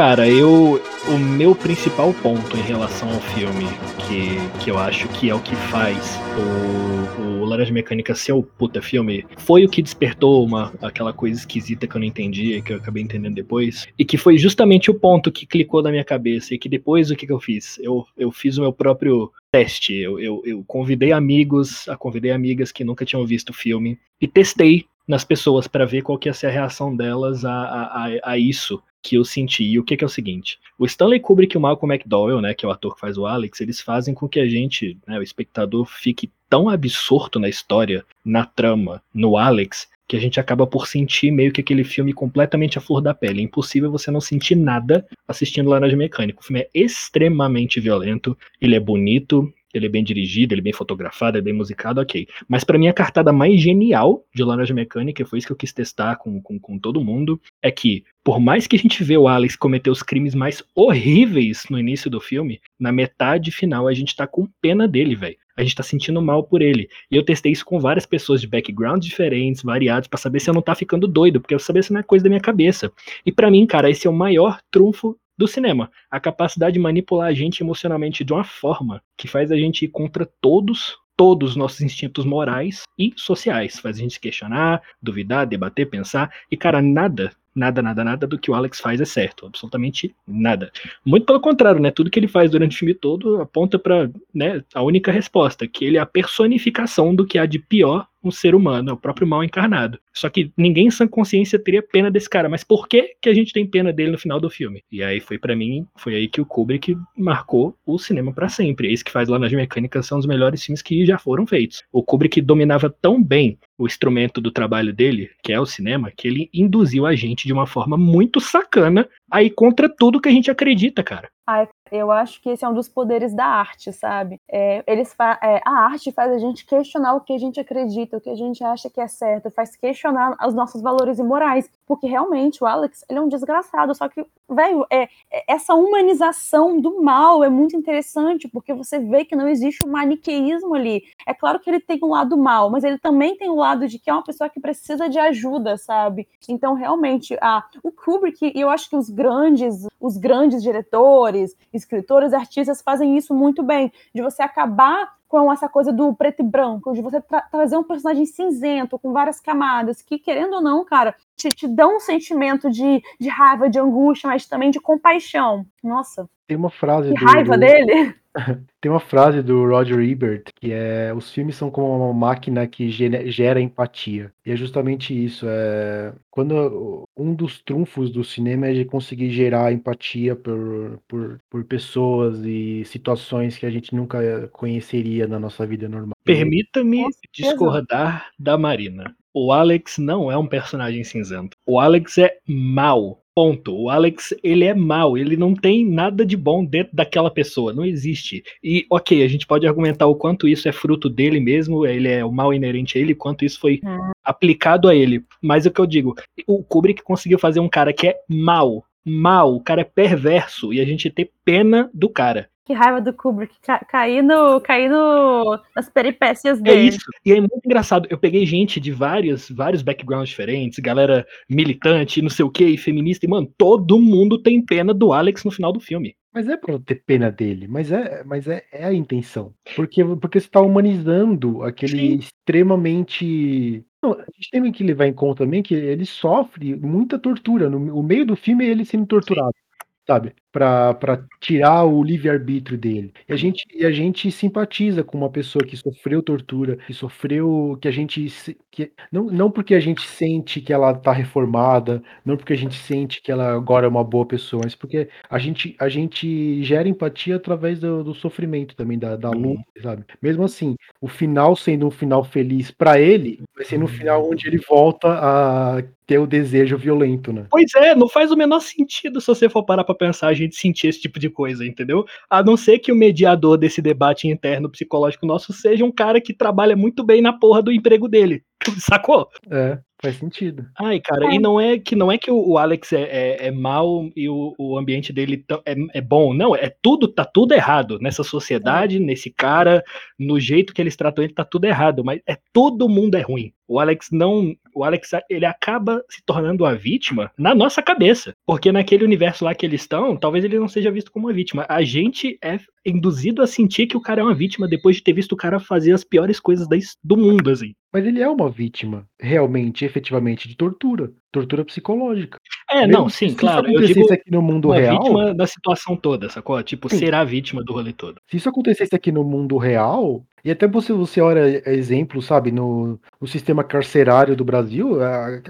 Cara, 0.00 0.26
eu. 0.26 0.80
O 1.10 1.18
meu 1.18 1.54
principal 1.54 2.14
ponto 2.14 2.56
em 2.56 2.62
relação 2.62 3.12
ao 3.12 3.20
filme, 3.20 3.66
que, 4.06 4.64
que 4.64 4.70
eu 4.70 4.78
acho 4.78 5.06
que 5.08 5.28
é 5.28 5.34
o 5.34 5.40
que 5.40 5.54
faz 5.54 6.18
o, 6.38 7.20
o 7.22 7.44
Laranja 7.44 7.70
Mecânica 7.70 8.14
ser 8.14 8.32
o 8.32 8.42
puta 8.42 8.80
filme, 8.80 9.26
foi 9.36 9.62
o 9.62 9.68
que 9.68 9.82
despertou 9.82 10.42
uma, 10.42 10.72
aquela 10.80 11.12
coisa 11.12 11.40
esquisita 11.40 11.86
que 11.86 11.96
eu 11.96 12.00
não 12.00 12.06
entendi, 12.06 12.62
que 12.62 12.72
eu 12.72 12.78
acabei 12.78 13.02
entendendo 13.02 13.34
depois, 13.34 13.86
e 13.98 14.04
que 14.04 14.16
foi 14.16 14.38
justamente 14.38 14.90
o 14.90 14.94
ponto 14.94 15.30
que 15.30 15.44
clicou 15.44 15.82
na 15.82 15.90
minha 15.90 16.04
cabeça, 16.04 16.54
e 16.54 16.58
que 16.58 16.68
depois 16.68 17.10
o 17.10 17.16
que, 17.16 17.26
que 17.26 17.32
eu 17.32 17.40
fiz? 17.40 17.78
Eu, 17.82 18.06
eu 18.16 18.32
fiz 18.32 18.56
o 18.56 18.62
meu 18.62 18.72
próprio 18.72 19.30
teste. 19.52 19.94
Eu, 19.94 20.18
eu, 20.18 20.42
eu 20.46 20.64
convidei 20.66 21.12
amigos, 21.12 21.86
a 21.88 21.96
convidei 21.96 22.30
amigas 22.30 22.72
que 22.72 22.84
nunca 22.84 23.04
tinham 23.04 23.26
visto 23.26 23.50
o 23.50 23.54
filme, 23.54 23.98
e 24.18 24.26
testei 24.26 24.86
nas 25.10 25.24
pessoas 25.24 25.66
para 25.66 25.84
ver 25.84 26.02
qual 26.02 26.16
que 26.16 26.28
ia 26.28 26.32
ser 26.32 26.46
a 26.46 26.50
reação 26.50 26.94
delas 26.94 27.44
a, 27.44 27.52
a, 27.52 28.10
a, 28.22 28.38
isso 28.38 28.80
que 29.02 29.16
eu 29.16 29.24
senti. 29.24 29.64
E 29.64 29.76
o 29.76 29.82
que, 29.82 29.96
que, 29.96 30.04
é 30.04 30.06
o 30.06 30.10
seguinte: 30.10 30.56
o 30.78 30.86
Stanley 30.86 31.18
Kubrick 31.18 31.56
e 31.56 31.58
o 31.58 31.60
Malcolm 31.60 31.92
McDowell, 31.92 32.40
né, 32.40 32.54
que 32.54 32.64
é 32.64 32.68
o 32.68 32.70
ator 32.70 32.94
que 32.94 33.00
faz 33.00 33.18
o 33.18 33.26
Alex, 33.26 33.60
eles 33.60 33.80
fazem 33.80 34.14
com 34.14 34.28
que 34.28 34.38
a 34.38 34.48
gente, 34.48 34.96
né, 35.04 35.18
o 35.18 35.22
espectador, 35.22 35.84
fique 35.84 36.30
tão 36.48 36.68
absorto 36.68 37.40
na 37.40 37.48
história, 37.48 38.04
na 38.24 38.46
trama, 38.46 39.02
no 39.12 39.36
Alex, 39.36 39.88
que 40.06 40.16
a 40.16 40.20
gente 40.20 40.38
acaba 40.38 40.64
por 40.64 40.86
sentir 40.86 41.32
meio 41.32 41.52
que 41.52 41.60
aquele 41.60 41.82
filme 41.82 42.12
completamente 42.12 42.78
à 42.78 42.80
flor 42.80 43.00
da 43.00 43.12
pele. 43.12 43.40
É 43.40 43.44
impossível 43.44 43.90
você 43.90 44.12
não 44.12 44.20
sentir 44.20 44.54
nada 44.54 45.04
assistindo 45.26 45.70
Laranja 45.70 45.96
Mecânico. 45.96 46.40
O 46.40 46.44
filme 46.44 46.60
é 46.60 46.68
extremamente 46.72 47.80
violento, 47.80 48.38
ele 48.60 48.76
é 48.76 48.80
bonito, 48.80 49.52
ele 49.72 49.86
é 49.86 49.88
bem 49.88 50.02
dirigido, 50.04 50.54
ele 50.54 50.60
é 50.60 50.64
bem 50.64 50.72
fotografado, 50.72 51.36
ele 51.36 51.42
é 51.42 51.44
bem 51.44 51.54
musicado, 51.54 52.00
ok. 52.00 52.26
Mas 52.48 52.64
para 52.64 52.78
mim 52.78 52.88
a 52.88 52.92
cartada 52.92 53.32
mais 53.32 53.60
genial 53.60 54.24
de 54.34 54.42
Laranja 54.42 54.74
Mecânica, 54.74 55.24
foi 55.24 55.38
isso 55.38 55.46
que 55.46 55.52
eu 55.52 55.56
quis 55.56 55.72
testar 55.72 56.16
com, 56.16 56.40
com, 56.40 56.58
com 56.58 56.78
todo 56.78 57.04
mundo, 57.04 57.40
é 57.62 57.70
que 57.70 58.04
por 58.22 58.38
mais 58.38 58.66
que 58.66 58.76
a 58.76 58.78
gente 58.78 59.02
vê 59.02 59.16
o 59.16 59.28
Alex 59.28 59.56
cometer 59.56 59.90
os 59.90 60.02
crimes 60.02 60.34
mais 60.34 60.62
horríveis 60.74 61.64
no 61.70 61.78
início 61.78 62.10
do 62.10 62.20
filme, 62.20 62.60
na 62.78 62.92
metade 62.92 63.50
final 63.50 63.88
a 63.88 63.94
gente 63.94 64.14
tá 64.14 64.26
com 64.26 64.46
pena 64.60 64.86
dele, 64.86 65.14
velho. 65.14 65.36
A 65.56 65.62
gente 65.62 65.74
tá 65.74 65.82
sentindo 65.82 66.22
mal 66.22 66.42
por 66.42 66.62
ele. 66.62 66.88
E 67.10 67.16
eu 67.16 67.22
testei 67.22 67.52
isso 67.52 67.66
com 67.66 67.78
várias 67.78 68.06
pessoas 68.06 68.40
de 68.40 68.46
backgrounds 68.46 69.06
diferentes, 69.06 69.62
variados, 69.62 70.08
para 70.08 70.18
saber 70.18 70.40
se 70.40 70.48
eu 70.48 70.54
não 70.54 70.62
tá 70.62 70.74
ficando 70.74 71.06
doido, 71.06 71.38
porque 71.38 71.54
eu 71.54 71.58
saber 71.58 71.84
se 71.84 71.92
não 71.92 72.00
é 72.00 72.02
coisa 72.02 72.22
da 72.22 72.30
minha 72.30 72.40
cabeça. 72.40 72.90
E 73.26 73.32
para 73.32 73.50
mim, 73.50 73.66
cara, 73.66 73.90
esse 73.90 74.06
é 74.06 74.10
o 74.10 74.12
maior 74.12 74.58
trunfo 74.70 75.18
do 75.40 75.48
cinema. 75.48 75.90
A 76.10 76.20
capacidade 76.20 76.74
de 76.74 76.78
manipular 76.78 77.28
a 77.28 77.32
gente 77.32 77.62
emocionalmente 77.62 78.22
de 78.22 78.30
uma 78.30 78.44
forma 78.44 79.02
que 79.16 79.26
faz 79.26 79.50
a 79.50 79.56
gente 79.56 79.86
ir 79.86 79.88
contra 79.88 80.28
todos 80.38 80.98
todos 81.16 81.50
os 81.50 81.56
nossos 81.56 81.82
instintos 81.82 82.24
morais 82.24 82.82
e 82.98 83.12
sociais. 83.14 83.78
Faz 83.78 83.96
a 83.96 84.00
gente 84.00 84.18
questionar, 84.18 84.80
duvidar, 85.02 85.46
debater, 85.46 85.86
pensar. 85.86 86.32
E, 86.50 86.56
cara, 86.56 86.80
nada 86.80 87.30
nada, 87.54 87.82
nada, 87.82 88.04
nada 88.04 88.26
do 88.26 88.38
que 88.38 88.50
o 88.50 88.54
Alex 88.54 88.80
faz 88.80 89.00
é 89.00 89.04
certo, 89.04 89.46
absolutamente 89.46 90.14
nada. 90.26 90.70
Muito 91.04 91.26
pelo 91.26 91.40
contrário, 91.40 91.80
né? 91.80 91.90
Tudo 91.90 92.10
que 92.10 92.18
ele 92.18 92.28
faz 92.28 92.50
durante 92.50 92.76
o 92.76 92.78
filme 92.78 92.94
todo 92.94 93.40
aponta 93.40 93.78
para, 93.78 94.10
né, 94.32 94.62
a 94.74 94.82
única 94.82 95.10
resposta, 95.10 95.66
que 95.66 95.84
ele 95.84 95.96
é 95.96 96.00
a 96.00 96.06
personificação 96.06 97.14
do 97.14 97.26
que 97.26 97.38
há 97.38 97.46
de 97.46 97.58
pior 97.58 98.06
um 98.22 98.30
ser 98.30 98.54
humano, 98.54 98.90
é 98.90 98.92
o 98.92 98.96
próprio 98.96 99.26
mal 99.26 99.42
encarnado. 99.42 99.98
Só 100.12 100.28
que 100.28 100.52
ninguém 100.56 100.86
em 100.86 100.90
sã 100.90 101.06
consciência 101.06 101.58
teria 101.58 101.82
pena 101.82 102.10
desse 102.10 102.28
cara, 102.28 102.48
mas 102.48 102.64
por 102.64 102.88
que 102.88 103.14
que 103.20 103.28
a 103.28 103.34
gente 103.34 103.52
tem 103.52 103.66
pena 103.66 103.92
dele 103.92 104.12
no 104.12 104.18
final 104.18 104.40
do 104.40 104.50
filme? 104.50 104.82
E 104.90 105.02
aí 105.02 105.20
foi 105.20 105.38
para 105.38 105.56
mim, 105.56 105.86
foi 105.96 106.14
aí 106.14 106.28
que 106.28 106.40
o 106.40 106.46
Kubrick 106.46 106.96
marcou 107.16 107.76
o 107.86 107.98
cinema 107.98 108.32
para 108.32 108.48
sempre. 108.48 108.92
Esse 108.92 109.04
que 109.04 109.10
faz 109.10 109.28
lá 109.28 109.38
nas 109.38 109.52
mecânicas 109.52 110.06
são 110.06 110.18
os 110.18 110.26
melhores 110.26 110.62
filmes 110.62 110.82
que 110.82 111.04
já 111.06 111.18
foram 111.18 111.46
feitos. 111.46 111.82
O 111.92 112.02
Kubrick 112.02 112.40
dominava 112.40 112.90
tão 112.90 113.22
bem 113.22 113.58
o 113.78 113.86
instrumento 113.86 114.40
do 114.40 114.50
trabalho 114.50 114.92
dele, 114.92 115.30
que 115.42 115.52
é 115.52 115.58
o 115.58 115.64
cinema, 115.64 116.12
que 116.14 116.28
ele 116.28 116.50
induziu 116.52 117.06
a 117.06 117.16
gente 117.16 117.46
de 117.46 117.52
uma 117.52 117.66
forma 117.66 117.96
muito 117.96 118.38
sacana 118.38 119.08
aí 119.30 119.48
contra 119.48 119.88
tudo 119.88 120.20
que 120.20 120.28
a 120.28 120.32
gente 120.32 120.50
acredita, 120.50 121.02
cara. 121.02 121.30
Ai, 121.52 121.68
eu 121.90 122.12
acho 122.12 122.40
que 122.40 122.48
esse 122.48 122.64
é 122.64 122.68
um 122.68 122.72
dos 122.72 122.88
poderes 122.88 123.34
da 123.34 123.44
arte, 123.44 123.92
sabe? 123.92 124.40
É, 124.48 124.84
eles 124.86 125.12
é, 125.42 125.60
a 125.66 125.72
arte 125.86 126.12
faz 126.12 126.30
a 126.30 126.38
gente 126.38 126.64
questionar 126.64 127.14
o 127.14 127.22
que 127.22 127.32
a 127.32 127.38
gente 127.38 127.58
acredita, 127.58 128.16
o 128.16 128.20
que 128.20 128.30
a 128.30 128.36
gente 128.36 128.62
acha 128.62 128.88
que 128.88 129.00
é 129.00 129.08
certo, 129.08 129.50
faz 129.50 129.74
questionar 129.74 130.36
os 130.46 130.54
nossos 130.54 130.80
valores 130.80 131.18
imorais, 131.18 131.68
porque 131.90 132.06
realmente 132.06 132.62
o 132.62 132.68
Alex 132.68 133.04
ele 133.08 133.18
é 133.18 133.22
um 133.22 133.26
desgraçado, 133.26 133.92
só 133.96 134.08
que 134.08 134.24
velho, 134.48 134.86
é, 134.88 135.08
é, 135.28 135.44
essa 135.48 135.74
humanização 135.74 136.80
do 136.80 137.02
mal 137.02 137.42
é 137.42 137.48
muito 137.48 137.76
interessante, 137.76 138.46
porque 138.46 138.72
você 138.72 139.00
vê 139.00 139.24
que 139.24 139.34
não 139.34 139.48
existe 139.48 139.84
um 139.84 139.90
maniqueísmo 139.90 140.72
ali. 140.72 141.02
É 141.26 141.34
claro 141.34 141.58
que 141.58 141.68
ele 141.68 141.80
tem 141.80 141.98
um 142.00 142.10
lado 142.10 142.38
mal, 142.38 142.70
mas 142.70 142.84
ele 142.84 142.96
também 142.96 143.36
tem 143.36 143.48
o 143.50 143.54
um 143.54 143.56
lado 143.56 143.88
de 143.88 143.98
que 143.98 144.08
é 144.08 144.12
uma 144.12 144.22
pessoa 144.22 144.48
que 144.48 144.60
precisa 144.60 145.08
de 145.08 145.18
ajuda, 145.18 145.76
sabe? 145.76 146.28
Então 146.48 146.74
realmente 146.74 147.36
a 147.42 147.64
o 147.82 147.90
Kubrick 147.90 148.52
e 148.54 148.60
eu 148.60 148.70
acho 148.70 148.88
que 148.88 148.94
os 148.94 149.10
grandes 149.10 149.88
os 150.00 150.16
grandes 150.16 150.62
diretores 150.62 151.56
escritores, 151.72 152.32
artistas 152.32 152.80
fazem 152.80 153.16
isso 153.16 153.34
muito 153.34 153.64
bem, 153.64 153.92
de 154.14 154.22
você 154.22 154.44
acabar 154.44 155.18
com 155.30 155.52
essa 155.52 155.68
coisa 155.68 155.92
do 155.92 156.12
preto 156.12 156.40
e 156.40 156.42
branco, 156.42 156.92
de 156.92 157.00
você 157.00 157.20
tra 157.20 157.40
trazer 157.42 157.76
um 157.76 157.84
personagem 157.84 158.26
cinzento, 158.26 158.98
com 158.98 159.12
várias 159.12 159.40
camadas, 159.40 160.02
que, 160.02 160.18
querendo 160.18 160.54
ou 160.54 160.60
não, 160.60 160.84
cara, 160.84 161.14
te, 161.36 161.48
te 161.50 161.68
dão 161.68 161.96
um 161.96 162.00
sentimento 162.00 162.68
de, 162.68 163.00
de 163.18 163.28
raiva, 163.28 163.70
de 163.70 163.78
angústia, 163.78 164.28
mas 164.28 164.46
também 164.46 164.72
de 164.72 164.80
compaixão. 164.80 165.64
Nossa. 165.84 166.28
Tem 166.48 166.56
uma 166.56 166.68
frase. 166.68 167.14
Que 167.14 167.20
do, 167.20 167.24
raiva 167.24 167.56
do... 167.56 167.60
dele! 167.60 168.12
Tem 168.80 168.90
uma 168.90 169.00
frase 169.00 169.42
do 169.42 169.66
Roger 169.66 170.00
Ebert 170.00 170.44
que 170.54 170.72
é: 170.72 171.12
os 171.14 171.30
filmes 171.30 171.56
são 171.56 171.70
como 171.70 171.96
uma 171.96 172.12
máquina 172.12 172.66
que 172.66 172.90
gera 172.90 173.60
empatia. 173.60 174.32
E 174.44 174.52
é 174.52 174.56
justamente 174.56 175.12
isso. 175.12 175.46
É 175.48 176.12
quando 176.30 177.04
um 177.16 177.34
dos 177.34 177.60
trunfos 177.60 178.10
do 178.10 178.24
cinema 178.24 178.68
é 178.68 178.72
de 178.72 178.84
conseguir 178.84 179.30
gerar 179.30 179.72
empatia 179.72 180.34
por, 180.34 181.00
por, 181.06 181.40
por 181.50 181.64
pessoas 181.64 182.40
e 182.44 182.84
situações 182.86 183.58
que 183.58 183.66
a 183.66 183.70
gente 183.70 183.94
nunca 183.94 184.48
conheceria 184.52 185.26
na 185.26 185.38
nossa 185.38 185.66
vida 185.66 185.88
normal. 185.88 186.14
Permita-me 186.24 187.04
discordar 187.32 188.30
da 188.38 188.56
Marina. 188.56 189.14
O 189.34 189.52
Alex 189.52 189.98
não 189.98 190.30
é 190.30 190.36
um 190.36 190.46
personagem 190.46 191.04
cinzento. 191.04 191.56
O 191.66 191.78
Alex 191.78 192.18
é 192.18 192.38
mau. 192.46 193.22
Ponto. 193.40 193.74
O 193.74 193.88
Alex, 193.88 194.34
ele 194.44 194.66
é 194.66 194.74
mau, 194.74 195.16
ele 195.16 195.34
não 195.34 195.54
tem 195.54 195.82
nada 195.82 196.26
de 196.26 196.36
bom 196.36 196.62
dentro 196.62 196.94
daquela 196.94 197.30
pessoa, 197.30 197.72
não 197.72 197.86
existe. 197.86 198.44
E, 198.62 198.84
ok, 198.90 199.24
a 199.24 199.28
gente 199.28 199.46
pode 199.46 199.66
argumentar 199.66 200.04
o 200.04 200.14
quanto 200.14 200.46
isso 200.46 200.68
é 200.68 200.72
fruto 200.72 201.08
dele 201.08 201.40
mesmo, 201.40 201.86
ele 201.86 202.06
é 202.06 202.22
o 202.22 202.30
mal 202.30 202.52
inerente 202.52 202.98
a 202.98 203.00
ele, 203.00 203.14
quanto 203.14 203.42
isso 203.42 203.58
foi 203.58 203.80
hum. 203.82 204.10
aplicado 204.22 204.90
a 204.90 204.94
ele. 204.94 205.24
Mas 205.40 205.64
o 205.64 205.70
que 205.70 205.80
eu 205.80 205.86
digo, 205.86 206.14
o 206.46 206.62
Kubrick 206.62 207.02
conseguiu 207.02 207.38
fazer 207.38 207.60
um 207.60 207.68
cara 207.68 207.94
que 207.94 208.08
é 208.08 208.16
mau, 208.28 208.84
mal, 209.02 209.54
o 209.54 209.62
cara 209.62 209.80
é 209.80 209.84
perverso, 209.84 210.70
e 210.70 210.78
a 210.78 210.84
gente 210.84 211.08
ter 211.08 211.30
pena 211.42 211.90
do 211.94 212.10
cara. 212.10 212.46
Que 212.70 212.74
raiva 212.74 213.00
do 213.00 213.12
Kubrick 213.12 213.52
ca 213.60 213.80
cair, 213.80 214.22
no, 214.22 214.60
cair 214.60 214.88
no, 214.88 215.58
nas 215.74 215.88
peripécias 215.90 216.60
é 216.60 216.62
dele. 216.62 216.78
É 216.78 216.82
isso. 216.84 217.10
E 217.26 217.32
é 217.32 217.40
muito 217.40 217.60
engraçado. 217.64 218.06
Eu 218.08 218.16
peguei 218.16 218.46
gente 218.46 218.78
de 218.78 218.92
vários, 218.92 219.50
vários 219.50 219.82
backgrounds 219.82 220.28
diferentes, 220.28 220.78
galera 220.78 221.26
militante, 221.48 222.22
não 222.22 222.30
sei 222.30 222.44
o 222.44 222.50
que, 222.50 222.76
feminista, 222.76 223.26
e, 223.26 223.28
mano, 223.28 223.52
todo 223.58 223.98
mundo 223.98 224.40
tem 224.40 224.64
pena 224.64 224.94
do 224.94 225.12
Alex 225.12 225.42
no 225.42 225.50
final 225.50 225.72
do 225.72 225.80
filme. 225.80 226.14
Mas 226.32 226.48
é 226.48 226.56
pra 226.56 226.78
ter 226.78 227.02
pena 227.04 227.28
dele, 227.28 227.66
mas 227.66 227.90
é, 227.90 228.22
mas 228.22 228.46
é, 228.46 228.62
é 228.70 228.84
a 228.84 228.94
intenção. 228.94 229.52
Porque, 229.74 230.04
porque 230.04 230.38
você 230.38 230.48
tá 230.48 230.60
humanizando 230.60 231.64
aquele 231.64 231.98
Sim. 231.98 232.14
extremamente. 232.18 233.84
Não, 234.00 234.12
a 234.12 234.24
gente 234.32 234.48
tem 234.52 234.70
que 234.70 234.84
levar 234.84 235.08
em 235.08 235.12
conta 235.12 235.42
também 235.42 235.60
que 235.60 235.74
ele 235.74 236.06
sofre 236.06 236.76
muita 236.76 237.18
tortura. 237.18 237.68
No 237.68 237.98
o 237.98 238.00
meio 238.00 238.24
do 238.24 238.36
filme 238.36 238.64
é 238.64 238.68
ele 238.68 238.84
sendo 238.84 239.06
torturado. 239.06 239.50
Sim 239.56 239.70
sabe? 240.10 240.34
Para 240.52 241.24
tirar 241.40 241.84
o 241.84 242.02
livre-arbítrio 242.02 242.76
dele. 242.76 243.12
E 243.28 243.32
a, 243.32 243.36
gente, 243.36 243.64
e 243.72 243.84
a 243.84 243.90
gente 243.90 244.30
simpatiza 244.32 245.04
com 245.04 245.16
uma 245.16 245.30
pessoa 245.30 245.64
que 245.64 245.76
sofreu 245.76 246.22
tortura, 246.22 246.76
que 246.86 246.92
sofreu, 246.92 247.78
que 247.80 247.88
a 247.88 247.90
gente. 247.90 248.56
Que, 248.70 248.90
não, 249.10 249.24
não 249.24 249.50
porque 249.50 249.74
a 249.74 249.80
gente 249.80 250.02
sente 250.02 250.60
que 250.60 250.72
ela 250.72 250.94
tá 250.94 251.12
reformada, 251.12 252.02
não 252.24 252.36
porque 252.36 252.52
a 252.52 252.56
gente 252.56 252.74
sente 252.74 253.22
que 253.22 253.30
ela 253.30 253.52
agora 253.52 253.86
é 253.86 253.88
uma 253.88 254.04
boa 254.04 254.26
pessoa, 254.26 254.62
mas 254.64 254.74
porque 254.74 255.08
a 255.28 255.38
gente, 255.38 255.76
a 255.78 255.88
gente 255.88 256.62
gera 256.62 256.88
empatia 256.88 257.36
através 257.36 257.78
do, 257.78 258.02
do 258.02 258.14
sofrimento 258.14 258.74
também, 258.74 258.98
da, 258.98 259.16
da 259.16 259.30
luta, 259.30 259.62
uhum. 259.76 259.82
sabe? 259.82 260.04
Mesmo 260.20 260.44
assim, 260.44 260.76
o 261.00 261.08
final 261.08 261.54
sendo 261.56 261.86
um 261.86 261.90
final 261.90 262.24
feliz 262.24 262.70
para 262.70 263.00
ele, 263.00 263.40
vai 263.54 263.64
ser 263.64 263.78
no 263.78 263.86
final 263.86 264.28
onde 264.28 264.46
ele 264.46 264.58
volta 264.58 265.08
a 265.08 265.82
ter 266.10 266.18
o 266.18 266.26
desejo 266.26 266.76
violento, 266.76 267.32
né? 267.32 267.46
Pois 267.48 267.72
é, 267.76 267.94
não 267.94 268.08
faz 268.08 268.32
o 268.32 268.36
menor 268.36 268.58
sentido 268.58 269.20
se 269.20 269.28
você 269.28 269.48
for 269.48 269.64
parar 269.64 269.84
pra 269.84 269.94
pensar 269.94 270.34
gente 270.40 270.56
sentir 270.56 270.88
esse 270.88 271.00
tipo 271.00 271.18
de 271.18 271.30
coisa, 271.30 271.64
entendeu? 271.64 272.04
A 272.28 272.42
não 272.42 272.56
ser 272.56 272.78
que 272.78 272.92
o 272.92 272.96
mediador 272.96 273.56
desse 273.56 273.80
debate 273.80 274.28
interno 274.28 274.70
psicológico 274.70 275.26
nosso 275.26 275.52
seja 275.52 275.84
um 275.84 275.92
cara 275.92 276.20
que 276.20 276.34
trabalha 276.34 276.76
muito 276.76 277.04
bem 277.04 277.20
na 277.20 277.32
porra 277.32 277.62
do 277.62 277.72
emprego 277.72 278.08
dele. 278.08 278.42
Sacou? 278.78 279.28
É. 279.50 279.78
Faz 280.02 280.16
sentido. 280.16 280.66
Ai, 280.78 280.98
cara, 280.98 281.26
é. 281.26 281.34
e 281.34 281.38
não 281.38 281.60
é 281.60 281.78
que 281.78 281.94
não 281.94 282.10
é 282.10 282.16
que 282.16 282.30
o 282.30 282.56
Alex 282.56 282.92
é, 282.92 283.02
é, 283.02 283.46
é 283.48 283.50
mal 283.50 284.08
e 284.16 284.28
o, 284.28 284.54
o 284.58 284.78
ambiente 284.78 285.12
dele 285.12 285.44
é, 285.66 285.74
é 285.94 286.00
bom. 286.00 286.32
Não, 286.32 286.56
é 286.56 286.74
tudo, 286.82 287.06
tá 287.06 287.24
tudo 287.24 287.52
errado. 287.52 287.98
Nessa 288.00 288.24
sociedade, 288.24 288.96
é. 288.96 289.00
nesse 289.00 289.30
cara, 289.30 289.84
no 290.18 290.40
jeito 290.40 290.72
que 290.72 290.80
eles 290.80 290.96
tratam 290.96 291.22
ele, 291.22 291.34
tá 291.34 291.44
tudo 291.44 291.66
errado. 291.66 292.02
Mas 292.02 292.20
é 292.26 292.38
todo 292.52 292.88
mundo 292.88 293.16
é 293.16 293.20
ruim. 293.20 293.52
O 293.68 293.78
Alex 293.78 294.08
não. 294.10 294.52
O 294.74 294.82
Alex 294.82 295.10
ele 295.28 295.44
acaba 295.44 296.02
se 296.08 296.20
tornando 296.24 296.64
a 296.64 296.74
vítima 296.74 297.30
na 297.38 297.54
nossa 297.54 297.80
cabeça. 297.82 298.34
Porque 298.46 298.72
naquele 298.72 299.04
universo 299.04 299.44
lá 299.44 299.54
que 299.54 299.64
eles 299.64 299.82
estão, 299.82 300.16
talvez 300.16 300.44
ele 300.44 300.58
não 300.58 300.66
seja 300.66 300.90
visto 300.90 301.12
como 301.12 301.28
uma 301.28 301.32
vítima. 301.32 301.66
A 301.68 301.82
gente 301.82 302.36
é 302.42 302.58
induzido 302.84 303.42
a 303.42 303.46
sentir 303.46 303.86
que 303.86 303.96
o 303.96 304.00
cara 304.00 304.22
é 304.22 304.24
uma 304.24 304.34
vítima 304.34 304.66
depois 304.66 304.96
de 304.96 305.02
ter 305.02 305.12
visto 305.12 305.32
o 305.32 305.36
cara 305.36 305.60
fazer 305.60 305.92
as 305.92 306.02
piores 306.02 306.40
coisas 306.40 306.66
do 307.04 307.16
mundo, 307.16 307.50
assim. 307.50 307.74
Mas 307.92 308.06
ele 308.06 308.20
é 308.20 308.28
uma 308.28 308.48
vítima, 308.48 309.06
realmente, 309.20 309.84
efetivamente, 309.90 310.48
de 310.48 310.56
tortura. 310.56 311.12
Tortura 311.30 311.64
psicológica. 311.64 312.38
É, 312.70 312.86
não, 312.86 313.08
sim, 313.08 313.34
claro. 313.34 313.66
Se 313.66 313.72
isso 313.72 313.76
acontecesse 313.76 314.00
eu 314.00 314.02
digo 314.02 314.14
aqui 314.14 314.30
no 314.30 314.42
mundo 314.42 314.70
real. 314.70 314.98
vítima 314.98 315.34
da 315.34 315.46
situação 315.46 315.96
toda, 315.96 316.28
sacou? 316.28 316.60
Tipo, 316.62 316.88
sim. 316.88 316.98
será 316.98 317.24
vítima 317.24 317.62
do 317.62 317.72
rolê 317.72 317.92
todo. 317.92 318.20
Se 318.28 318.36
isso 318.36 318.48
acontecesse 318.48 318.94
aqui 318.94 319.12
no 319.12 319.22
mundo 319.22 319.56
real, 319.58 320.24
e 320.44 320.50
até 320.50 320.66
você, 320.66 320.92
você 320.92 321.20
olha 321.20 321.62
exemplo, 321.68 322.22
sabe, 322.22 322.50
no, 322.50 322.98
no 323.20 323.26
sistema 323.26 323.62
carcerário 323.62 324.34
do 324.34 324.44
Brasil, 324.44 324.98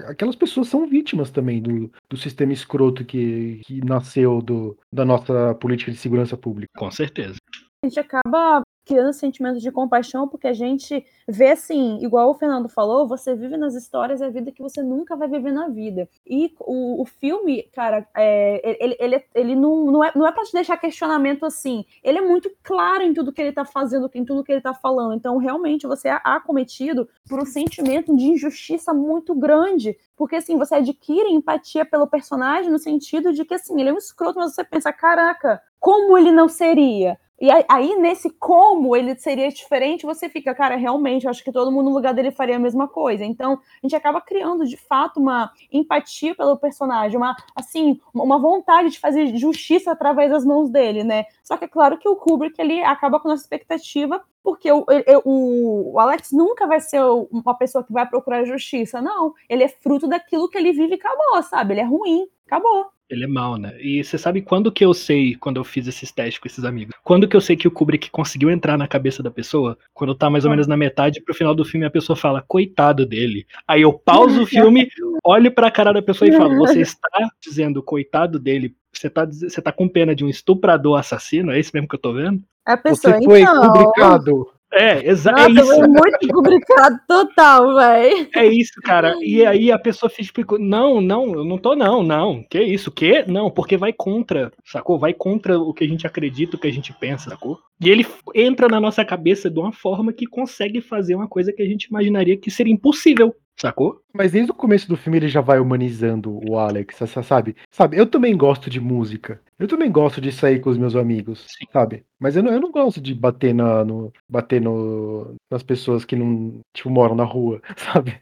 aquelas 0.07 0.35
pessoas 0.35 0.67
são 0.67 0.87
vítimas 0.87 1.31
também 1.31 1.61
do, 1.61 1.91
do 2.09 2.17
sistema 2.17 2.53
escroto 2.53 3.05
que, 3.05 3.61
que 3.65 3.83
nasceu 3.85 4.41
do, 4.41 4.77
da 4.91 5.05
nossa 5.05 5.55
política 5.55 5.91
de 5.91 5.97
segurança 5.97 6.35
pública. 6.35 6.71
Com 6.77 6.91
certeza. 6.91 7.37
A 7.83 7.87
gente 7.87 7.99
acaba 7.99 8.61
criando 8.85 9.11
sentimentos 9.11 9.59
de 9.59 9.71
compaixão, 9.71 10.27
porque 10.27 10.47
a 10.47 10.53
gente 10.53 11.03
vê 11.27 11.49
assim, 11.49 11.97
igual 12.03 12.29
o 12.29 12.33
Fernando 12.35 12.69
falou, 12.69 13.07
você 13.07 13.33
vive 13.33 13.57
nas 13.57 13.73
histórias 13.73 14.21
a 14.21 14.29
vida 14.29 14.51
que 14.51 14.61
você 14.61 14.83
nunca 14.83 15.15
vai 15.15 15.27
viver 15.27 15.51
na 15.51 15.67
vida. 15.67 16.07
E 16.23 16.53
o, 16.59 17.01
o 17.01 17.05
filme, 17.05 17.63
cara, 17.73 18.07
é, 18.15 18.83
ele, 18.83 18.95
ele, 18.99 19.25
ele 19.33 19.55
não, 19.55 19.85
não 19.85 20.03
é, 20.03 20.11
não 20.15 20.27
é 20.27 20.31
para 20.31 20.43
te 20.43 20.53
deixar 20.53 20.77
questionamento 20.77 21.43
assim. 21.43 21.83
Ele 22.03 22.19
é 22.19 22.21
muito 22.21 22.51
claro 22.61 23.01
em 23.01 23.15
tudo 23.15 23.33
que 23.33 23.41
ele 23.41 23.51
tá 23.51 23.65
fazendo, 23.65 24.11
em 24.13 24.23
tudo 24.23 24.43
que 24.43 24.51
ele 24.51 24.61
tá 24.61 24.75
falando. 24.75 25.15
Então, 25.15 25.37
realmente, 25.37 25.87
você 25.87 26.09
é 26.09 26.21
acometido 26.23 27.09
por 27.27 27.39
um 27.39 27.45
sentimento 27.47 28.15
de 28.15 28.25
injustiça 28.25 28.93
muito 28.93 29.33
grande. 29.33 29.97
Porque, 30.15 30.35
assim, 30.35 30.55
você 30.55 30.75
adquire 30.75 31.31
empatia 31.31 31.83
pelo 31.83 32.05
personagem 32.05 32.71
no 32.71 32.77
sentido 32.77 33.33
de 33.33 33.43
que, 33.43 33.55
assim, 33.55 33.81
ele 33.81 33.89
é 33.89 33.93
um 33.93 33.97
escroto, 33.97 34.37
mas 34.37 34.53
você 34.53 34.63
pensa, 34.63 34.93
caraca, 34.93 35.59
como 35.79 36.15
ele 36.15 36.31
não 36.31 36.47
seria? 36.47 37.17
E 37.41 37.49
aí, 37.67 37.95
nesse 37.95 38.29
como 38.29 38.95
ele 38.95 39.15
seria 39.15 39.49
diferente, 39.49 40.05
você 40.05 40.29
fica, 40.29 40.53
cara, 40.53 40.75
realmente, 40.75 41.27
acho 41.27 41.43
que 41.43 41.51
todo 41.51 41.71
mundo 41.71 41.89
no 41.89 41.95
lugar 41.95 42.13
dele 42.13 42.29
faria 42.29 42.57
a 42.57 42.59
mesma 42.59 42.87
coisa. 42.87 43.25
Então, 43.25 43.53
a 43.53 43.57
gente 43.81 43.95
acaba 43.95 44.21
criando, 44.21 44.63
de 44.63 44.77
fato, 44.77 45.19
uma 45.19 45.51
empatia 45.71 46.35
pelo 46.35 46.55
personagem, 46.55 47.17
uma, 47.17 47.35
assim, 47.55 47.99
uma 48.13 48.37
vontade 48.37 48.91
de 48.91 48.99
fazer 48.99 49.35
justiça 49.37 49.91
através 49.91 50.29
das 50.29 50.45
mãos 50.45 50.69
dele, 50.69 51.03
né? 51.03 51.25
Só 51.43 51.57
que 51.57 51.65
é 51.65 51.67
claro 51.67 51.97
que 51.97 52.07
o 52.07 52.15
Kubrick, 52.15 52.61
ele 52.61 52.83
acaba 52.83 53.19
com 53.19 53.27
a 53.27 53.31
nossa 53.31 53.43
expectativa, 53.43 54.23
porque 54.43 54.71
o, 54.71 54.85
o, 55.25 55.93
o 55.93 55.99
Alex 55.99 56.31
nunca 56.31 56.67
vai 56.67 56.79
ser 56.79 57.01
uma 57.31 57.55
pessoa 57.55 57.83
que 57.83 57.91
vai 57.91 58.07
procurar 58.07 58.45
justiça, 58.45 59.01
não. 59.01 59.33
Ele 59.49 59.63
é 59.63 59.67
fruto 59.67 60.07
daquilo 60.07 60.47
que 60.47 60.59
ele 60.59 60.73
vive 60.73 60.91
e 60.91 60.93
acabou, 60.93 61.41
sabe? 61.41 61.73
Ele 61.73 61.81
é 61.81 61.85
ruim, 61.85 62.27
acabou. 62.51 62.87
Ele 63.09 63.25
é 63.25 63.27
mal, 63.27 63.57
né? 63.57 63.75
E 63.81 64.03
você 64.03 64.17
sabe 64.17 64.41
quando 64.41 64.71
que 64.71 64.85
eu 64.85 64.93
sei, 64.93 65.35
quando 65.35 65.57
eu 65.57 65.65
fiz 65.65 65.85
esses 65.85 66.11
testes 66.13 66.39
com 66.39 66.47
esses 66.47 66.63
amigos, 66.63 66.95
quando 67.03 67.27
que 67.27 67.35
eu 67.35 67.41
sei 67.41 67.57
que 67.57 67.67
o 67.67 67.71
Kubrick 67.71 68.09
conseguiu 68.09 68.49
entrar 68.49 68.77
na 68.77 68.87
cabeça 68.87 69.21
da 69.21 69.29
pessoa? 69.29 69.77
Quando 69.93 70.15
tá 70.15 70.29
mais 70.29 70.45
ou 70.45 70.51
menos 70.51 70.65
na 70.65 70.77
metade 70.77 71.21
pro 71.21 71.33
final 71.33 71.53
do 71.53 71.65
filme 71.65 71.85
a 71.85 71.91
pessoa 71.91 72.15
fala, 72.15 72.43
coitado 72.47 73.05
dele. 73.05 73.45
Aí 73.67 73.81
eu 73.81 73.91
pauso 73.91 74.43
o 74.43 74.45
filme, 74.45 74.87
olho 75.25 75.51
pra 75.51 75.69
cara 75.69 75.91
da 75.91 76.01
pessoa 76.01 76.29
e 76.29 76.37
falo, 76.37 76.55
você 76.55 76.81
está 76.81 77.29
dizendo 77.41 77.83
coitado 77.83 78.39
dele 78.39 78.75
você 78.93 79.09
tá, 79.09 79.25
você 79.25 79.61
tá 79.61 79.71
com 79.71 79.87
pena 79.87 80.13
de 80.13 80.23
um 80.23 80.29
estuprador 80.29 80.99
assassino? 80.99 81.51
É 81.51 81.59
isso 81.59 81.71
mesmo 81.73 81.87
que 81.87 81.95
eu 81.95 81.99
tô 81.99 82.13
vendo? 82.13 82.43
A 82.65 82.77
pessoa, 82.77 83.13
Você 83.15 83.23
foi 83.23 83.41
então... 83.41 83.71
publicado. 83.71 84.53
É, 84.73 85.05
exato. 85.09 85.39
É 85.41 85.49
isso. 85.49 85.65
foi 85.65 85.87
muito 85.87 86.27
complicado 86.33 86.99
total, 87.07 87.75
velho. 87.75 88.29
É 88.35 88.45
isso, 88.45 88.81
cara. 88.83 89.15
E 89.21 89.45
aí 89.45 89.71
a 89.71 89.77
pessoa 89.77 90.09
fica, 90.09 90.23
tipo, 90.23 90.57
não, 90.57 91.01
não, 91.01 91.33
eu 91.33 91.43
não 91.43 91.57
tô, 91.57 91.75
não, 91.75 92.01
não. 92.01 92.43
Que 92.49 92.61
isso? 92.61 92.89
Que? 92.89 93.23
Não, 93.27 93.51
porque 93.51 93.75
vai 93.75 93.91
contra, 93.91 94.51
sacou? 94.63 94.97
Vai 94.97 95.13
contra 95.13 95.59
o 95.59 95.73
que 95.73 95.83
a 95.83 95.87
gente 95.87 96.07
acredita, 96.07 96.55
o 96.55 96.59
que 96.59 96.67
a 96.67 96.71
gente 96.71 96.93
pensa, 96.93 97.29
sacou? 97.29 97.59
E 97.81 97.89
ele 97.89 98.05
entra 98.33 98.67
na 98.67 98.79
nossa 98.79 99.03
cabeça 99.03 99.49
de 99.49 99.59
uma 99.59 99.73
forma 99.73 100.13
que 100.13 100.25
consegue 100.25 100.79
fazer 100.79 101.15
uma 101.15 101.27
coisa 101.27 101.51
que 101.51 101.61
a 101.61 101.65
gente 101.65 101.85
imaginaria 101.85 102.37
que 102.37 102.49
seria 102.49 102.73
impossível, 102.73 103.35
sacou? 103.57 104.01
Mas 104.13 104.31
desde 104.31 104.51
o 104.51 104.55
começo 104.55 104.87
do 104.87 104.97
filme 104.97 105.17
ele 105.17 105.27
já 105.27 105.41
vai 105.41 105.59
humanizando 105.59 106.39
o 106.49 106.57
Alex, 106.57 106.97
sabe? 107.23 107.55
Sabe, 107.69 107.97
eu 107.97 108.05
também 108.05 108.35
gosto 108.35 108.69
de 108.69 108.79
música. 108.79 109.39
Eu 109.61 109.67
também 109.67 109.91
gosto 109.91 110.19
de 110.19 110.31
sair 110.31 110.59
com 110.59 110.71
os 110.71 110.77
meus 110.77 110.95
amigos, 110.95 111.45
Sim. 111.47 111.67
sabe? 111.71 112.03
Mas 112.19 112.35
eu 112.35 112.41
não, 112.41 112.51
eu 112.51 112.59
não 112.59 112.71
gosto 112.71 112.99
de 112.99 113.13
bater 113.13 113.53
na, 113.53 113.85
no, 113.85 114.11
bater 114.27 114.59
no, 114.59 115.35
nas 115.51 115.61
pessoas 115.61 116.03
que 116.03 116.15
não, 116.15 116.59
tipo, 116.73 116.89
moram 116.89 117.13
na 117.15 117.23
rua, 117.23 117.61
sabe? 117.77 118.19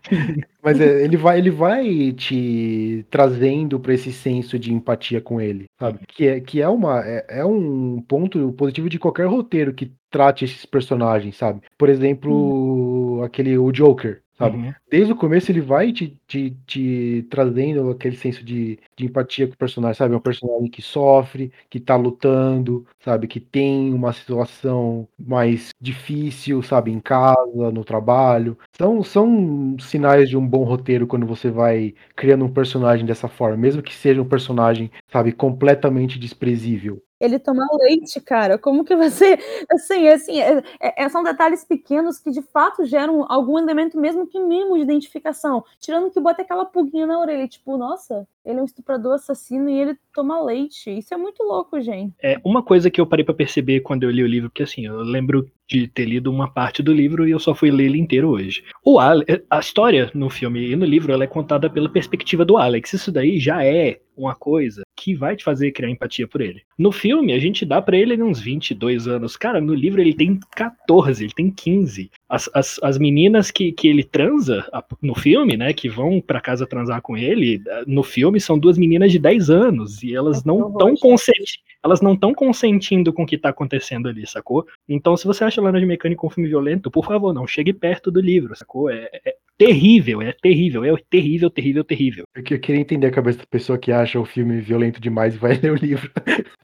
Mas 0.62 0.82
é, 0.82 1.02
ele 1.02 1.16
vai, 1.16 1.38
ele 1.38 1.50
vai 1.50 2.12
te 2.12 3.06
trazendo 3.10 3.80
pra 3.80 3.94
esse 3.94 4.12
senso 4.12 4.60
de 4.60 4.74
empatia 4.74 5.22
com 5.22 5.40
ele, 5.40 5.66
sabe? 5.80 6.00
Que 6.10 6.28
é, 6.28 6.40
que 6.42 6.62
é 6.62 6.68
uma, 6.68 7.02
é, 7.06 7.26
é 7.30 7.46
um 7.46 8.02
ponto 8.02 8.52
positivo 8.54 8.90
de 8.90 9.00
qualquer 9.00 9.26
roteiro 9.26 9.74
que 9.74 9.94
trate 10.10 10.44
esses 10.44 10.66
personagens, 10.66 11.38
sabe? 11.38 11.62
Por 11.78 11.88
exemplo, 11.88 13.09
aquele 13.24 13.58
o 13.58 13.72
Joker, 13.72 14.22
sabe? 14.38 14.58
Uhum. 14.58 14.74
desde 14.90 15.12
o 15.12 15.16
começo 15.16 15.52
ele 15.52 15.62
vai 15.62 15.92
te, 15.92 16.18
te, 16.26 16.58
te 16.66 17.28
trazendo 17.30 17.90
aquele 17.90 18.16
senso 18.16 18.44
de, 18.44 18.80
de 18.96 19.06
empatia 19.06 19.48
com 19.48 19.54
o 19.54 19.58
personagem, 19.58 19.96
sabe? 19.98 20.14
É 20.14 20.18
um 20.18 20.22
personagem 20.22 20.70
que 20.70 20.82
sofre, 20.82 21.52
que 21.70 21.80
tá 21.80 21.96
lutando, 21.96 22.86
sabe? 23.04 23.28
Que 23.28 23.40
tem 23.40 23.94
uma 23.94 24.14
situação 24.14 25.08
mais 25.20 25.70
difícil, 25.80 26.64
sabe? 26.64 26.92
Em 26.92 27.00
casa, 27.00 27.72
no 27.72 27.84
trabalho. 27.84 28.58
São, 28.78 29.04
são 29.04 29.78
sinais 29.80 30.30
de 30.30 30.38
um 30.38 30.48
bom 30.48 30.64
roteiro 30.64 31.06
quando 31.06 31.26
você 31.26 31.52
vai 31.52 31.94
criando 32.16 32.46
um 32.46 32.54
personagem 32.54 33.06
dessa 33.06 33.28
forma, 33.28 33.58
mesmo 33.58 33.84
que 33.84 33.94
seja 33.94 34.22
um 34.22 34.28
personagem, 34.28 34.90
sabe? 35.12 35.32
Completamente 35.34 36.18
desprezível. 36.18 37.02
Ele 37.20 37.38
toma 37.38 37.68
leite, 37.82 38.20
cara. 38.22 38.58
Como 38.58 38.84
que 38.84 38.96
você. 38.96 39.38
Assim, 39.72 40.08
assim 40.08 40.42
é, 40.42 40.64
é- 40.80 41.10
são 41.10 41.24
detalhes 41.24 41.64
pequenos 41.64 42.20
que 42.20 42.32
de 42.32 42.42
fato 42.42 42.86
geram 42.86 43.26
algum 43.30 43.58
elemento, 43.58 44.00
mesmo 44.00 44.26
que 44.28 44.40
mínimo, 44.40 44.76
de 44.76 44.82
identificação. 44.84 45.64
Tirando 45.80 46.10
que 46.12 46.20
bota 46.20 46.42
aquela 46.42 46.66
pulguinha 46.66 47.06
na 47.06 47.20
orelha, 47.20 47.48
tipo, 47.48 47.78
nossa, 47.78 48.28
ele 48.46 48.60
é 48.60 48.62
um 48.62 48.66
estuprador 48.66 49.16
assassino 49.16 49.70
e 49.70 49.80
ele 49.80 49.98
toma 50.14 50.42
leite. 50.44 50.90
Isso 50.98 51.14
é 51.14 51.18
muito 51.18 51.44
louco, 51.44 51.80
gente. 51.82 52.14
É 52.22 52.38
uma 52.44 52.64
coisa 52.64 52.90
que 52.90 53.00
eu 53.00 53.06
parei 53.06 53.24
pra 53.24 53.34
perceber 53.34 53.82
quando 53.82 54.04
eu 54.04 54.12
li 54.12 54.24
o 54.24 54.28
livro, 54.28 54.50
porque 54.50 54.64
assim, 54.64 54.86
eu 54.86 55.02
lembro 55.02 55.50
de 55.68 55.88
ter 55.88 56.06
lido 56.06 56.32
uma 56.32 56.52
parte 56.52 56.82
do 56.82 56.92
livro 56.94 57.28
e 57.28 57.32
eu 57.32 57.40
só 57.40 57.54
fui 57.54 57.70
ler 57.70 57.86
ele 57.86 58.00
inteiro 58.00 58.30
hoje. 58.30 58.64
O 58.84 59.00
Ale- 59.00 59.26
a 59.50 59.60
história 59.60 60.10
no 60.16 60.30
filme 60.30 60.72
e 60.72 60.76
no 60.76 60.86
livro 60.86 61.14
ela 61.14 61.24
é 61.24 61.28
contada 61.28 61.70
pela 61.70 61.90
perspectiva 61.90 62.44
do 62.44 62.58
Alex. 62.58 62.94
Isso 62.94 63.12
daí 63.12 63.40
já 63.40 63.64
é 63.64 64.00
uma 64.18 64.36
coisa 64.36 64.82
que 65.00 65.16
vai 65.16 65.34
te 65.36 65.46
fazer 65.46 65.72
criar 65.72 65.90
empatia 65.90 66.28
por 66.28 66.42
ele. 66.42 66.62
No 66.78 66.92
filme, 66.92 67.32
a 67.32 67.40
gente 67.40 67.66
dá 67.66 67.82
pra 67.82 67.98
ele 67.98 68.22
uns 68.22 68.42
22 68.42 69.08
anos. 69.08 69.38
Cara, 69.38 69.62
no 69.62 69.74
livro 69.74 70.02
ele 70.02 70.14
tem 70.14 70.38
14, 70.56 71.24
ele 71.24 71.34
tem 71.34 71.50
15. 71.50 72.12
As, 72.28 72.50
as, 72.54 72.80
as 72.84 72.98
meninas 72.98 73.50
que, 73.50 73.72
que 73.72 73.88
ele 73.88 74.04
transa 74.04 74.68
no 75.02 75.16
filme, 75.16 75.56
né, 75.56 75.72
que 75.72 75.88
vão 75.88 76.20
pra 76.20 76.42
casa 76.42 76.68
transar 76.68 77.02
com 77.02 77.16
ele, 77.16 77.62
no 77.88 78.04
filme 78.04 78.42
são 78.42 78.60
duas 78.60 78.78
meninas 78.78 79.10
de 79.12 79.20
10 79.20 79.50
anos 79.50 80.04
e 80.04 80.14
elas 80.14 80.44
não 80.44 80.70
estão 80.70 80.96
conscientes 80.96 81.60
elas 81.82 82.02
não 82.02 82.14
estão 82.14 82.34
consentindo 82.34 83.14
com 83.14 83.24
o 83.24 83.26
que 83.26 83.38
tá 83.38 83.48
acontecendo 83.50 84.10
ali, 84.10 84.28
sacou? 84.28 84.68
Então, 84.88 85.16
se 85.16 85.26
você 85.26 85.46
acha 85.46 85.62
Laranja 85.62 85.86
Mecânica 85.86 86.26
um 86.26 86.30
filme 86.30 86.50
violento, 86.50 86.92
por 86.92 87.06
favor, 87.06 87.34
não 87.34 87.48
chegue 87.48 87.72
perto 87.72 88.12
do 88.12 88.20
livro, 88.20 88.54
sacou? 88.54 88.90
É, 88.90 89.10
é 89.26 89.36
terrível, 89.60 90.22
é 90.22 90.32
terrível, 90.32 90.86
é 90.86 90.96
terrível, 91.10 91.50
terrível, 91.50 91.84
terrível. 91.84 92.24
Porque 92.34 92.54
eu 92.54 92.60
queria 92.60 92.80
entender 92.82 93.08
a 93.08 93.12
cabeça 93.12 93.40
da 93.40 93.46
pessoa 93.46 93.78
que 93.78 93.92
acha 93.92 94.18
o 94.18 94.26
filme 94.26 94.62
violento 94.62 95.02
demais 95.02 95.36
e 95.36 95.38
vai 95.38 95.54
ler 95.60 95.74
o 95.74 95.76
livro. 95.76 96.10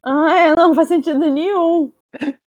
Ah, 0.02 0.34
é, 0.34 0.56
não 0.56 0.74
faz 0.74 0.88
sentido 0.88 1.20
nenhum. 1.20 1.92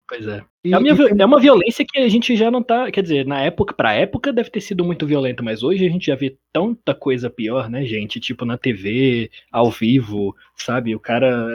Pois 0.06 0.26
é. 0.26 0.42
E- 0.62 0.72
É 0.72 0.78
uma, 0.78 0.88
e 0.88 1.20
é 1.22 1.24
uma 1.24 1.40
violência 1.40 1.84
que 1.86 1.98
a 1.98 2.08
gente 2.08 2.36
já 2.36 2.50
não 2.50 2.62
tá. 2.62 2.90
Quer 2.90 3.02
dizer, 3.02 3.26
na 3.26 3.40
época, 3.40 3.72
pra 3.74 3.94
época 3.94 4.32
deve 4.32 4.50
ter 4.50 4.60
sido 4.60 4.84
muito 4.84 5.06
violento, 5.06 5.42
mas 5.42 5.62
hoje 5.62 5.86
a 5.86 5.88
gente 5.90 6.06
já 6.06 6.14
vê 6.14 6.36
tanta 6.52 6.94
coisa 6.94 7.30
pior, 7.30 7.68
né, 7.70 7.84
gente? 7.84 8.20
Tipo 8.20 8.44
na 8.44 8.56
TV, 8.58 9.30
ao 9.50 9.70
vivo, 9.70 10.34
sabe? 10.56 10.94
O 10.94 11.00
cara 11.00 11.46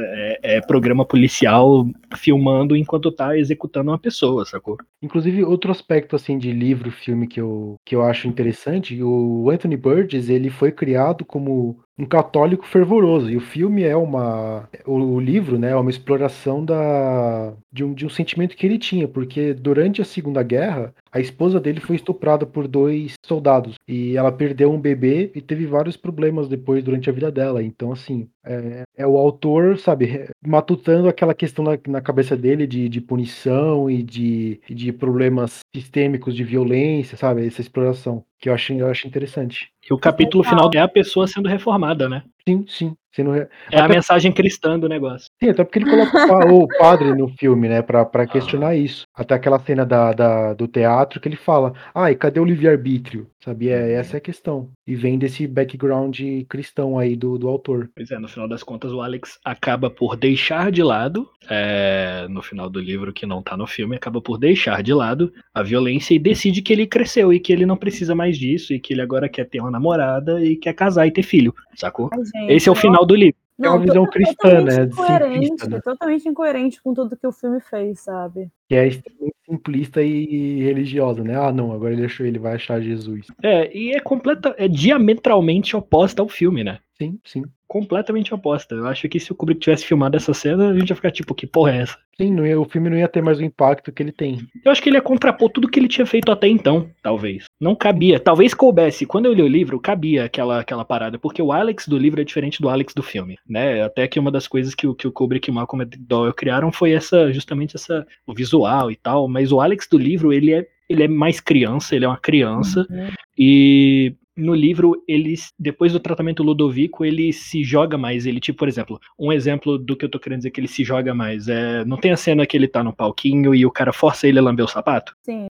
é, 0.43 0.58
é 0.58 0.62
programa 0.62 1.06
policial 1.06 1.88
filmando 2.18 2.76
enquanto 2.76 3.12
tá 3.12 3.38
executando 3.38 3.91
uma 3.91 4.00
pessoa, 4.00 4.45
sacou? 4.45 4.78
Inclusive, 5.02 5.43
outro 5.43 5.72
aspecto 5.72 6.16
assim 6.16 6.38
de 6.38 6.52
livro, 6.52 6.91
filme 6.91 7.28
que 7.28 7.39
eu, 7.39 7.76
que 7.86 7.95
eu 7.95 8.02
acho 8.04 8.28
interessante, 8.28 9.02
o 9.02 9.50
Anthony 9.50 9.78
Burgess, 9.78 10.30
ele 10.32 10.50
foi 10.50 10.72
criado 10.72 11.24
como 11.24 11.80
um 12.00 12.06
católico 12.06 12.66
fervoroso, 12.66 13.30
e 13.30 13.36
o 13.36 13.41
filme 13.41 13.84
é 13.84 13.95
uma 13.95 14.70
o, 14.86 15.20
livro, 15.20 15.60
né, 15.60 15.72
é 15.72 15.76
uma 15.76 15.89
exploração 15.89 16.64
da 16.64 17.54
de 17.72 17.84
um, 17.84 17.93
de 17.93 18.06
um 18.06 18.10
sentimento 18.10 18.56
que 18.56 18.66
ele 18.66 18.80
tinha, 18.80 19.08
porque 19.08 19.54
durante 19.54 20.02
a 20.02 20.06
Segunda 20.06 20.41
Guerra, 20.41 20.93
a 21.12 21.20
esposa 21.20 21.60
dele 21.60 21.80
foi 21.80 21.95
estuprada 21.95 22.45
por 22.45 22.68
dois 22.68 23.14
soldados 23.26 23.76
e 23.88 24.16
ela 24.16 24.32
perdeu 24.32 24.72
um 24.72 24.80
bebê 24.80 25.32
e 25.34 25.41
teve 25.41 25.66
vários 25.66 25.97
problemas 25.97 26.47
depois 26.47 26.84
durante 26.84 27.10
a 27.10 27.14
vida 27.14 27.32
dela. 27.32 27.64
Então, 27.64 27.91
assim, 27.91 28.30
é, 28.45 28.84
é 28.95 29.07
o 29.07 29.18
autor, 29.18 29.78
sabe, 29.78 30.30
matutando 30.45 31.07
aquela 31.07 31.34
questão 31.34 31.66
na, 31.66 31.78
na 31.88 32.01
cabeça 32.01 32.36
dele 32.36 32.68
de, 32.68 32.88
de 32.88 33.01
punição 33.01 33.89
e 33.89 34.03
de, 34.03 34.62
de 34.70 34.91
problemas 34.91 35.60
sistêmicos 35.76 36.36
de 36.36 36.43
violência, 36.43 37.18
sabe? 37.18 37.45
Essa 37.45 37.62
exploração 37.62 38.24
que 38.39 38.49
eu 38.49 38.53
acho, 38.53 38.74
eu 38.74 38.88
acho 38.88 39.07
interessante. 39.07 39.70
E 39.89 39.93
o 39.93 39.97
capítulo 39.97 40.43
final 40.43 40.70
é 40.74 40.80
a 40.80 40.88
pessoa 40.88 41.28
sendo 41.28 41.49
reformada, 41.49 42.07
né? 42.07 42.24
Sim, 42.47 42.65
sim. 42.67 42.95
Re- 43.17 43.49
É 43.71 43.79
a 43.79 43.83
Até- 43.85 43.95
mensagem 43.95 44.31
cristã 44.31 44.79
do 44.79 44.87
negócio. 44.87 45.29
Sim, 45.43 45.49
até 45.49 45.63
porque 45.65 45.79
ele 45.79 45.89
coloca 45.89 46.23
o 46.23 46.27
pa- 46.27 46.45
o 46.53 46.67
padre 46.79 47.13
no 47.15 47.27
filme, 47.27 47.67
né, 47.67 47.81
pra, 47.81 48.05
pra 48.05 48.25
questionar 48.25 48.75
isso. 48.77 49.03
Até 49.13 49.33
aquela 49.33 49.59
cena 49.59 49.85
da, 49.85 50.13
da- 50.13 50.53
do 50.53 50.67
teatro 50.69 51.19
que 51.19 51.27
ele 51.27 51.35
fala, 51.35 51.73
ai, 51.93 52.15
cadê 52.15 52.39
o 52.39 52.45
livre-arbítrio? 52.45 53.27
Sabe, 53.43 53.69
é, 53.69 53.93
essa 53.93 54.15
é 54.15 54.19
a 54.19 54.21
questão. 54.21 54.69
E 54.87 54.95
vem 54.95 55.17
desse 55.17 55.47
background 55.47 56.17
cristão 56.47 56.97
aí 56.99 57.15
do, 57.15 57.37
do 57.37 57.47
autor. 57.49 57.89
Pois 57.95 58.11
é, 58.11 58.19
no 58.19 58.27
final 58.27 58.47
das 58.47 58.63
contas, 58.63 58.91
o 58.93 59.01
Alex 59.01 59.37
acaba 59.43 59.89
por 59.89 60.15
deixar 60.15 60.71
de 60.71 60.83
lado, 60.83 61.27
é, 61.49 62.25
no 62.29 62.41
final 62.41 62.69
do 62.69 62.79
livro 62.79 63.11
que 63.11 63.25
não 63.25 63.41
tá 63.41 63.57
no 63.57 63.65
filme, 63.67 63.95
acaba 63.95 64.21
por 64.21 64.37
deixar 64.37 64.81
de 64.83 64.93
lado 64.93 65.31
a 65.53 65.63
violência 65.63 66.13
e 66.13 66.19
decide 66.19 66.61
que 66.61 66.71
ele 66.71 66.85
cresceu 66.87 67.33
e 67.33 67.39
que 67.39 67.51
ele 67.51 67.65
não 67.65 67.75
precisa 67.77 68.13
mais 68.13 68.37
disso 68.37 68.73
e 68.73 68.79
que 68.79 68.93
ele 68.93 69.01
agora 69.01 69.27
quer 69.27 69.45
ter 69.45 69.59
uma 69.59 69.71
namorada 69.71 70.43
e 70.43 70.55
quer 70.55 70.73
casar 70.73 71.07
e 71.07 71.11
ter 71.11 71.23
filho, 71.23 71.53
sacou? 71.75 72.09
Ai, 72.13 72.19
gente, 72.39 72.53
Esse 72.53 72.69
é 72.69 72.71
o 72.71 72.75
final 72.75 73.05
do 73.05 73.15
livro. 73.15 73.37
É 73.61 73.69
uma 73.69 73.79
visão 73.79 74.05
cristã, 74.05 74.61
né, 74.61 74.83
Incoerente, 74.85 75.69
né? 75.69 75.81
totalmente 75.83 76.29
incoerente 76.29 76.81
com 76.81 76.93
tudo 76.93 77.17
que 77.17 77.27
o 77.27 77.31
filme 77.31 77.59
fez, 77.59 77.99
sabe? 77.99 78.49
Que 78.69 78.75
é 78.75 78.87
extremamente 78.87 79.35
simplista 79.45 80.01
e 80.01 80.63
religiosa, 80.63 81.23
né? 81.23 81.35
Ah, 81.35 81.51
não, 81.51 81.73
agora 81.73 81.91
ele 81.91 82.05
achou, 82.05 82.25
ele 82.25 82.39
vai 82.39 82.55
achar 82.55 82.79
Jesus. 82.79 83.27
É, 83.43 83.75
e 83.77 83.91
é 83.91 83.99
completa, 83.99 84.55
é 84.57 84.67
diametralmente 84.69 85.75
oposta 85.75 86.21
ao 86.21 86.29
filme, 86.29 86.63
né? 86.63 86.79
Sim, 87.02 87.18
sim. 87.24 87.43
Completamente 87.68 88.34
oposta. 88.34 88.76
Eu 88.76 88.86
acho 88.88 89.08
que 89.08 89.20
se 89.20 89.32
o 89.32 89.36
Kubrick 89.36 89.62
tivesse 89.62 89.86
filmado 89.86 90.18
essa 90.18 90.34
cena, 90.34 90.70
a 90.72 90.78
gente 90.78 90.89
ia 90.89 90.95
ficar 90.95 91.12
tipo, 91.12 91.34
que 91.36 91.47
porra 91.47 91.72
é 91.72 91.78
essa? 91.84 91.97
Sim, 92.20 92.34
não 92.34 92.45
ia- 92.45 92.60
o 92.60 92.66
filme 92.66 92.89
não 92.89 92.97
ia 92.97 93.08
ter 93.08 93.22
mais 93.22 93.39
o 93.39 93.43
impacto 93.43 93.91
que 93.91 94.04
ele 94.04 94.12
tem. 94.12 94.39
Eu 94.66 94.72
acho 94.72 94.82
que 94.84 94.89
ele 94.89 94.97
ia 94.97 95.02
contrapor 95.02 95.50
tudo 95.50 95.70
que 95.70 95.80
ele 95.80 95.88
tinha 95.88 96.06
feito 96.06 96.30
até 96.32 96.47
então, 96.47 96.89
talvez. 97.02 97.45
Não 97.62 97.76
cabia. 97.76 98.20
Talvez 98.20 98.54
coubesse. 98.54 99.06
Quando 99.06 99.28
eu 99.28 99.34
li 99.34 99.41
o 99.43 99.47
livro, 99.47 99.80
cabia 99.80 100.26
aquela, 100.26 100.60
aquela 100.60 100.84
parada, 100.84 101.18
porque 101.18 101.41
o 101.41 101.54
Alex 101.54 101.88
do 101.88 101.97
livro 101.97 102.20
é 102.20 102.26
diferente 102.26 102.62
do 102.62 102.68
Alex 102.68 102.93
do 102.93 103.04
filme, 103.04 103.38
né? 103.47 103.82
Até 103.84 104.08
que 104.08 104.20
uma 104.20 104.32
das 104.32 104.47
coisas 104.47 104.76
que, 104.76 104.86
o- 104.88 104.95
que 104.95 105.08
o 105.08 105.12
Kubrick 105.12 105.47
e 105.50 105.52
o 105.52 105.56
Malcolm 105.56 105.86
Doyle 106.00 106.34
criaram 106.34 106.72
foi 106.74 106.91
essa, 106.91 107.32
justamente 107.32 107.76
essa, 107.78 108.06
o 108.28 108.34
visual 108.34 108.91
e 108.91 108.95
tal, 108.97 109.28
mas 109.30 109.52
o 109.54 109.62
Alex 109.62 109.88
do 109.89 109.97
livro, 109.97 110.34
ele 110.34 110.52
é, 110.54 110.68
ele 110.89 111.04
é 111.04 111.08
mais 111.08 111.39
criança, 111.39 111.95
ele 111.95 112.04
é 112.04 112.08
uma 112.08 112.18
criança, 112.18 112.86
Uhum. 112.89 113.08
e 113.38 114.16
no 114.39 114.53
livro, 114.53 115.03
ele, 115.07 115.35
depois 115.57 115.91
do 115.93 115.99
tratamento 115.99 116.43
Ludovico, 116.43 117.05
ele 117.05 117.31
se 117.31 117.63
joga 117.63 117.97
mais. 117.97 118.25
Ele, 118.25 118.39
tipo, 118.39 118.57
por 118.57 118.67
exemplo, 118.67 118.99
um 119.17 119.31
exemplo 119.31 119.77
do 119.77 119.95
que 119.95 120.05
eu 120.05 120.09
tô 120.09 120.19
querendo 120.19 120.39
dizer 120.39 120.51
que 120.51 120.59
ele 120.59 120.67
se 120.67 120.83
joga 120.83 121.13
mais. 121.13 121.47
É, 121.47 121.83
não 121.85 121.97
tem 121.97 122.11
a 122.11 122.17
cena 122.17 122.45
que 122.45 122.55
ele 122.55 122.67
tá 122.67 122.83
no 122.83 122.93
palquinho 122.93 123.53
e 123.53 123.65
o 123.65 123.71
cara 123.71 123.93
força 123.93 124.27
ele 124.27 124.39
a 124.39 124.41
lamber 124.41 124.65
o 124.65 124.69
sapato? 124.69 125.15
Sim. 125.21 125.47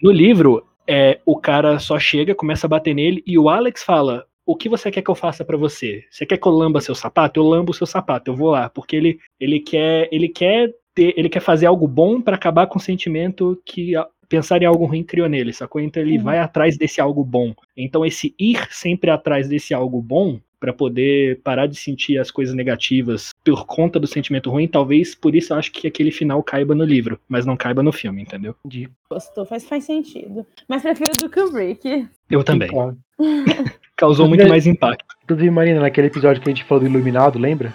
No 0.00 0.10
livro, 0.10 0.64
é, 0.86 1.20
o 1.26 1.36
cara 1.36 1.78
só 1.78 1.98
chega, 1.98 2.34
começa 2.34 2.66
a 2.66 2.70
bater 2.70 2.94
nele 2.94 3.22
e 3.26 3.38
o 3.38 3.48
Alex 3.48 3.82
fala: 3.82 4.24
O 4.46 4.56
que 4.56 4.68
você 4.68 4.90
quer 4.90 5.02
que 5.02 5.10
eu 5.10 5.14
faça 5.14 5.44
pra 5.44 5.56
você? 5.56 6.04
Você 6.10 6.24
quer 6.24 6.38
que 6.38 6.48
eu 6.48 6.52
lamba 6.52 6.80
seu 6.80 6.94
sapato? 6.94 7.38
Eu 7.38 7.44
lambo 7.44 7.72
o 7.72 7.74
seu 7.74 7.86
sapato, 7.86 8.30
eu 8.30 8.36
vou 8.36 8.50
lá. 8.50 8.70
Porque 8.70 8.96
ele, 8.96 9.18
ele 9.38 9.60
quer. 9.60 10.08
Ele 10.10 10.28
quer 10.28 10.72
ter, 10.94 11.14
ele 11.16 11.28
quer 11.28 11.40
fazer 11.40 11.66
algo 11.66 11.86
bom 11.86 12.20
pra 12.20 12.36
acabar 12.36 12.66
com 12.66 12.78
o 12.78 12.82
sentimento 12.82 13.60
que 13.64 13.94
pensar 14.28 14.62
em 14.62 14.66
algo 14.66 14.84
ruim 14.84 15.02
criou 15.02 15.28
nele, 15.28 15.52
sacou? 15.52 15.80
Então 15.80 16.02
ele 16.02 16.18
Uhum. 16.18 16.24
vai 16.24 16.38
atrás 16.38 16.76
desse 16.76 17.00
algo 17.00 17.24
bom. 17.24 17.54
Então 17.76 18.04
esse 18.04 18.34
ir 18.38 18.66
sempre 18.70 19.10
atrás 19.10 19.48
desse 19.48 19.72
algo 19.74 20.00
bom 20.02 20.38
pra 20.60 20.72
poder 20.72 21.40
parar 21.44 21.66
de 21.68 21.76
sentir 21.76 22.18
as 22.18 22.32
coisas 22.32 22.52
negativas 22.52 23.30
por 23.44 23.64
conta 23.64 24.00
do 24.00 24.08
sentimento 24.08 24.50
ruim, 24.50 24.66
talvez 24.66 25.14
por 25.14 25.36
isso 25.36 25.52
eu 25.52 25.56
acho 25.56 25.70
que 25.70 25.86
aquele 25.86 26.10
final 26.10 26.42
caiba 26.42 26.74
no 26.74 26.84
livro, 26.84 27.20
mas 27.28 27.46
não 27.46 27.56
caiba 27.56 27.80
no 27.80 27.92
filme, 27.92 28.22
entendeu? 28.22 28.56
Entendi. 28.64 28.88
Gostou, 29.08 29.46
faz, 29.46 29.64
faz 29.68 29.84
sentido. 29.84 30.44
Mas 30.68 30.82
prefiro 30.82 31.12
do 31.16 31.30
Kubrick. 31.30 32.08
Eu 32.28 32.42
também. 32.42 32.68
Claro. 32.68 32.98
Causou 33.96 34.28
muito 34.28 34.48
mais 34.48 34.66
impacto. 34.66 35.04
Inclusive, 35.24 35.50
Marina, 35.50 35.80
naquele 35.80 36.08
episódio 36.08 36.42
que 36.42 36.48
a 36.48 36.52
gente 36.52 36.64
falou 36.64 36.82
do 36.82 36.90
Iluminado, 36.90 37.38
lembra? 37.38 37.72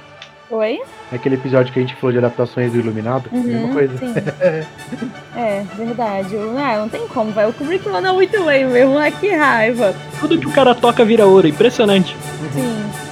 Oi? 0.56 0.80
Naquele 1.12 1.34
episódio 1.36 1.74
que 1.74 1.80
a 1.80 1.82
gente 1.82 1.95
falou 1.95 2.12
de 2.12 2.20
adaptações 2.20 2.72
do 2.72 2.78
Iluminado, 2.78 3.28
mesma 3.32 3.68
Uhum, 3.68 3.74
coisa. 3.74 3.97
Sim. 3.97 4.14
é, 5.36 5.64
verdade. 5.76 6.36
Eu- 6.36 6.56
Ah, 6.58 6.78
não 6.78 6.88
tem 6.88 7.08
como, 7.08 7.32
vai. 7.32 7.47
O 7.49 7.54
Kubrick 7.54 7.89
manda 7.89 8.14
muito 8.14 8.43
bem 8.45 8.64
mesmo. 8.66 8.97
Ah, 8.99 9.10
que 9.10 9.30
raiva. 9.34 9.95
Tudo 10.20 10.38
que 10.38 10.45
o 10.47 10.51
cara 10.51 10.76
toca 10.76 11.04
vira 11.04 11.26
ouro, 11.26 11.47
impressionante. 11.47 12.16
Sim. 12.54 13.03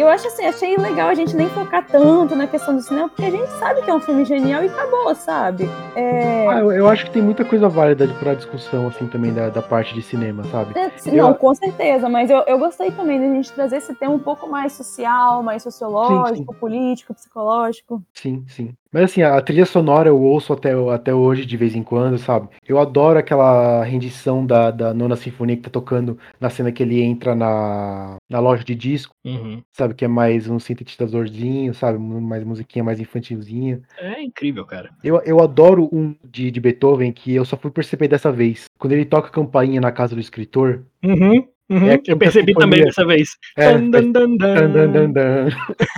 Eu 0.00 0.08
acho 0.08 0.26
assim, 0.26 0.44
achei 0.44 0.76
legal 0.76 1.08
a 1.08 1.14
gente 1.14 1.34
nem 1.36 1.48
focar 1.50 1.86
tanto 1.86 2.34
na 2.34 2.46
questão 2.46 2.74
do 2.74 2.82
cinema, 2.82 3.08
porque 3.08 3.24
a 3.24 3.30
gente 3.30 3.48
sabe 3.58 3.82
que 3.82 3.90
é 3.90 3.94
um 3.94 4.00
filme 4.00 4.24
genial 4.24 4.62
e 4.64 4.68
acabou, 4.68 5.14
sabe? 5.14 5.64
É, 5.96 6.46
Ah, 6.48 6.58
eu, 6.60 6.72
eu 6.72 6.88
acho 6.88 7.04
que 7.06 7.10
tem 7.12 7.22
muita 7.22 7.44
coisa 7.44 7.68
válida 7.68 8.06
pra 8.18 8.34
discussão, 8.34 8.88
assim, 8.88 9.06
também, 9.06 9.32
da, 9.32 9.48
da 9.48 9.62
parte 9.62 9.94
de 9.94 10.02
cinema, 10.02 10.44
sabe? 10.44 10.78
É, 10.78 10.90
sim, 10.98 11.10
Eu- 11.16 11.24
Não, 11.28 11.34
com 11.34 11.54
certeza, 11.54 12.08
mas 12.08 12.30
eu, 12.30 12.38
eu 12.46 12.58
gostei 12.58 12.90
também 12.90 13.20
da 13.20 13.26
gente 13.26 13.52
trazer 13.52 13.76
esse 13.76 13.94
tema 13.94 14.14
um 14.14 14.18
pouco 14.18 14.48
mais 14.48 14.72
social, 14.72 15.42
mais 15.42 15.62
sociológico, 15.62 16.54
político, 16.54 17.14
psicológico. 17.14 18.02
Sim, 18.14 18.44
sim. 18.48 18.72
Mas 18.92 19.04
assim, 19.04 19.22
a 19.22 19.40
trilha 19.40 19.64
sonora 19.66 20.08
eu 20.08 20.20
ouço 20.20 20.52
até, 20.52 20.72
até 20.92 21.14
hoje 21.14 21.46
de 21.46 21.56
vez 21.56 21.76
em 21.76 21.82
quando, 21.82 22.18
sabe? 22.18 22.48
Eu 22.66 22.78
adoro 22.80 23.18
aquela 23.18 23.84
rendição 23.84 24.44
da, 24.44 24.70
da 24.72 24.92
nona 24.92 25.14
sinfonia 25.14 25.56
que 25.56 25.62
tá 25.62 25.70
tocando 25.70 26.18
na 26.40 26.50
cena 26.50 26.72
que 26.72 26.82
ele 26.82 27.00
entra 27.00 27.34
na, 27.36 28.16
na 28.28 28.40
loja 28.40 28.64
de 28.64 28.74
disco, 28.74 29.14
Uhum. 29.24 29.62
sabe? 29.72 29.89
Que 29.94 30.04
é 30.04 30.08
mais 30.08 30.48
um 30.48 30.58
sintetizadorzinho, 30.58 31.72
sabe? 31.74 31.98
Mais 31.98 32.44
musiquinha 32.44 32.84
mais 32.84 33.00
infantilzinha. 33.00 33.80
É 33.98 34.22
incrível, 34.22 34.64
cara. 34.64 34.90
Eu, 35.02 35.20
eu 35.24 35.40
adoro 35.40 35.88
um 35.92 36.14
de, 36.24 36.50
de 36.50 36.60
Beethoven 36.60 37.12
que 37.12 37.34
eu 37.34 37.44
só 37.44 37.56
fui 37.56 37.70
perceber 37.70 38.08
dessa 38.08 38.30
vez. 38.30 38.64
Quando 38.78 38.92
ele 38.92 39.04
toca 39.04 39.28
a 39.28 39.32
campainha 39.32 39.80
na 39.80 39.92
casa 39.92 40.14
do 40.14 40.20
escritor. 40.20 40.82
Uhum. 41.02 41.46
Uhum. 41.70 41.88
É 41.88 41.98
que 41.98 42.10
eu 42.10 42.16
percebi 42.16 42.52
sinfonia- 42.52 42.68
também 42.70 42.84
dessa 42.84 43.06
vez. 43.06 43.36
É, 43.56 43.72
Dan, 43.78 43.90
dan, 43.90 44.10
dan, 44.12 44.36
dan. 44.36 44.54
dan, 44.54 44.72
dan, 44.72 44.92
dan, 44.92 45.12
dan. 45.12 45.48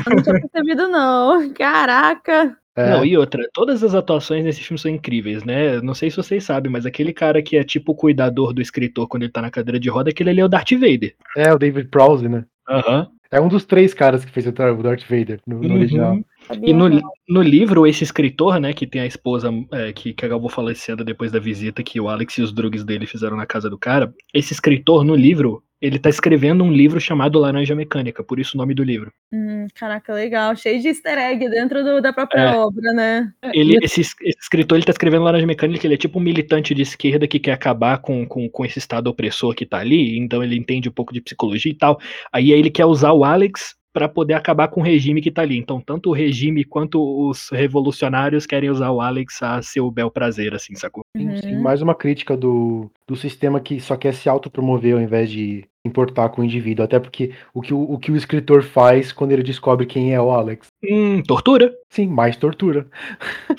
Eu 0.07 0.17
não 0.17 0.23
tinha 0.23 0.41
percebido, 0.41 0.89
não. 0.89 1.51
Caraca! 1.55 2.57
É, 2.75 2.91
Não, 2.91 3.05
e 3.05 3.19
outra, 3.19 3.47
todas 3.53 3.85
as 3.85 3.95
atuações 3.95 4.43
nesse 4.45 4.63
filme 4.63 4.79
são 4.79 4.91
incríveis, 4.91 5.45
né? 5.45 5.79
Não 5.83 5.93
sei 5.93 6.11
se 6.11 6.17
vocês 6.17 6.43
sabem, 6.43 6.73
mas 6.73 6.87
aquele 6.87 7.13
cara 7.13 7.43
que 7.43 7.55
é 7.57 7.63
tipo 7.65 7.93
o 7.93 7.95
cuidador 7.95 8.55
do 8.55 8.63
escritor 8.63 9.07
quando 9.09 9.25
ele 9.25 9.33
tá 9.33 9.43
na 9.43 9.51
cadeira 9.51 9.79
de 9.79 9.91
roda, 9.91 10.09
aquele 10.09 10.31
ali 10.31 10.41
é 10.41 10.45
o 10.45 10.49
Darth 10.49 10.73
Vader. 10.73 11.15
é, 11.37 11.53
o 11.53 11.59
David 11.59 11.89
Prowse, 11.89 12.27
né? 12.31 12.45
Aham. 12.69 13.09
É 13.33 13.41
um 13.41 13.49
dos 13.49 13.65
três 13.65 13.95
caras 13.95 14.27
que 14.27 14.31
fez 14.31 14.47
o 14.47 14.53
Darth 14.53 15.05
Vader 15.09 15.41
no, 15.47 15.61
no 15.61 15.69
Uhum. 15.69 15.75
original. 15.75 16.19
E 16.63 16.73
no, 16.75 16.89
não. 16.91 17.01
no 17.27 17.41
livro, 17.41 17.87
esse 17.87 18.05
escritor, 18.05 18.61
né, 18.61 18.75
que 18.75 18.87
tem 18.87 19.01
a 19.01 19.07
esposa 19.07 19.51
é, 19.73 19.91
que, 19.91 20.13
que 20.13 20.27
acabou 20.27 20.51
falecendo 20.51 21.03
depois 21.03 21.33
da 21.33 21.41
visita 21.41 21.83
que 21.83 21.99
o 21.99 22.09
Alex 22.09 22.37
e 22.37 22.43
os 22.43 22.53
drugs 22.53 22.85
dele 22.85 23.07
fizeram 23.07 23.35
na 23.37 23.47
casa 23.47 23.71
do 23.71 23.79
cara, 23.79 24.13
esse 24.35 24.53
escritor, 24.53 25.03
no 25.03 25.15
livro, 25.15 25.65
ele 25.83 25.99
tá 25.99 26.09
escrevendo 26.09 26.63
um 26.63 26.73
livro 26.73 27.01
chamado 27.01 27.39
Laranja 27.41 27.75
Mecânica, 27.75 28.23
por 28.23 28.39
isso 28.39 28.57
o 28.57 28.59
nome 28.59 28.73
do 28.73 28.85
livro. 28.85 29.13
Hum, 29.33 29.67
caraca, 29.75 30.15
legal. 30.15 30.55
Cheio 30.57 30.81
de 30.81 30.89
easter 30.89 31.19
egg 31.19 31.49
dentro 31.51 31.83
do- 31.83 32.01
da 32.01 32.13
própria 32.13 32.41
É. 32.41 32.57
obra, 32.57 32.93
né? 32.93 33.33
Ele, 33.53 33.79
esse, 33.83 34.01
es- 34.01 34.15
esse 34.23 34.39
escritor 34.41 34.79
ele 34.79 34.85
tá 34.87 34.93
escrevendo 34.93 35.25
Laranja 35.25 35.47
Mecânica, 35.47 35.87
ele 35.87 35.95
é 35.95 35.99
tipo 35.99 36.19
um 36.19 36.23
militante 36.23 36.73
de 36.75 36.83
esquerda 36.83 37.27
que 37.27 37.41
quer 37.41 37.53
acabar 37.53 37.99
com, 37.99 38.25
com, 38.27 38.49
com 38.49 38.65
esse 38.65 38.79
estado 38.79 39.09
opressor 39.09 39.55
que 39.55 39.67
tá 39.67 39.79
ali, 39.81 40.17
então 40.19 40.43
ele 40.43 40.57
entende 40.57 40.89
um 40.89 40.93
pouco 40.93 41.13
de 41.13 41.21
psicologia 41.21 41.73
e 41.73 41.77
tal. 41.77 41.99
Aí 42.33 42.53
ele 42.53 42.71
quer 42.71 42.87
usar 42.87 43.13
o 43.13 43.25
Alex 43.25 43.75
para 43.93 44.09
poder 44.09 44.35
acabar 44.35 44.69
com 44.69 44.81
o 44.81 44.85
regime 44.85 45.21
que 45.21 45.31
tá 45.31 45.43
ali. 45.43 45.59
Então, 45.59 45.81
tanto 45.81 46.11
o 46.11 46.13
regime 46.13 46.65
quanto 46.65 47.29
os 47.29 47.51
revolucionários 47.51 48.47
querem 48.47 48.71
usar 48.71 48.91
o 48.91 49.01
Alex 49.01 49.43
a 49.43 49.61
seu 49.63 49.91
bel 49.91 50.11
prazer, 50.11 50.55
assim, 50.55 50.75
sacou? 50.75 51.05
Sim, 51.17 51.37
sim, 51.37 51.55
Uhum. 51.55 51.63
mais 51.63 51.83
uma 51.83 51.95
crítica 51.95 52.37
do, 52.37 52.91
do 53.07 53.15
sistema 53.17 53.61
que 53.61 53.81
só 53.81 53.97
quer 53.97 54.15
se 54.15 54.29
autopromover 54.29 54.95
ao 54.95 55.01
invés 55.01 55.31
de 55.31 55.65
importar 55.85 56.29
com 56.31 56.41
o 56.41 56.45
indivíduo. 56.45 56.85
Até 56.85 56.99
porque 57.01 57.33
o 57.53 57.61
que 57.61 57.75
o, 57.75 57.83
o 57.83 57.99
que 57.99 58.13
o 58.13 58.17
escritor 58.17 58.63
faz 58.63 59.13
quando 59.13 59.33
ele 59.33 59.43
descobre 59.43 59.85
quem 59.85 60.15
é 60.15 60.21
o 60.21 60.31
Alex. 60.31 60.69
Hum, 60.89 61.23
tortura. 61.23 61.73
Sim, 61.91 62.07
mais 62.07 62.37
tortura. 62.37 62.87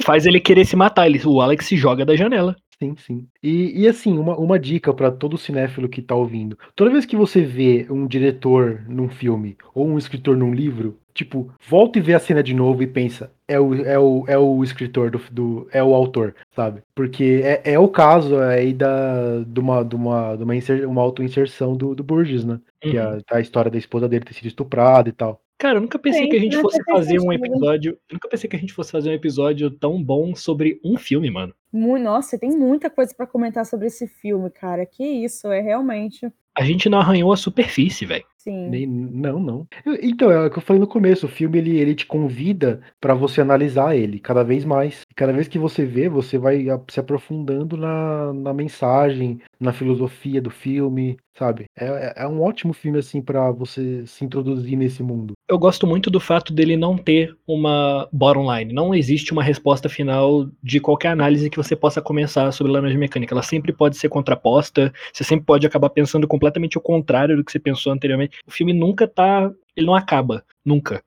Faz 0.04 0.26
ele 0.26 0.40
querer 0.40 0.66
se 0.66 0.76
matar. 0.76 1.06
Ele, 1.06 1.22
o 1.26 1.42
Alex 1.42 1.66
se 1.66 1.76
joga 1.76 2.06
da 2.06 2.16
janela. 2.16 2.56
Sim, 2.84 2.96
sim. 2.98 3.28
E, 3.42 3.82
e 3.84 3.88
assim, 3.88 4.18
uma, 4.18 4.36
uma 4.38 4.60
dica 4.60 4.94
pra 4.94 5.12
todo 5.12 5.38
cinéfilo 5.38 5.88
que 5.88 6.02
tá 6.02 6.16
ouvindo. 6.16 6.58
Toda 6.76 6.90
vez 6.92 7.06
que 7.06 7.16
você 7.16 7.42
vê 7.42 7.86
um 7.90 8.08
diretor 8.08 8.84
num 8.88 9.10
filme 9.10 9.58
ou 9.74 9.88
um 9.88 9.98
escritor 9.98 10.36
num 10.36 10.54
livro, 10.54 11.00
tipo, 11.14 11.54
volta 11.70 12.00
e 12.00 12.02
vê 12.02 12.14
a 12.14 12.20
cena 12.20 12.42
de 12.44 12.54
novo 12.54 12.82
e 12.84 12.88
pensa, 12.88 13.32
é 13.48 13.60
o, 13.60 13.76
é 13.86 13.98
o, 14.00 14.26
é 14.28 14.38
o 14.38 14.64
escritor 14.64 15.12
do, 15.12 15.20
do 15.32 15.68
é 15.72 15.84
o 15.84 15.94
autor, 15.94 16.36
sabe? 16.56 16.82
Porque 16.96 17.42
é, 17.44 17.74
é 17.74 17.80
o 17.80 17.88
caso 17.88 18.38
aí 18.40 18.74
da 18.74 19.44
de 19.46 19.60
uma 19.60 19.84
de 19.84 19.96
uma, 19.96 20.36
de 20.36 20.44
uma, 20.44 20.56
inser, 20.56 20.90
uma 20.90 21.02
auto-inserção 21.02 21.76
do, 21.78 21.94
do 21.96 22.04
Burgess, 22.04 22.46
né? 22.46 22.60
Que 22.82 22.98
é 22.98 23.08
Uhum. 23.08 23.22
a, 23.32 23.38
a 23.38 23.42
história 23.42 23.70
da 23.72 23.78
esposa 23.78 24.10
dele 24.10 24.26
ter 24.26 24.34
sido 24.34 24.48
estuprada 24.48 25.08
e 25.10 25.12
tal. 25.14 25.42
Cara, 25.64 25.78
eu 25.78 25.82
nunca 25.82 25.98
pensei 25.98 26.24
Sim, 26.26 26.30
que 26.30 26.36
a 26.36 26.40
gente 26.42 26.58
né, 26.58 26.62
fosse 26.62 26.84
faz 26.84 26.98
fazer 26.98 27.22
um 27.22 27.32
episódio. 27.32 27.98
Eu 28.10 28.16
nunca 28.16 28.28
pensei 28.28 28.50
que 28.50 28.56
a 28.58 28.60
gente 28.60 28.74
fosse 28.74 28.92
fazer 28.92 29.12
um 29.12 29.14
episódio 29.14 29.72
tão 29.72 30.04
bom 30.04 30.36
sobre 30.36 30.78
um 30.84 30.98
filme, 30.98 31.32
mano. 31.32 31.56
Nossa, 31.72 32.38
tem 32.38 32.50
muita 32.50 32.90
coisa 32.90 33.16
pra 33.16 33.26
comentar 33.26 33.66
sobre 33.66 33.88
esse 33.88 34.06
filme, 34.06 34.50
cara. 34.50 34.86
Que 34.86 35.06
isso, 35.06 35.50
é 35.50 35.62
realmente. 35.62 36.30
A 36.54 36.66
gente 36.66 36.90
não 36.90 37.00
arranhou 37.00 37.32
a 37.32 37.38
superfície, 37.38 38.06
velho. 38.06 38.26
Sim. 38.44 38.70
Nem- 38.70 38.86
não, 38.88 39.40
não. 39.40 39.68
Eu- 39.86 39.98
Então, 40.02 40.30
é 40.30 40.46
o 40.46 40.50
que 40.52 40.58
eu 40.58 40.62
falei 40.62 40.80
no 40.80 40.88
começo, 40.88 41.26
o 41.26 41.30
filme 41.30 41.58
ele, 41.60 41.78
ele 41.78 41.96
te 41.96 42.06
convida 42.06 42.82
pra 43.00 43.14
você 43.14 43.40
analisar 43.40 43.96
ele 43.96 44.20
cada 44.20 44.44
vez 44.44 44.66
mais. 44.66 45.02
E 45.10 45.14
cada 45.16 45.32
vez 45.32 45.48
que 45.48 45.58
você 45.58 45.86
vê, 45.86 46.10
você 46.10 46.38
vai 46.38 46.66
se 46.90 47.00
aprofundando 47.00 47.78
na, 47.78 48.34
na 48.34 48.54
mensagem, 48.54 49.40
na 49.60 49.72
filosofia 49.72 50.42
do 50.42 50.50
filme, 50.50 51.16
sabe? 51.38 51.66
É, 51.78 51.86
é- 51.86 52.14
é 52.24 52.28
um 52.28 52.42
ótimo 52.42 52.74
filme, 52.74 53.00
assim, 53.00 53.22
pra 53.22 53.50
você 53.52 54.06
se 54.06 54.26
introduzir 54.26 54.76
nesse 54.78 55.02
mundo. 55.02 55.34
Eu 55.50 55.58
gosto 55.58 55.86
muito 55.88 56.10
do 56.10 56.20
fato 56.20 56.52
dele 56.54 56.76
não 56.76 56.98
ter 56.98 57.36
uma 57.48 58.08
bottom 58.12 58.54
line. 58.54 58.74
Não 58.74 58.94
existe 58.94 59.32
uma 59.32 59.44
resposta 59.44 59.88
final 59.88 60.48
de 60.62 60.80
qualquer 60.80 61.10
análise 61.10 61.50
que 61.50 61.58
você 61.58 61.76
possa 61.76 62.02
começar 62.02 62.52
sobre 62.52 62.72
Laranja 62.74 62.98
Mecânica. 62.98 63.34
Ela 63.34 63.44
sempre 63.44 63.72
pode 63.72 63.96
ser 63.98 64.10
contraposta, 64.10 64.92
você 65.14 65.24
sempre 65.24 65.46
pode 65.46 65.66
acabar 65.68 65.90
pensando 65.90 66.28
completamente 66.28 66.78
o 66.78 66.82
contrário 66.82 67.36
do 67.38 67.44
que 67.44 67.52
você 67.52 67.60
pensou 67.60 67.94
anteriormente. 67.94 68.33
O 68.46 68.52
filme 68.52 68.74
nunca 68.74 69.08
tá. 69.08 69.52
Ele 69.76 69.86
não 69.86 69.96
acaba. 69.96 70.46
Nunca. 70.64 71.04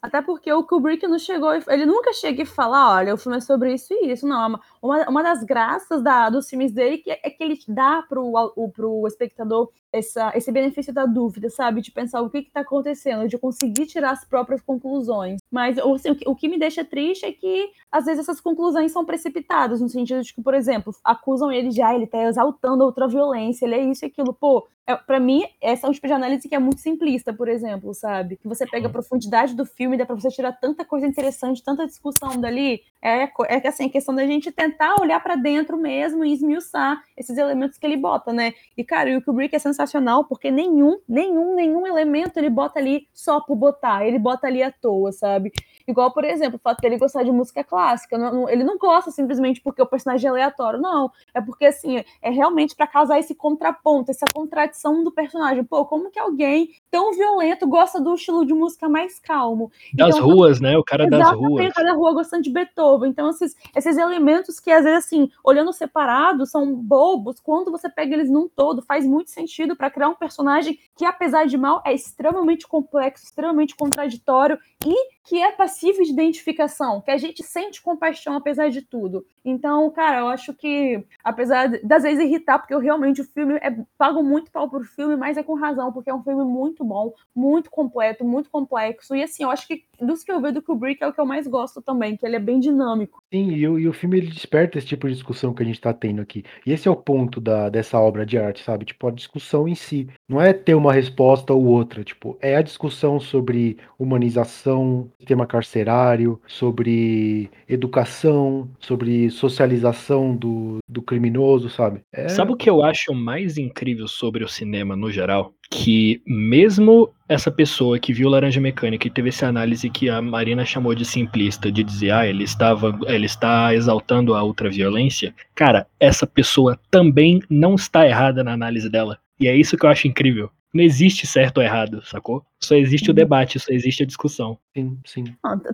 Até 0.00 0.22
porque 0.22 0.52
o 0.52 0.62
Kubrick 0.62 1.06
não 1.06 1.18
chegou, 1.18 1.50
ele 1.68 1.84
nunca 1.84 2.12
chega 2.12 2.42
e 2.42 2.46
fala, 2.46 2.96
olha, 2.96 3.14
o 3.14 3.18
filme 3.18 3.38
é 3.38 3.40
sobre 3.40 3.74
isso 3.74 3.92
e 3.92 4.12
isso. 4.12 4.26
Não, 4.26 4.54
é 4.54 4.58
uma, 4.80 5.08
uma 5.08 5.22
das 5.22 5.42
graças 5.42 6.02
da, 6.02 6.30
dos 6.30 6.48
filmes 6.48 6.72
dele 6.72 7.02
é 7.06 7.30
que 7.30 7.42
ele 7.42 7.58
dá 7.66 8.02
pro, 8.08 8.32
o, 8.54 8.70
pro 8.70 9.06
espectador 9.06 9.70
essa, 9.92 10.32
esse 10.34 10.52
benefício 10.52 10.92
da 10.92 11.06
dúvida, 11.06 11.48
sabe? 11.50 11.80
De 11.80 11.90
pensar 11.90 12.20
o 12.20 12.30
que 12.30 12.38
está 12.38 12.60
acontecendo, 12.60 13.28
de 13.28 13.38
conseguir 13.38 13.86
tirar 13.86 14.10
as 14.12 14.24
próprias 14.24 14.60
conclusões. 14.60 15.40
Mas 15.50 15.78
assim, 15.78 16.16
o, 16.26 16.36
que 16.36 16.48
me 16.48 16.58
deixa 16.58 16.84
triste 16.84 17.24
é 17.24 17.32
que, 17.32 17.70
às 17.90 18.04
vezes, 18.04 18.20
essas 18.20 18.40
conclusões 18.40 18.92
são 18.92 19.04
precipitadas, 19.04 19.80
no 19.80 19.88
sentido 19.88 20.22
de 20.22 20.34
que, 20.34 20.42
por 20.42 20.54
exemplo, 20.54 20.94
acusam 21.02 21.50
ele 21.50 21.70
de, 21.70 21.82
ah, 21.82 21.94
ele 21.94 22.04
está 22.04 22.22
exaltando 22.24 22.84
outra 22.84 23.08
violência, 23.08 23.64
ele 23.64 23.74
é 23.74 23.84
isso 23.84 24.04
e 24.04 24.06
aquilo. 24.06 24.34
Pô, 24.34 24.66
é, 24.86 24.94
para 24.96 25.20
mim, 25.20 25.44
essa 25.60 25.86
é 25.86 25.90
um 25.90 25.92
tipo 25.92 26.06
de 26.06 26.12
análise 26.12 26.48
que 26.48 26.54
é 26.54 26.58
muito 26.58 26.80
simplista, 26.80 27.32
por 27.32 27.48
exemplo, 27.48 27.92
sabe? 27.94 28.36
Que 28.36 28.48
você 28.48 28.66
pega 28.66 28.88
a 28.88 28.90
profundidade 28.90 29.54
do 29.54 29.64
filme, 29.64 29.87
dá 29.96 30.04
pra 30.04 30.14
você 30.14 30.28
tirar 30.28 30.52
tanta 30.52 30.84
coisa 30.84 31.06
interessante, 31.06 31.62
tanta 31.62 31.86
discussão 31.86 32.40
dali. 32.40 32.82
É, 33.00 33.22
é 33.48 33.68
assim, 33.68 33.86
a 33.86 33.90
questão 33.90 34.14
da 34.14 34.26
gente 34.26 34.50
tentar 34.50 35.00
olhar 35.00 35.20
para 35.22 35.36
dentro 35.36 35.76
mesmo 35.76 36.24
e 36.24 36.32
esmiuçar 36.32 37.02
esses 37.16 37.38
elementos 37.38 37.78
que 37.78 37.86
ele 37.86 37.96
bota, 37.96 38.32
né? 38.32 38.52
E, 38.76 38.84
cara, 38.84 39.16
o 39.16 39.22
Kubrick 39.22 39.54
é 39.54 39.58
sensacional 39.58 40.24
porque 40.24 40.50
nenhum, 40.50 40.98
nenhum, 41.08 41.54
nenhum 41.54 41.86
elemento 41.86 42.38
ele 42.38 42.50
bota 42.50 42.78
ali 42.78 43.06
só 43.14 43.40
por 43.40 43.56
botar, 43.56 44.04
ele 44.04 44.18
bota 44.18 44.46
ali 44.46 44.62
à 44.62 44.70
toa, 44.70 45.12
sabe? 45.12 45.52
Igual, 45.88 46.12
por 46.12 46.22
exemplo, 46.22 46.56
o 46.56 46.58
fato 46.58 46.82
dele 46.82 46.98
gostar 46.98 47.22
de 47.22 47.32
música 47.32 47.64
clássica. 47.64 48.18
Não, 48.18 48.30
não, 48.30 48.48
ele 48.48 48.62
não 48.62 48.76
gosta 48.76 49.10
simplesmente 49.10 49.60
porque 49.62 49.80
o 49.80 49.86
personagem 49.86 50.28
é 50.28 50.30
aleatório, 50.30 50.78
não. 50.78 51.10
É 51.32 51.40
porque, 51.40 51.64
assim, 51.64 52.04
é 52.20 52.30
realmente 52.30 52.76
para 52.76 52.86
causar 52.86 53.18
esse 53.18 53.34
contraponto, 53.34 54.10
essa 54.10 54.26
contradição 54.34 55.02
do 55.02 55.10
personagem. 55.10 55.64
Pô, 55.64 55.86
como 55.86 56.10
que 56.10 56.18
alguém 56.18 56.74
tão 56.90 57.12
violento 57.12 57.66
gosta 57.66 57.98
do 57.98 58.14
estilo 58.14 58.44
de 58.44 58.52
música 58.52 58.86
mais 58.86 59.18
calmo? 59.18 59.72
Das 59.94 60.16
então, 60.16 60.28
ruas, 60.28 60.60
né? 60.60 60.76
O 60.76 60.84
cara 60.84 61.08
das 61.08 61.32
ruas. 61.32 61.66
O 61.66 61.74
cara 61.74 61.88
da 61.88 61.94
rua 61.94 62.14
gostando 62.14 62.42
de 62.42 62.50
Beethoven. 62.50 63.10
Então, 63.10 63.30
esses, 63.30 63.56
esses 63.74 63.96
elementos 63.96 64.60
que, 64.60 64.70
às 64.70 64.84
vezes, 64.84 65.06
assim, 65.06 65.30
olhando 65.42 65.72
separado, 65.72 66.46
são 66.46 66.74
bobos, 66.74 67.40
quando 67.40 67.70
você 67.70 67.88
pega 67.88 68.14
eles 68.14 68.30
num 68.30 68.48
todo, 68.48 68.82
faz 68.82 69.06
muito 69.06 69.30
sentido 69.30 69.76
para 69.76 69.90
criar 69.90 70.08
um 70.08 70.14
personagem 70.14 70.78
que, 70.96 71.04
apesar 71.04 71.46
de 71.46 71.56
mal, 71.56 71.82
é 71.84 71.94
extremamente 71.94 72.66
complexo, 72.66 73.24
extremamente 73.24 73.74
contraditório 73.74 74.58
e 74.84 75.17
que 75.28 75.42
é 75.42 75.52
passivo 75.52 76.02
de 76.02 76.10
identificação, 76.10 77.02
que 77.02 77.10
a 77.10 77.18
gente 77.18 77.42
sente 77.42 77.82
compaixão 77.82 78.34
apesar 78.34 78.70
de 78.70 78.80
tudo. 78.80 79.26
Então, 79.44 79.90
cara, 79.90 80.20
eu 80.20 80.28
acho 80.28 80.54
que, 80.54 81.04
apesar 81.22 81.68
das 81.84 82.02
vezes 82.02 82.24
irritar, 82.24 82.58
porque 82.58 82.72
eu 82.72 82.78
realmente 82.78 83.20
o 83.20 83.24
filme 83.24 83.56
é, 83.56 83.76
pago 83.98 84.22
muito 84.22 84.50
pau 84.50 84.70
pro 84.70 84.82
filme, 84.82 85.16
mas 85.16 85.36
é 85.36 85.42
com 85.42 85.54
razão, 85.54 85.92
porque 85.92 86.08
é 86.08 86.14
um 86.14 86.22
filme 86.22 86.44
muito 86.44 86.82
bom, 86.82 87.12
muito 87.36 87.70
completo, 87.70 88.24
muito 88.24 88.48
complexo. 88.48 89.14
E 89.14 89.22
assim, 89.22 89.42
eu 89.42 89.50
acho 89.50 89.68
que 89.68 89.84
dos 90.00 90.24
que 90.24 90.32
eu 90.32 90.40
vejo 90.40 90.54
do 90.54 90.62
Kubrick 90.62 91.02
é 91.02 91.06
o 91.06 91.12
que 91.12 91.20
eu 91.20 91.26
mais 91.26 91.46
gosto 91.46 91.82
também, 91.82 92.16
que 92.16 92.24
ele 92.24 92.36
é 92.36 92.40
bem 92.40 92.58
dinâmico. 92.58 93.22
Sim, 93.30 93.50
e 93.50 93.68
o, 93.68 93.78
e 93.78 93.86
o 93.86 93.92
filme 93.92 94.16
ele 94.16 94.30
desperta 94.30 94.78
esse 94.78 94.86
tipo 94.86 95.06
de 95.06 95.14
discussão 95.14 95.52
que 95.52 95.62
a 95.62 95.66
gente 95.66 95.80
tá 95.80 95.92
tendo 95.92 96.22
aqui. 96.22 96.42
E 96.64 96.72
esse 96.72 96.88
é 96.88 96.90
o 96.90 96.96
ponto 96.96 97.38
da, 97.38 97.68
dessa 97.68 97.98
obra 98.00 98.24
de 98.24 98.38
arte, 98.38 98.64
sabe? 98.64 98.86
Tipo, 98.86 99.08
a 99.08 99.10
discussão 99.10 99.68
em 99.68 99.74
si. 99.74 100.08
Não 100.26 100.40
é 100.40 100.54
ter 100.54 100.74
uma 100.74 100.92
resposta 100.92 101.52
ou 101.52 101.66
outra, 101.66 102.02
tipo, 102.02 102.38
é 102.40 102.56
a 102.56 102.62
discussão 102.62 103.20
sobre 103.20 103.76
humanização, 103.98 105.10
sistema 105.18 105.46
carcerário, 105.46 106.40
sobre 106.46 107.50
educação, 107.68 108.68
sobre 108.78 109.28
socialização 109.30 110.34
do, 110.34 110.78
do 110.88 111.02
criminoso, 111.02 111.68
sabe? 111.68 112.00
É... 112.12 112.28
Sabe 112.28 112.52
o 112.52 112.56
que 112.56 112.70
eu 112.70 112.82
acho 112.82 113.12
mais 113.12 113.58
incrível 113.58 114.06
sobre 114.06 114.44
o 114.44 114.48
cinema 114.48 114.94
no 114.94 115.10
geral? 115.10 115.52
Que 115.70 116.22
mesmo 116.24 117.10
essa 117.28 117.50
pessoa 117.50 117.98
que 117.98 118.12
viu 118.12 118.28
Laranja 118.28 118.60
Mecânica 118.60 119.06
e 119.06 119.10
teve 119.10 119.28
essa 119.28 119.48
análise 119.48 119.90
que 119.90 120.08
a 120.08 120.22
Marina 120.22 120.64
chamou 120.64 120.94
de 120.94 121.04
simplista, 121.04 121.70
de 121.70 121.82
dizer, 121.82 122.12
ah, 122.12 122.26
ele 122.26 122.44
estava, 122.44 122.98
ele 123.06 123.26
está 123.26 123.74
exaltando 123.74 124.34
a 124.34 124.42
ultraviolência, 124.42 125.34
cara, 125.54 125.86
essa 125.98 126.26
pessoa 126.26 126.78
também 126.90 127.42
não 127.50 127.74
está 127.74 128.06
errada 128.06 128.44
na 128.44 128.52
análise 128.52 128.88
dela. 128.88 129.18
E 129.40 129.46
é 129.46 129.54
isso 129.54 129.76
que 129.76 129.84
eu 129.84 129.90
acho 129.90 130.08
incrível. 130.08 130.50
Não 130.78 130.84
existe 130.84 131.26
certo 131.26 131.58
ou 131.58 131.64
errado, 131.64 132.06
sacou? 132.06 132.46
Só 132.60 132.76
existe 132.76 133.08
o 133.08 133.10
uhum. 133.10 133.16
debate, 133.16 133.58
só 133.58 133.72
existe 133.72 134.04
a 134.04 134.06
discussão. 134.06 134.56
Sim, 134.72 134.96
sim. 135.04 135.24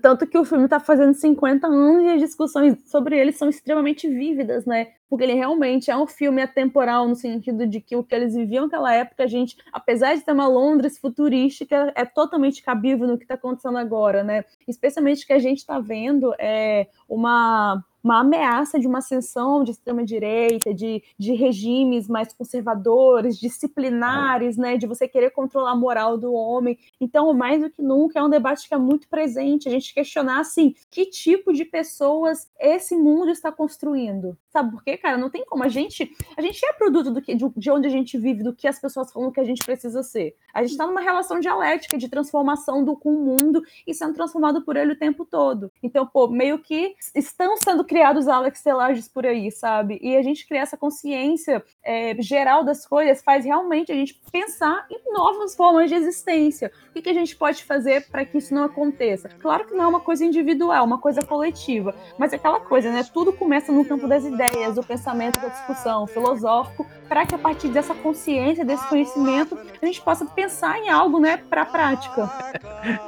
Tanto 0.00 0.26
que 0.26 0.38
o 0.38 0.46
filme 0.46 0.66
tá 0.66 0.80
fazendo 0.80 1.12
50 1.12 1.66
anos 1.66 2.04
e 2.04 2.08
as 2.08 2.20
discussões 2.22 2.78
sobre 2.86 3.18
ele 3.18 3.30
são 3.30 3.50
extremamente 3.50 4.08
vívidas, 4.08 4.64
né? 4.64 4.92
Porque 5.06 5.24
ele 5.24 5.34
realmente 5.34 5.90
é 5.90 5.96
um 5.96 6.06
filme 6.06 6.40
atemporal, 6.40 7.06
no 7.06 7.14
sentido 7.14 7.66
de 7.66 7.82
que 7.82 7.94
o 7.94 8.02
que 8.02 8.14
eles 8.14 8.34
viviam 8.34 8.64
naquela 8.64 8.94
época, 8.94 9.24
a 9.24 9.26
gente, 9.26 9.58
apesar 9.70 10.14
de 10.14 10.22
ter 10.22 10.32
uma 10.32 10.48
Londres 10.48 10.98
futurística, 10.98 11.92
é 11.94 12.06
totalmente 12.06 12.62
cabível 12.62 13.06
no 13.06 13.18
que 13.18 13.26
tá 13.26 13.34
acontecendo 13.34 13.76
agora, 13.76 14.24
né? 14.24 14.42
Especialmente 14.66 15.26
que 15.26 15.34
a 15.34 15.38
gente 15.38 15.66
tá 15.66 15.78
vendo 15.80 16.34
é 16.38 16.88
uma 17.06 17.84
uma 18.04 18.20
ameaça 18.20 18.78
de 18.78 18.86
uma 18.86 18.98
ascensão 18.98 19.64
de 19.64 19.70
extrema-direita, 19.70 20.74
de, 20.74 21.02
de 21.18 21.32
regimes 21.32 22.06
mais 22.06 22.34
conservadores, 22.34 23.38
disciplinares, 23.38 24.58
né, 24.58 24.76
de 24.76 24.86
você 24.86 25.08
querer 25.08 25.30
controlar 25.30 25.72
a 25.72 25.76
moral 25.76 26.18
do 26.18 26.34
homem. 26.34 26.78
Então, 27.00 27.32
mais 27.32 27.62
do 27.62 27.70
que 27.70 27.80
nunca, 27.80 28.18
é 28.18 28.22
um 28.22 28.28
debate 28.28 28.68
que 28.68 28.74
é 28.74 28.78
muito 28.78 29.08
presente, 29.08 29.68
a 29.68 29.72
gente 29.72 29.94
questionar, 29.94 30.40
assim, 30.40 30.74
que 30.90 31.06
tipo 31.06 31.50
de 31.50 31.64
pessoas 31.64 32.46
esse 32.60 32.94
mundo 32.94 33.30
está 33.30 33.50
construindo. 33.50 34.36
Sabe 34.50 34.70
por 34.70 34.84
quê, 34.84 34.96
cara? 34.96 35.16
Não 35.16 35.30
tem 35.30 35.44
como. 35.44 35.64
A 35.64 35.68
gente, 35.68 36.14
a 36.36 36.42
gente 36.42 36.64
é 36.64 36.72
produto 36.74 37.10
do 37.10 37.20
que, 37.20 37.34
de 37.34 37.70
onde 37.70 37.88
a 37.88 37.90
gente 37.90 38.16
vive, 38.18 38.42
do 38.42 38.54
que 38.54 38.68
as 38.68 38.78
pessoas 38.78 39.10
falam 39.12 39.32
que 39.32 39.40
a 39.40 39.44
gente 39.44 39.64
precisa 39.64 40.02
ser. 40.02 40.36
A 40.52 40.62
gente 40.62 40.72
está 40.72 40.86
numa 40.86 41.00
relação 41.00 41.40
dialética 41.40 41.98
de 41.98 42.08
transformação 42.08 42.84
do, 42.84 42.96
com 42.96 43.10
o 43.10 43.20
mundo 43.20 43.62
e 43.86 43.92
sendo 43.92 44.14
transformado 44.14 44.62
por 44.62 44.76
ele 44.76 44.92
o 44.92 44.98
tempo 44.98 45.24
todo. 45.24 45.72
Então, 45.82 46.06
pô, 46.06 46.28
meio 46.28 46.58
que 46.60 46.94
estão 47.14 47.56
sendo 47.56 47.84
criados 47.94 48.26
Alex 48.26 48.60
Telages 48.60 49.06
por 49.06 49.24
aí, 49.24 49.52
sabe? 49.52 50.00
E 50.02 50.16
a 50.16 50.22
gente 50.22 50.48
criar 50.48 50.62
essa 50.62 50.76
consciência 50.76 51.62
é, 51.80 52.20
geral 52.20 52.64
das 52.64 52.84
coisas 52.84 53.22
faz 53.22 53.44
realmente 53.44 53.92
a 53.92 53.94
gente 53.94 54.20
pensar 54.32 54.84
em 54.90 55.12
novas 55.12 55.54
formas 55.54 55.88
de 55.88 55.94
existência. 55.94 56.72
O 56.90 56.92
que, 56.92 57.02
que 57.02 57.08
a 57.08 57.14
gente 57.14 57.36
pode 57.36 57.62
fazer 57.62 58.08
para 58.10 58.24
que 58.24 58.36
isso 58.36 58.52
não 58.52 58.64
aconteça? 58.64 59.28
Claro 59.28 59.64
que 59.64 59.74
não 59.74 59.84
é 59.84 59.86
uma 59.86 60.00
coisa 60.00 60.24
individual, 60.24 60.76
é 60.76 60.82
uma 60.82 60.98
coisa 60.98 61.22
coletiva, 61.22 61.94
mas 62.18 62.32
é 62.32 62.36
aquela 62.36 62.58
coisa, 62.58 62.90
né? 62.90 63.04
Tudo 63.04 63.32
começa 63.32 63.70
no 63.70 63.84
campo 63.84 64.08
das 64.08 64.24
ideias, 64.24 64.74
do 64.74 64.82
pensamento, 64.82 65.38
da 65.38 65.46
discussão 65.46 66.04
filosófico, 66.08 66.84
para 67.08 67.24
que 67.24 67.34
a 67.36 67.38
partir 67.38 67.68
dessa 67.68 67.94
consciência, 67.94 68.64
desse 68.64 68.88
conhecimento, 68.88 69.56
a 69.80 69.86
gente 69.86 70.02
possa 70.02 70.24
pensar 70.24 70.80
em 70.80 70.88
algo, 70.88 71.20
né, 71.20 71.36
para 71.36 71.62
a 71.62 71.66
prática. 71.66 72.28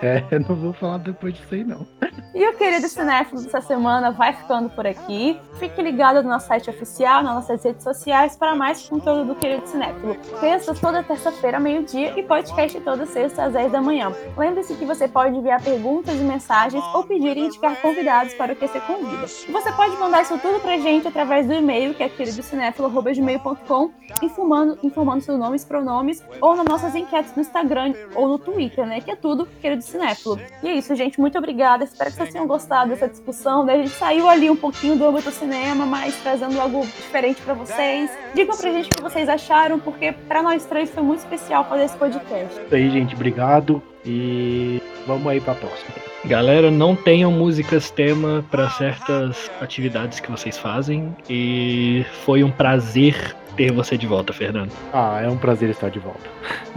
É, 0.00 0.22
eu 0.30 0.40
não 0.48 0.54
vou 0.54 0.72
falar 0.72 0.98
depois 0.98 1.34
disso 1.34 1.54
aí, 1.54 1.64
não. 1.64 1.84
E 2.34 2.46
o 2.46 2.56
querido 2.56 2.86
Cinéfilo 2.86 3.42
dessa 3.42 3.60
semana 3.60 4.10
vai 4.10 4.34
ficando 4.34 4.68
por 4.76 4.86
aqui. 4.86 5.40
Fique 5.58 5.80
ligado 5.80 6.22
no 6.22 6.28
nosso 6.28 6.46
site 6.46 6.68
oficial, 6.68 7.22
nas 7.22 7.34
nossas 7.34 7.64
redes 7.64 7.82
sociais, 7.82 8.36
para 8.36 8.54
mais 8.54 8.86
conteúdo 8.86 9.24
do 9.24 9.34
querido 9.34 9.66
Cinéfilo. 9.66 10.14
Terça, 10.38 10.74
toda 10.74 11.02
terça-feira, 11.02 11.58
meio-dia, 11.58 12.12
e 12.16 12.22
podcast 12.22 12.78
toda 12.80 13.06
sexta 13.06 13.44
às 13.44 13.54
10 13.54 13.72
da 13.72 13.80
manhã. 13.80 14.12
Lembre-se 14.36 14.74
que 14.74 14.84
você 14.84 15.08
pode 15.08 15.34
enviar 15.34 15.62
perguntas 15.62 16.14
e 16.14 16.22
mensagens 16.22 16.84
ou 16.94 17.02
pedir 17.04 17.36
e 17.36 17.46
indicar 17.46 17.80
convidados 17.80 18.34
para 18.34 18.52
o 18.52 18.56
que 18.56 18.68
você 18.68 18.78
convida. 18.80 19.26
Você 19.26 19.72
pode 19.72 19.96
mandar 19.96 20.22
isso 20.22 20.36
tudo 20.38 20.60
pra 20.60 20.76
gente 20.76 21.08
através 21.08 21.46
do 21.46 21.54
e-mail, 21.54 21.94
que 21.94 22.02
é 22.02 22.08
queridocinéfilo.gmail.com, 22.08 23.90
informando, 24.22 24.78
informando 24.82 25.22
seus 25.22 25.38
nomes, 25.38 25.64
pronomes, 25.64 26.22
ou 26.40 26.54
nas 26.54 26.66
nossas 26.66 26.94
enquetes 26.94 27.34
no 27.34 27.40
Instagram 27.40 27.94
ou 28.14 28.28
no 28.28 28.38
Twitter, 28.38 28.86
né? 28.86 29.00
Que 29.00 29.12
é 29.12 29.16
tudo 29.16 29.46
querido 29.60 29.82
cinéfilo. 29.82 30.38
E 30.62 30.68
é 30.68 30.74
isso, 30.74 30.94
gente. 30.94 31.18
Muito 31.18 31.38
obrigada. 31.38 31.84
Espero 31.84 32.10
que 32.10 32.16
vocês 32.16 32.32
tenham 32.32 32.46
gostado 32.46 32.90
dessa 32.90 33.08
discussão. 33.08 33.64
Né? 33.64 33.74
A 33.74 33.76
gente 33.78 33.90
saiu 33.90 34.28
ali 34.28 34.50
um 34.50 34.56
pouquinho 34.66 34.96
do 34.96 35.06
âmbito 35.06 35.30
cinema, 35.30 35.86
mas 35.86 36.16
trazendo 36.22 36.60
algo 36.60 36.84
diferente 36.84 37.40
para 37.40 37.54
vocês. 37.54 38.10
Digam 38.34 38.56
pra 38.56 38.72
gente 38.72 38.90
o 38.90 38.96
que 38.96 39.02
vocês 39.02 39.28
acharam, 39.28 39.78
porque 39.78 40.12
para 40.12 40.42
nós 40.42 40.64
três 40.64 40.90
foi 40.90 41.02
muito 41.02 41.20
especial 41.20 41.64
fazer 41.68 41.84
esse 41.84 41.96
podcast. 41.96 42.60
Isso 42.64 42.74
aí, 42.74 42.90
gente. 42.90 43.14
Obrigado. 43.14 43.80
E 44.04 44.80
vamos 45.06 45.26
aí 45.26 45.40
pra 45.40 45.54
próxima. 45.54 45.90
Galera, 46.24 46.70
não 46.70 46.94
tenham 46.94 47.30
músicas 47.30 47.90
tema 47.90 48.44
para 48.50 48.68
certas 48.70 49.50
atividades 49.60 50.20
que 50.20 50.30
vocês 50.30 50.58
fazem. 50.58 51.14
E 51.28 52.04
foi 52.24 52.42
um 52.42 52.50
prazer 52.50 53.36
ter 53.56 53.72
você 53.72 53.96
de 53.96 54.06
volta, 54.06 54.32
Fernando. 54.32 54.70
Ah, 54.92 55.20
é 55.22 55.28
um 55.28 55.36
prazer 55.36 55.70
estar 55.70 55.88
de 55.90 55.98
volta. 55.98 56.28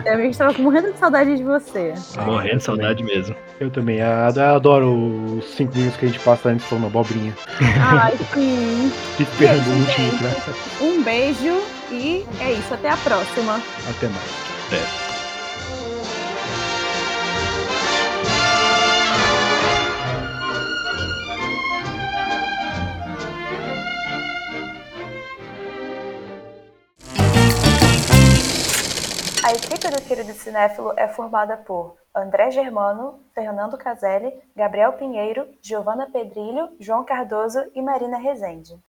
É, 0.05 0.15
eu 0.15 0.30
estava 0.30 0.57
morrendo 0.61 0.91
de 0.93 0.99
saudade 0.99 1.36
de 1.36 1.43
você. 1.43 1.93
Ah, 2.17 2.23
morrendo 2.23 2.57
de 2.57 2.63
saudade 2.63 2.99
também. 3.03 3.17
mesmo. 3.17 3.36
Eu 3.59 3.69
também. 3.69 4.01
Adoro 4.01 5.38
os 5.38 5.45
cinco 5.55 5.75
minutos 5.77 5.97
que 5.99 6.05
a 6.05 6.09
gente 6.09 6.19
passa 6.19 6.49
antes 6.49 6.65
falando 6.65 6.88
abobrinha. 6.88 7.34
Ai, 7.80 8.17
sim. 8.34 8.91
Esperando 9.19 9.67
o 9.67 9.80
último. 9.80 10.19
Um 10.82 11.03
beijo 11.03 11.61
e 11.91 12.25
é 12.39 12.53
isso. 12.53 12.73
Até 12.73 12.89
a 12.89 12.97
próxima. 12.97 13.61
Até 13.89 14.07
mais. 14.07 14.49
Até. 14.67 14.98
A 29.49 29.53
equipe 29.53 29.89
do 29.89 29.99
Querido 30.03 30.31
Cinéfilo 30.33 30.93
é 30.95 31.07
formada 31.07 31.57
por 31.57 31.97
André 32.13 32.51
Germano, 32.51 33.19
Fernando 33.33 33.79
Caselli, 33.79 34.31
Gabriel 34.55 34.93
Pinheiro, 34.93 35.47
Giovana 35.59 36.07
Pedrilho, 36.07 36.69
João 36.79 37.03
Cardoso 37.03 37.59
e 37.73 37.81
Marina 37.81 38.19
Rezende. 38.19 38.79